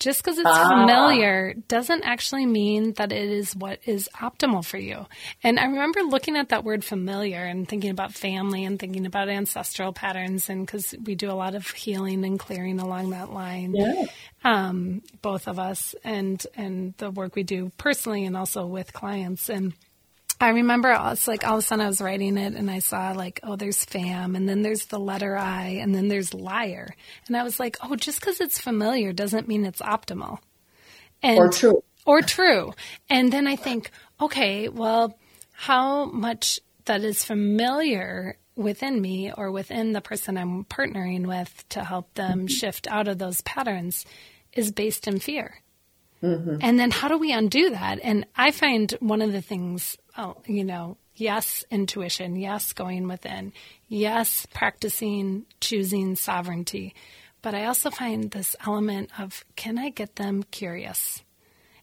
Just 0.00 0.22
because 0.22 0.38
it's 0.38 0.48
ah. 0.48 0.68
familiar 0.68 1.54
doesn't 1.66 2.04
actually 2.04 2.46
mean 2.46 2.92
that 2.94 3.10
it 3.10 3.30
is 3.30 3.56
what 3.56 3.80
is 3.84 4.08
optimal 4.14 4.64
for 4.64 4.78
you. 4.78 5.06
And 5.42 5.58
I 5.58 5.64
remember 5.64 6.02
looking 6.02 6.36
at 6.36 6.50
that 6.50 6.62
word 6.62 6.84
familiar 6.84 7.44
and 7.44 7.68
thinking 7.68 7.90
about 7.90 8.14
family 8.14 8.64
and 8.64 8.78
thinking 8.78 9.06
about 9.06 9.28
ancestral 9.28 9.92
patterns, 9.92 10.48
and 10.48 10.64
because 10.64 10.94
we 11.02 11.16
do 11.16 11.30
a 11.30 11.34
lot 11.34 11.56
of 11.56 11.66
healing 11.68 12.24
and 12.24 12.38
clearing 12.38 12.78
along 12.78 13.10
that 13.10 13.32
line, 13.32 13.74
yeah. 13.74 14.04
um, 14.44 15.02
both 15.20 15.48
of 15.48 15.58
us, 15.58 15.96
and 16.04 16.46
and 16.54 16.94
the 16.98 17.10
work 17.10 17.34
we 17.34 17.42
do 17.42 17.72
personally 17.76 18.24
and 18.24 18.36
also 18.36 18.66
with 18.66 18.92
clients 18.92 19.48
and 19.48 19.72
I 20.40 20.50
remember 20.50 20.96
it's 21.10 21.26
like 21.26 21.44
all 21.44 21.54
of 21.54 21.58
a 21.58 21.62
sudden 21.62 21.84
I 21.84 21.88
was 21.88 22.00
writing 22.00 22.36
it 22.36 22.54
and 22.54 22.70
I 22.70 22.78
saw 22.78 23.12
like, 23.12 23.40
oh, 23.42 23.56
there's 23.56 23.84
fam 23.84 24.36
and 24.36 24.48
then 24.48 24.62
there's 24.62 24.86
the 24.86 25.00
letter 25.00 25.36
I 25.36 25.78
and 25.80 25.94
then 25.94 26.08
there's 26.08 26.32
liar. 26.32 26.94
And 27.26 27.36
I 27.36 27.42
was 27.42 27.58
like, 27.58 27.76
oh, 27.82 27.96
just 27.96 28.20
because 28.20 28.40
it's 28.40 28.60
familiar 28.60 29.12
doesn't 29.12 29.48
mean 29.48 29.64
it's 29.64 29.82
optimal. 29.82 30.38
And, 31.22 31.38
or 31.38 31.48
true. 31.48 31.82
Or 32.06 32.22
true. 32.22 32.72
And 33.10 33.32
then 33.32 33.48
I 33.48 33.56
think, 33.56 33.90
okay, 34.20 34.68
well, 34.68 35.18
how 35.52 36.04
much 36.04 36.60
that 36.84 37.02
is 37.02 37.24
familiar 37.24 38.36
within 38.54 39.00
me 39.00 39.32
or 39.32 39.50
within 39.50 39.92
the 39.92 40.00
person 40.00 40.36
I'm 40.36 40.64
partnering 40.64 41.26
with 41.26 41.68
to 41.70 41.82
help 41.82 42.14
them 42.14 42.40
mm-hmm. 42.40 42.46
shift 42.46 42.86
out 42.88 43.08
of 43.08 43.18
those 43.18 43.40
patterns 43.42 44.04
is 44.52 44.72
based 44.72 45.08
in 45.08 45.18
fear. 45.18 45.62
Mm-hmm. 46.22 46.56
And 46.60 46.78
then 46.78 46.90
how 46.90 47.08
do 47.08 47.16
we 47.16 47.32
undo 47.32 47.70
that? 47.70 48.00
And 48.02 48.26
I 48.36 48.50
find 48.50 48.90
one 49.00 49.22
of 49.22 49.32
the 49.32 49.40
things, 49.40 49.96
oh, 50.18 50.36
you 50.46 50.64
know, 50.64 50.98
yes, 51.14 51.64
intuition, 51.70 52.36
yes, 52.36 52.72
going 52.72 53.08
within, 53.08 53.52
yes, 53.88 54.46
practicing 54.52 55.46
choosing 55.60 56.16
sovereignty. 56.16 56.94
But 57.40 57.54
I 57.54 57.66
also 57.66 57.90
find 57.90 58.30
this 58.30 58.56
element 58.66 59.10
of 59.18 59.44
can 59.56 59.78
I 59.78 59.90
get 59.90 60.16
them 60.16 60.42
curious? 60.42 61.22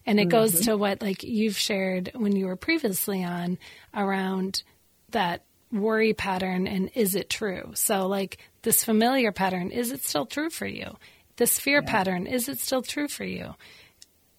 And 0.04 0.20
it 0.20 0.24
mm-hmm. 0.24 0.30
goes 0.30 0.60
to 0.66 0.76
what 0.76 1.02
like 1.02 1.24
you've 1.24 1.58
shared 1.58 2.12
when 2.14 2.36
you 2.36 2.46
were 2.46 2.56
previously 2.56 3.24
on 3.24 3.58
around 3.94 4.62
that 5.10 5.42
worry 5.72 6.12
pattern 6.12 6.68
and 6.68 6.90
is 6.94 7.14
it 7.16 7.28
true? 7.28 7.72
So 7.74 8.06
like 8.06 8.38
this 8.62 8.84
familiar 8.84 9.32
pattern, 9.32 9.70
is 9.70 9.90
it 9.90 10.04
still 10.04 10.26
true 10.26 10.50
for 10.50 10.66
you? 10.66 10.96
This 11.36 11.58
fear 11.58 11.82
yeah. 11.82 11.90
pattern, 11.90 12.26
is 12.26 12.48
it 12.48 12.58
still 12.60 12.82
true 12.82 13.08
for 13.08 13.24
you? 13.24 13.54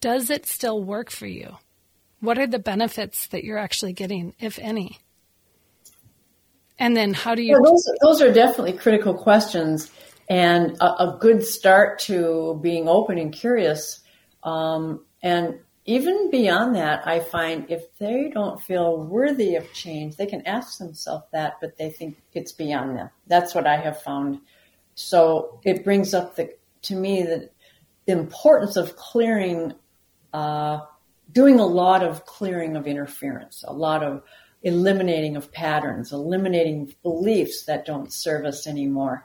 does 0.02 0.30
it 0.30 0.46
still 0.46 0.82
work 0.84 1.10
for 1.10 1.28
you? 1.28 1.58
What 2.20 2.38
are 2.38 2.48
the 2.48 2.60
benefits 2.60 3.28
that 3.28 3.44
you're 3.44 3.58
actually 3.58 3.94
getting, 3.94 4.34
if 4.40 4.58
any? 4.60 5.00
And 6.80 6.96
then 6.96 7.14
how 7.14 7.36
do 7.36 7.42
you? 7.42 7.54
Well, 7.60 7.72
those, 7.72 7.92
those 8.02 8.22
are 8.22 8.32
definitely 8.32 8.74
critical 8.74 9.14
questions 9.14 9.92
and 10.30 10.78
a, 10.80 10.86
a, 10.86 11.18
good 11.20 11.44
start 11.44 12.00
to 12.00 12.60
being 12.62 12.88
open 12.88 13.18
and 13.18 13.34
curious. 13.34 14.02
Um, 14.44 15.06
and 15.24 15.60
even 15.86 16.30
beyond 16.30 16.76
that, 16.76 17.08
I 17.08 17.22
find 17.22 17.66
if 17.70 17.98
they 17.98 18.30
don't 18.34 18.62
feel 18.62 18.98
worthy 18.98 19.56
of 19.56 19.72
change, 19.74 20.18
they 20.18 20.26
can 20.26 20.46
ask 20.46 20.78
themselves 20.78 21.26
that, 21.32 21.54
but 21.62 21.78
they 21.78 21.90
think 21.90 22.18
it's 22.34 22.52
beyond 22.52 22.98
them. 22.98 23.10
That's 23.28 23.56
what 23.56 23.66
I 23.66 23.78
have 23.78 24.02
found. 24.02 24.42
So 24.96 25.60
it 25.64 25.86
brings 25.86 26.14
up 26.14 26.36
the, 26.36 26.54
to 26.84 26.96
me, 26.96 27.24
the, 27.24 27.50
importance 28.06 28.78
of 28.78 28.96
clearing 28.96 29.74
uh, 30.34 30.80
doing 31.38 31.60
a 31.60 31.66
lot 31.68 32.02
of 32.02 32.26
clearing 32.26 32.76
of 32.76 32.88
interference, 32.88 33.64
a 33.68 33.72
lot 33.72 34.02
of 34.02 34.24
eliminating 34.64 35.36
of 35.36 35.52
patterns, 35.52 36.12
eliminating 36.12 36.92
beliefs 37.04 37.66
that 37.66 37.86
don't 37.86 38.12
serve 38.12 38.44
us 38.44 38.66
anymore. 38.66 39.24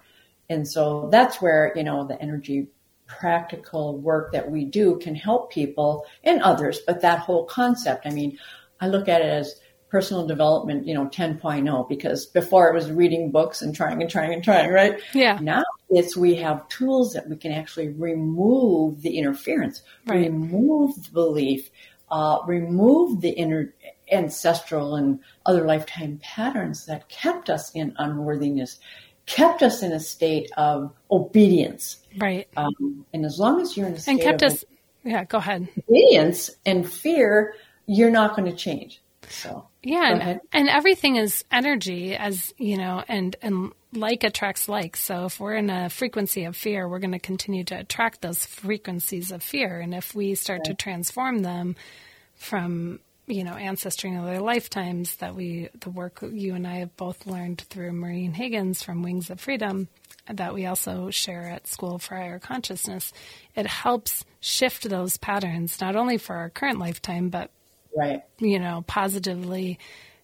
And 0.50 0.68
so 0.68 1.08
that's 1.10 1.40
where, 1.40 1.72
you 1.74 1.82
know, 1.82 2.06
the 2.06 2.20
energy 2.20 2.68
practical 3.06 3.96
work 3.96 4.30
that 4.32 4.50
we 4.50 4.66
do 4.66 4.98
can 4.98 5.14
help 5.14 5.50
people 5.50 6.04
and 6.22 6.42
others, 6.42 6.80
but 6.86 7.00
that 7.00 7.20
whole 7.20 7.46
concept, 7.46 8.04
I 8.04 8.10
mean, 8.10 8.38
I 8.78 8.88
look 8.88 9.08
at 9.08 9.22
it 9.22 9.28
as 9.28 9.58
personal 9.88 10.26
development, 10.26 10.86
you 10.86 10.92
know, 10.92 11.06
10.0 11.06 11.88
because 11.88 12.26
before 12.26 12.68
it 12.68 12.74
was 12.74 12.90
reading 12.90 13.30
books 13.30 13.62
and 13.62 13.74
trying 13.74 14.02
and 14.02 14.10
trying 14.10 14.34
and 14.34 14.44
trying, 14.44 14.70
right? 14.70 15.00
Yeah. 15.14 15.38
Now 15.40 15.62
it's 15.90 16.16
we 16.16 16.34
have 16.36 16.66
tools 16.68 17.12
that 17.12 17.28
we 17.28 17.36
can 17.36 17.52
actually 17.52 17.88
remove 17.90 19.02
the 19.02 19.18
interference, 19.18 19.82
right. 20.06 20.20
remove 20.22 20.94
the 20.94 21.10
belief, 21.10 21.70
uh, 22.12 22.40
remove 22.46 23.22
the 23.22 23.30
inner 23.30 23.74
ancestral 24.12 24.96
and 24.96 25.18
other 25.46 25.64
lifetime 25.64 26.20
patterns 26.22 26.84
that 26.84 27.08
kept 27.08 27.48
us 27.48 27.72
in 27.72 27.94
unworthiness, 27.96 28.78
kept 29.24 29.62
us 29.62 29.82
in 29.82 29.92
a 29.92 29.98
state 29.98 30.50
of 30.58 30.92
obedience. 31.10 31.96
Right. 32.18 32.46
Um, 32.56 33.06
and 33.14 33.24
as 33.24 33.38
long 33.38 33.62
as 33.62 33.76
you're 33.76 33.86
in 33.86 33.94
a 33.94 33.98
state 33.98 34.12
and 34.12 34.20
kept 34.20 34.42
of 34.42 34.52
us, 34.52 34.64
yeah, 35.04 35.24
go 35.24 35.38
ahead. 35.38 35.66
Obedience 35.88 36.50
and 36.66 36.88
fear, 36.88 37.54
you're 37.86 38.10
not 38.10 38.36
going 38.36 38.48
to 38.48 38.56
change. 38.56 39.00
So 39.30 39.66
yeah, 39.82 40.14
and, 40.14 40.40
and 40.52 40.68
everything 40.68 41.16
is 41.16 41.44
energy, 41.50 42.14
as 42.14 42.52
you 42.58 42.76
know, 42.76 43.02
and 43.08 43.34
and 43.40 43.72
like 43.92 44.24
attracts 44.24 44.68
like. 44.68 44.96
So 44.96 45.26
if 45.26 45.38
we're 45.38 45.56
in 45.56 45.70
a 45.70 45.90
frequency 45.90 46.44
of 46.44 46.56
fear, 46.56 46.88
we're 46.88 46.98
going 46.98 47.12
to 47.12 47.18
continue 47.18 47.64
to 47.64 47.78
attract 47.78 48.20
those 48.20 48.44
frequencies 48.44 49.30
of 49.30 49.42
fear, 49.42 49.80
and 49.80 49.94
if 49.94 50.14
we 50.14 50.34
start 50.34 50.60
right. 50.60 50.66
to 50.66 50.74
transform 50.74 51.40
them 51.40 51.76
from 52.34 53.00
you 53.26 53.44
know 53.44 53.54
ancestry 53.54 54.10
and 54.10 54.18
other 54.18 54.40
lifetimes 54.40 55.16
that 55.16 55.34
we 55.34 55.68
the 55.80 55.90
work 55.90 56.24
you 56.32 56.54
and 56.54 56.66
I 56.66 56.76
have 56.76 56.96
both 56.96 57.26
learned 57.26 57.60
through 57.60 57.92
Maureen 57.92 58.32
Higgins 58.32 58.82
from 58.82 59.02
Wings 59.02 59.30
of 59.30 59.40
Freedom 59.40 59.88
that 60.28 60.54
we 60.54 60.66
also 60.66 61.10
share 61.10 61.48
at 61.48 61.66
School 61.66 61.98
for 61.98 62.16
Higher 62.16 62.38
Consciousness, 62.38 63.12
it 63.56 63.66
helps 63.66 64.24
shift 64.40 64.88
those 64.88 65.16
patterns 65.16 65.80
not 65.80 65.96
only 65.96 66.18
for 66.18 66.36
our 66.36 66.50
current 66.50 66.78
lifetime 66.78 67.28
but 67.28 67.50
right 67.96 68.22
you 68.38 68.58
know 68.58 68.82
positively 68.86 69.78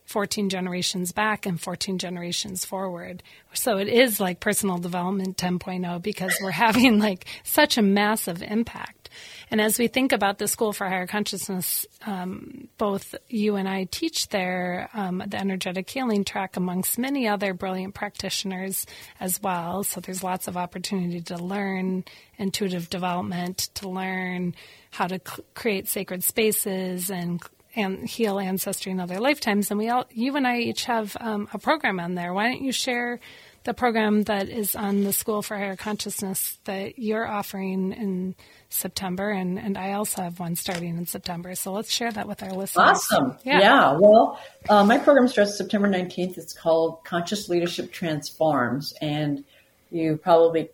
14 0.09 0.49
generations 0.49 1.13
back 1.13 1.45
and 1.45 1.61
14 1.61 1.99
generations 1.99 2.65
forward. 2.65 3.23
So 3.53 3.77
it 3.77 3.89
is 3.89 4.19
like 4.19 4.41
personal 4.41 4.79
development 4.79 5.37
10.0 5.37 6.01
because 6.03 6.35
we're 6.43 6.51
having 6.67 6.99
like 6.99 7.27
such 7.45 7.77
a 7.77 7.83
massive 7.83 8.43
impact. 8.43 9.11
And 9.51 9.61
as 9.61 9.79
we 9.79 9.87
think 9.87 10.13
about 10.13 10.39
the 10.39 10.49
School 10.49 10.73
for 10.73 10.89
Higher 10.89 11.07
Consciousness, 11.07 11.87
um, 12.07 12.69
both 12.79 13.15
you 13.29 13.57
and 13.57 13.69
I 13.69 13.85
teach 13.85 14.29
there 14.29 14.89
um, 14.95 15.23
the 15.27 15.39
energetic 15.39 15.89
healing 15.89 16.25
track 16.25 16.57
amongst 16.57 16.99
many 16.99 17.29
other 17.29 17.53
brilliant 17.53 17.95
practitioners 17.95 18.87
as 19.21 19.43
well. 19.43 19.85
So 19.85 20.01
there's 20.01 20.23
lots 20.23 20.49
of 20.49 20.57
opportunity 20.57 21.21
to 21.23 21.37
learn 21.37 22.05
intuitive 22.39 22.89
development, 22.89 23.69
to 23.75 23.89
learn 23.89 24.55
how 24.91 25.07
to 25.07 25.21
c- 25.27 25.43
create 25.55 25.89
sacred 25.89 26.25
spaces 26.25 27.11
and 27.11 27.43
and 27.77 28.09
heal 28.09 28.39
ancestry 28.39 28.93
in 28.93 29.01
other 29.01 29.21
lifetimes. 29.21 29.71
And 29.71 29.79
we 29.79 29.89
all, 29.89 30.07
you 30.11 30.37
and 30.37 30.47
I 30.47 30.59
each 30.59 30.85
have 30.85 31.17
um, 31.21 31.49
a 31.53 31.59
program 31.59 32.01
on 32.01 32.15
there. 32.15 32.33
Why 32.33 32.49
don't 32.49 32.63
you 32.63 32.73
share 32.73 33.21
the 33.65 33.75
program 33.75 34.23
that 34.23 34.49
is 34.49 34.75
on 34.75 35.05
the 35.05 35.13
School 35.13 35.43
for 35.43 35.57
Higher 35.57 35.77
Consciousness 35.77 36.59
that 36.65 36.99
you're 36.99 37.27
offering 37.27 37.93
in 37.93 38.35
September, 38.71 39.31
and, 39.31 39.59
and 39.59 39.77
I 39.77 39.93
also 39.93 40.23
have 40.23 40.41
one 40.41 40.57
starting 40.57 40.97
in 40.97 41.07
September. 41.07 41.55
So 41.55 41.73
let's 41.73 41.91
share 41.91 42.11
that 42.13 42.27
with 42.27 42.43
our 42.43 42.53
listeners. 42.53 42.89
Awesome. 42.89 43.37
Yeah. 43.45 43.61
yeah. 43.61 43.97
Well, 43.99 44.41
uh, 44.69 44.85
my 44.85 44.97
program 44.99 45.29
starts 45.29 45.57
September 45.59 45.89
19th. 45.89 46.39
It's 46.39 46.53
called 46.53 47.05
Conscious 47.05 47.49
Leadership 47.49 47.93
Transforms. 47.93 48.95
And 49.03 49.45
you 49.91 50.17
probably 50.17 50.71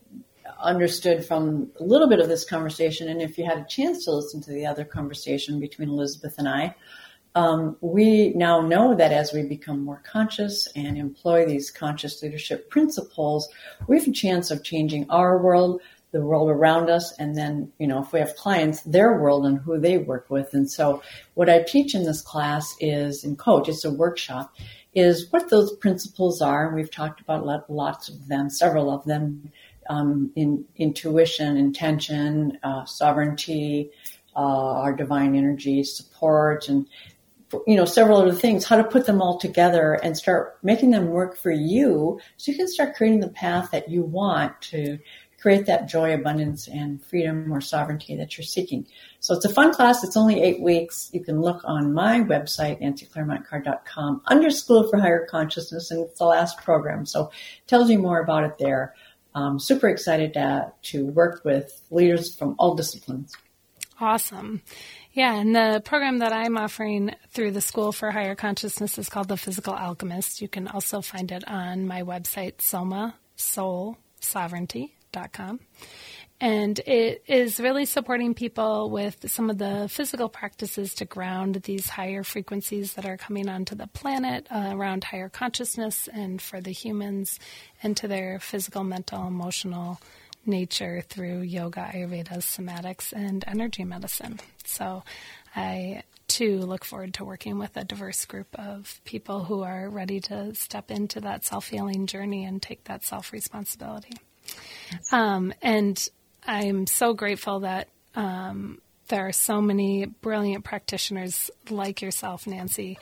understood 0.64 1.24
from 1.24 1.70
a 1.78 1.84
little 1.84 2.08
bit 2.08 2.20
of 2.20 2.28
this 2.28 2.44
conversation, 2.44 3.08
and 3.08 3.22
if 3.22 3.38
you 3.38 3.44
had 3.44 3.58
a 3.58 3.66
chance 3.68 4.04
to 4.04 4.12
listen 4.12 4.40
to 4.42 4.50
the 4.50 4.66
other 4.66 4.84
conversation 4.84 5.60
between 5.60 5.88
Elizabeth 5.88 6.34
and 6.38 6.48
I, 6.48 6.74
um, 7.36 7.76
we 7.80 8.30
now 8.30 8.60
know 8.60 8.94
that 8.94 9.12
as 9.12 9.32
we 9.32 9.42
become 9.42 9.84
more 9.84 10.02
conscious 10.04 10.68
and 10.76 10.96
employ 10.96 11.46
these 11.46 11.70
conscious 11.70 12.22
leadership 12.22 12.70
principles, 12.70 13.48
we 13.88 13.98
have 13.98 14.08
a 14.08 14.12
chance 14.12 14.50
of 14.50 14.62
changing 14.62 15.10
our 15.10 15.42
world, 15.42 15.80
the 16.12 16.20
world 16.20 16.48
around 16.48 16.90
us, 16.90 17.12
and 17.18 17.36
then, 17.36 17.72
you 17.78 17.88
know, 17.88 18.00
if 18.02 18.12
we 18.12 18.20
have 18.20 18.36
clients, 18.36 18.82
their 18.82 19.18
world 19.20 19.46
and 19.46 19.58
who 19.58 19.80
they 19.80 19.98
work 19.98 20.30
with. 20.30 20.54
And 20.54 20.70
so 20.70 21.02
what 21.34 21.50
I 21.50 21.62
teach 21.62 21.94
in 21.94 22.04
this 22.04 22.22
class 22.22 22.76
is, 22.78 23.24
and 23.24 23.36
coach, 23.36 23.68
it's 23.68 23.84
a 23.84 23.90
workshop, 23.90 24.54
is 24.94 25.26
what 25.30 25.50
those 25.50 25.76
principles 25.78 26.40
are. 26.40 26.68
And 26.68 26.76
we've 26.76 26.90
talked 26.90 27.20
about 27.20 27.68
lots 27.68 28.08
of 28.08 28.28
them, 28.28 28.48
several 28.48 28.94
of 28.94 29.04
them, 29.06 29.50
um, 29.88 30.30
in 30.36 30.64
intuition, 30.76 31.56
intention, 31.56 32.58
uh, 32.62 32.84
sovereignty, 32.84 33.90
uh, 34.36 34.38
our 34.38 34.92
divine 34.92 35.34
energy, 35.34 35.84
support, 35.84 36.68
and 36.68 36.86
you 37.66 37.76
know, 37.76 37.84
several 37.84 38.18
other 38.20 38.32
things, 38.32 38.64
how 38.64 38.76
to 38.76 38.82
put 38.84 39.06
them 39.06 39.22
all 39.22 39.38
together 39.38 39.92
and 40.02 40.16
start 40.16 40.58
making 40.62 40.90
them 40.90 41.08
work 41.08 41.36
for 41.36 41.52
you 41.52 42.18
so 42.36 42.50
you 42.50 42.58
can 42.58 42.66
start 42.66 42.96
creating 42.96 43.20
the 43.20 43.28
path 43.28 43.70
that 43.70 43.88
you 43.88 44.02
want 44.02 44.60
to 44.60 44.98
create 45.44 45.66
that 45.66 45.86
joy, 45.86 46.14
abundance, 46.14 46.68
and 46.68 47.04
freedom 47.04 47.52
or 47.52 47.60
sovereignty 47.60 48.16
that 48.16 48.38
you're 48.38 48.42
seeking. 48.42 48.86
So 49.20 49.34
it's 49.34 49.44
a 49.44 49.52
fun 49.52 49.74
class. 49.74 50.02
It's 50.02 50.16
only 50.16 50.42
eight 50.42 50.62
weeks. 50.62 51.10
You 51.12 51.22
can 51.22 51.38
look 51.38 51.60
on 51.64 51.92
my 51.92 52.20
website, 52.20 52.80
nancyclairmontcarr.com, 52.80 54.22
under 54.24 54.48
School 54.48 54.88
for 54.88 54.98
Higher 54.98 55.26
Consciousness, 55.26 55.90
and 55.90 56.02
it's 56.02 56.18
the 56.18 56.24
last 56.24 56.56
program. 56.64 57.04
So 57.04 57.26
it 57.26 57.68
tells 57.68 57.90
you 57.90 57.98
more 57.98 58.20
about 58.20 58.44
it 58.44 58.56
there. 58.58 58.94
I'm 59.34 59.58
super 59.58 59.88
excited 59.88 60.34
to, 60.34 60.72
to 60.82 61.06
work 61.06 61.42
with 61.44 61.82
leaders 61.90 62.34
from 62.34 62.54
all 62.58 62.74
disciplines. 62.74 63.32
Awesome. 64.00 64.62
Yeah, 65.12 65.34
and 65.34 65.54
the 65.54 65.80
program 65.84 66.18
that 66.18 66.32
I'm 66.32 66.58
offering 66.58 67.14
through 67.30 67.52
the 67.52 67.60
School 67.60 67.92
for 67.92 68.10
Higher 68.10 68.34
Consciousness 68.34 68.98
is 68.98 69.08
called 69.08 69.28
the 69.28 69.36
Physical 69.36 69.74
Alchemist. 69.74 70.42
You 70.42 70.48
can 70.48 70.66
also 70.66 71.00
find 71.00 71.30
it 71.30 71.46
on 71.46 71.86
my 71.86 72.02
website, 72.02 72.60
soma 72.60 73.14
somasoulsovereignty.com. 73.36 75.60
And 76.44 76.78
it 76.80 77.24
is 77.26 77.58
really 77.58 77.86
supporting 77.86 78.34
people 78.34 78.90
with 78.90 79.30
some 79.30 79.48
of 79.48 79.56
the 79.56 79.88
physical 79.88 80.28
practices 80.28 80.92
to 80.96 81.06
ground 81.06 81.54
these 81.64 81.88
higher 81.88 82.22
frequencies 82.22 82.92
that 82.94 83.06
are 83.06 83.16
coming 83.16 83.48
onto 83.48 83.74
the 83.74 83.86
planet 83.86 84.46
uh, 84.50 84.72
around 84.74 85.04
higher 85.04 85.30
consciousness 85.30 86.06
and 86.12 86.42
for 86.42 86.60
the 86.60 86.70
humans 86.70 87.40
into 87.80 88.08
their 88.08 88.38
physical, 88.40 88.84
mental, 88.84 89.26
emotional, 89.26 89.98
nature 90.44 91.02
through 91.08 91.40
yoga, 91.40 91.90
Ayurveda, 91.94 92.36
somatics, 92.40 93.14
and 93.14 93.42
energy 93.46 93.84
medicine. 93.84 94.38
So 94.66 95.02
I 95.56 96.02
too 96.28 96.58
look 96.58 96.84
forward 96.84 97.14
to 97.14 97.24
working 97.24 97.58
with 97.58 97.74
a 97.78 97.84
diverse 97.84 98.26
group 98.26 98.54
of 98.58 99.00
people 99.06 99.44
who 99.44 99.62
are 99.62 99.88
ready 99.88 100.20
to 100.20 100.54
step 100.54 100.90
into 100.90 101.22
that 101.22 101.46
self 101.46 101.68
healing 101.68 102.06
journey 102.06 102.44
and 102.44 102.60
take 102.60 102.84
that 102.84 103.02
self 103.02 103.32
responsibility. 103.32 104.12
Um, 105.10 105.54
and 105.62 106.06
I'm 106.46 106.86
so 106.86 107.14
grateful 107.14 107.60
that 107.60 107.88
um, 108.14 108.80
there 109.08 109.26
are 109.26 109.32
so 109.32 109.60
many 109.60 110.06
brilliant 110.06 110.64
practitioners 110.64 111.50
like 111.68 112.02
yourself, 112.02 112.46
Nancy, 112.46 112.98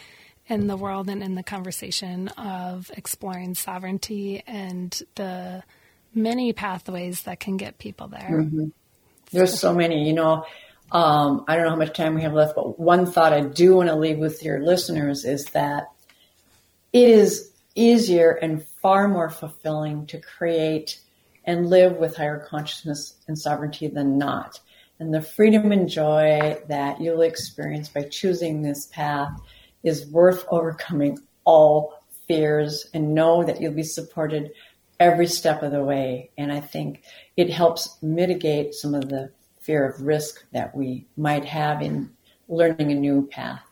in 0.47 0.67
the 0.67 0.77
world 0.77 1.09
and 1.09 1.23
in 1.23 1.35
the 1.35 1.43
conversation 1.43 2.29
of 2.29 2.91
exploring 2.97 3.55
sovereignty 3.55 4.43
and 4.47 5.03
the 5.15 5.63
many 6.15 6.53
pathways 6.53 7.23
that 7.23 7.41
can 7.41 7.57
get 7.57 7.79
people 7.79 8.09
there. 8.09 8.43
Mm-hmm. 8.43 8.67
There's 9.31 9.59
so 9.59 9.75
many, 9.75 10.07
you 10.07 10.13
know. 10.13 10.45
Um, 10.91 11.45
I 11.49 11.57
don't 11.57 11.65
know 11.65 11.71
how 11.71 11.77
much 11.77 11.97
time 11.97 12.15
we 12.15 12.23
have 12.23 12.35
left, 12.35 12.55
but 12.55 12.79
one 12.79 13.07
thought 13.07 13.33
I 13.33 13.41
do 13.41 13.77
want 13.77 13.89
to 13.89 13.97
leave 13.97 14.19
with 14.19 14.43
your 14.43 14.63
listeners 14.63 15.25
is 15.25 15.47
that 15.47 15.91
it 16.93 17.09
is 17.09 17.51
easier 17.75 18.33
and 18.33 18.63
far 18.83 19.09
more 19.09 19.31
fulfilling 19.31 20.07
to 20.09 20.21
create 20.21 21.01
and 21.45 21.69
live 21.71 21.97
with 21.97 22.17
higher 22.17 22.39
consciousness 22.39 23.17
and 23.29 23.39
sovereignty 23.39 23.89
than 23.89 24.19
not. 24.19 24.61
And 24.99 25.13
the 25.13 25.23
freedom 25.23 25.73
and 25.73 25.89
joy 25.89 26.59
that 26.69 27.01
you'll 27.01 27.23
experience 27.23 27.89
by 27.89 28.03
choosing 28.03 28.63
this 28.63 28.87
path 28.87 29.33
is 29.83 30.07
worth 30.07 30.45
overcoming 30.49 31.19
all 31.45 32.03
fears 32.29 32.87
and 32.95 33.15
know 33.15 33.43
that 33.43 33.61
you'll 33.61 33.73
be 33.73 33.83
supported 33.83 34.53
every 35.01 35.27
step 35.27 35.63
of 35.63 35.73
the 35.73 35.83
way. 35.83 36.31
And 36.39 36.53
I 36.53 36.61
think 36.61 37.03
it 37.37 37.51
helps 37.51 38.01
mitigate 38.01 38.75
some 38.75 38.95
of 38.95 39.09
the 39.09 39.31
fear 39.61 39.89
of 39.89 40.01
risk 40.03 40.45
that 40.53 40.77
we 40.77 41.07
might 41.17 41.45
have 41.45 41.83
in 41.83 42.11
learning 42.49 42.93
a 42.93 42.95
new 42.95 43.27
path. 43.27 43.63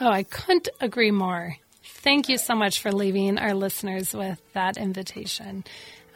Oh, 0.00 0.08
I 0.08 0.22
couldn't 0.22 0.68
agree 0.80 1.10
more. 1.10 1.56
Thank 1.84 2.28
you 2.28 2.38
so 2.38 2.54
much 2.54 2.80
for 2.80 2.92
leaving 2.92 3.38
our 3.38 3.54
listeners 3.54 4.14
with 4.14 4.40
that 4.52 4.76
invitation. 4.76 5.64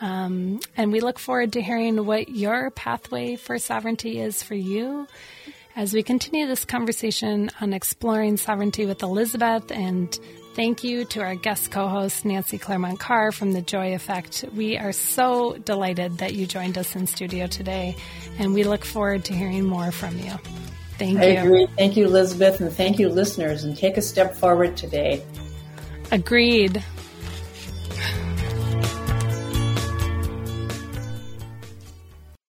Um, 0.00 0.60
and 0.76 0.92
we 0.92 1.00
look 1.00 1.18
forward 1.18 1.54
to 1.54 1.62
hearing 1.62 2.04
what 2.04 2.28
your 2.28 2.70
pathway 2.70 3.36
for 3.36 3.58
sovereignty 3.58 4.20
is 4.20 4.42
for 4.42 4.54
you 4.54 5.06
as 5.74 5.92
we 5.92 6.02
continue 6.02 6.46
this 6.46 6.64
conversation 6.64 7.50
on 7.60 7.72
exploring 7.72 8.36
sovereignty 8.36 8.86
with 8.86 9.02
Elizabeth 9.02 9.70
and 9.70 10.18
Thank 10.56 10.82
you 10.82 11.04
to 11.04 11.20
our 11.20 11.34
guest 11.34 11.70
co 11.70 11.86
host, 11.86 12.24
Nancy 12.24 12.56
Clairmont 12.56 12.98
Carr 12.98 13.30
from 13.30 13.52
The 13.52 13.60
Joy 13.60 13.94
Effect. 13.94 14.42
We 14.54 14.78
are 14.78 14.92
so 14.92 15.58
delighted 15.58 16.16
that 16.16 16.32
you 16.32 16.46
joined 16.46 16.78
us 16.78 16.96
in 16.96 17.06
studio 17.06 17.46
today, 17.46 17.94
and 18.38 18.54
we 18.54 18.64
look 18.64 18.82
forward 18.82 19.26
to 19.26 19.34
hearing 19.34 19.66
more 19.66 19.92
from 19.92 20.18
you. 20.18 20.32
Thank 20.96 21.18
I 21.18 21.32
you. 21.32 21.38
Agree. 21.40 21.66
Thank 21.76 21.98
you, 21.98 22.06
Elizabeth, 22.06 22.58
and 22.62 22.72
thank 22.72 22.98
you, 22.98 23.10
listeners, 23.10 23.64
and 23.64 23.76
take 23.76 23.98
a 23.98 24.02
step 24.02 24.34
forward 24.34 24.78
today. 24.78 25.22
Agreed. 26.10 26.82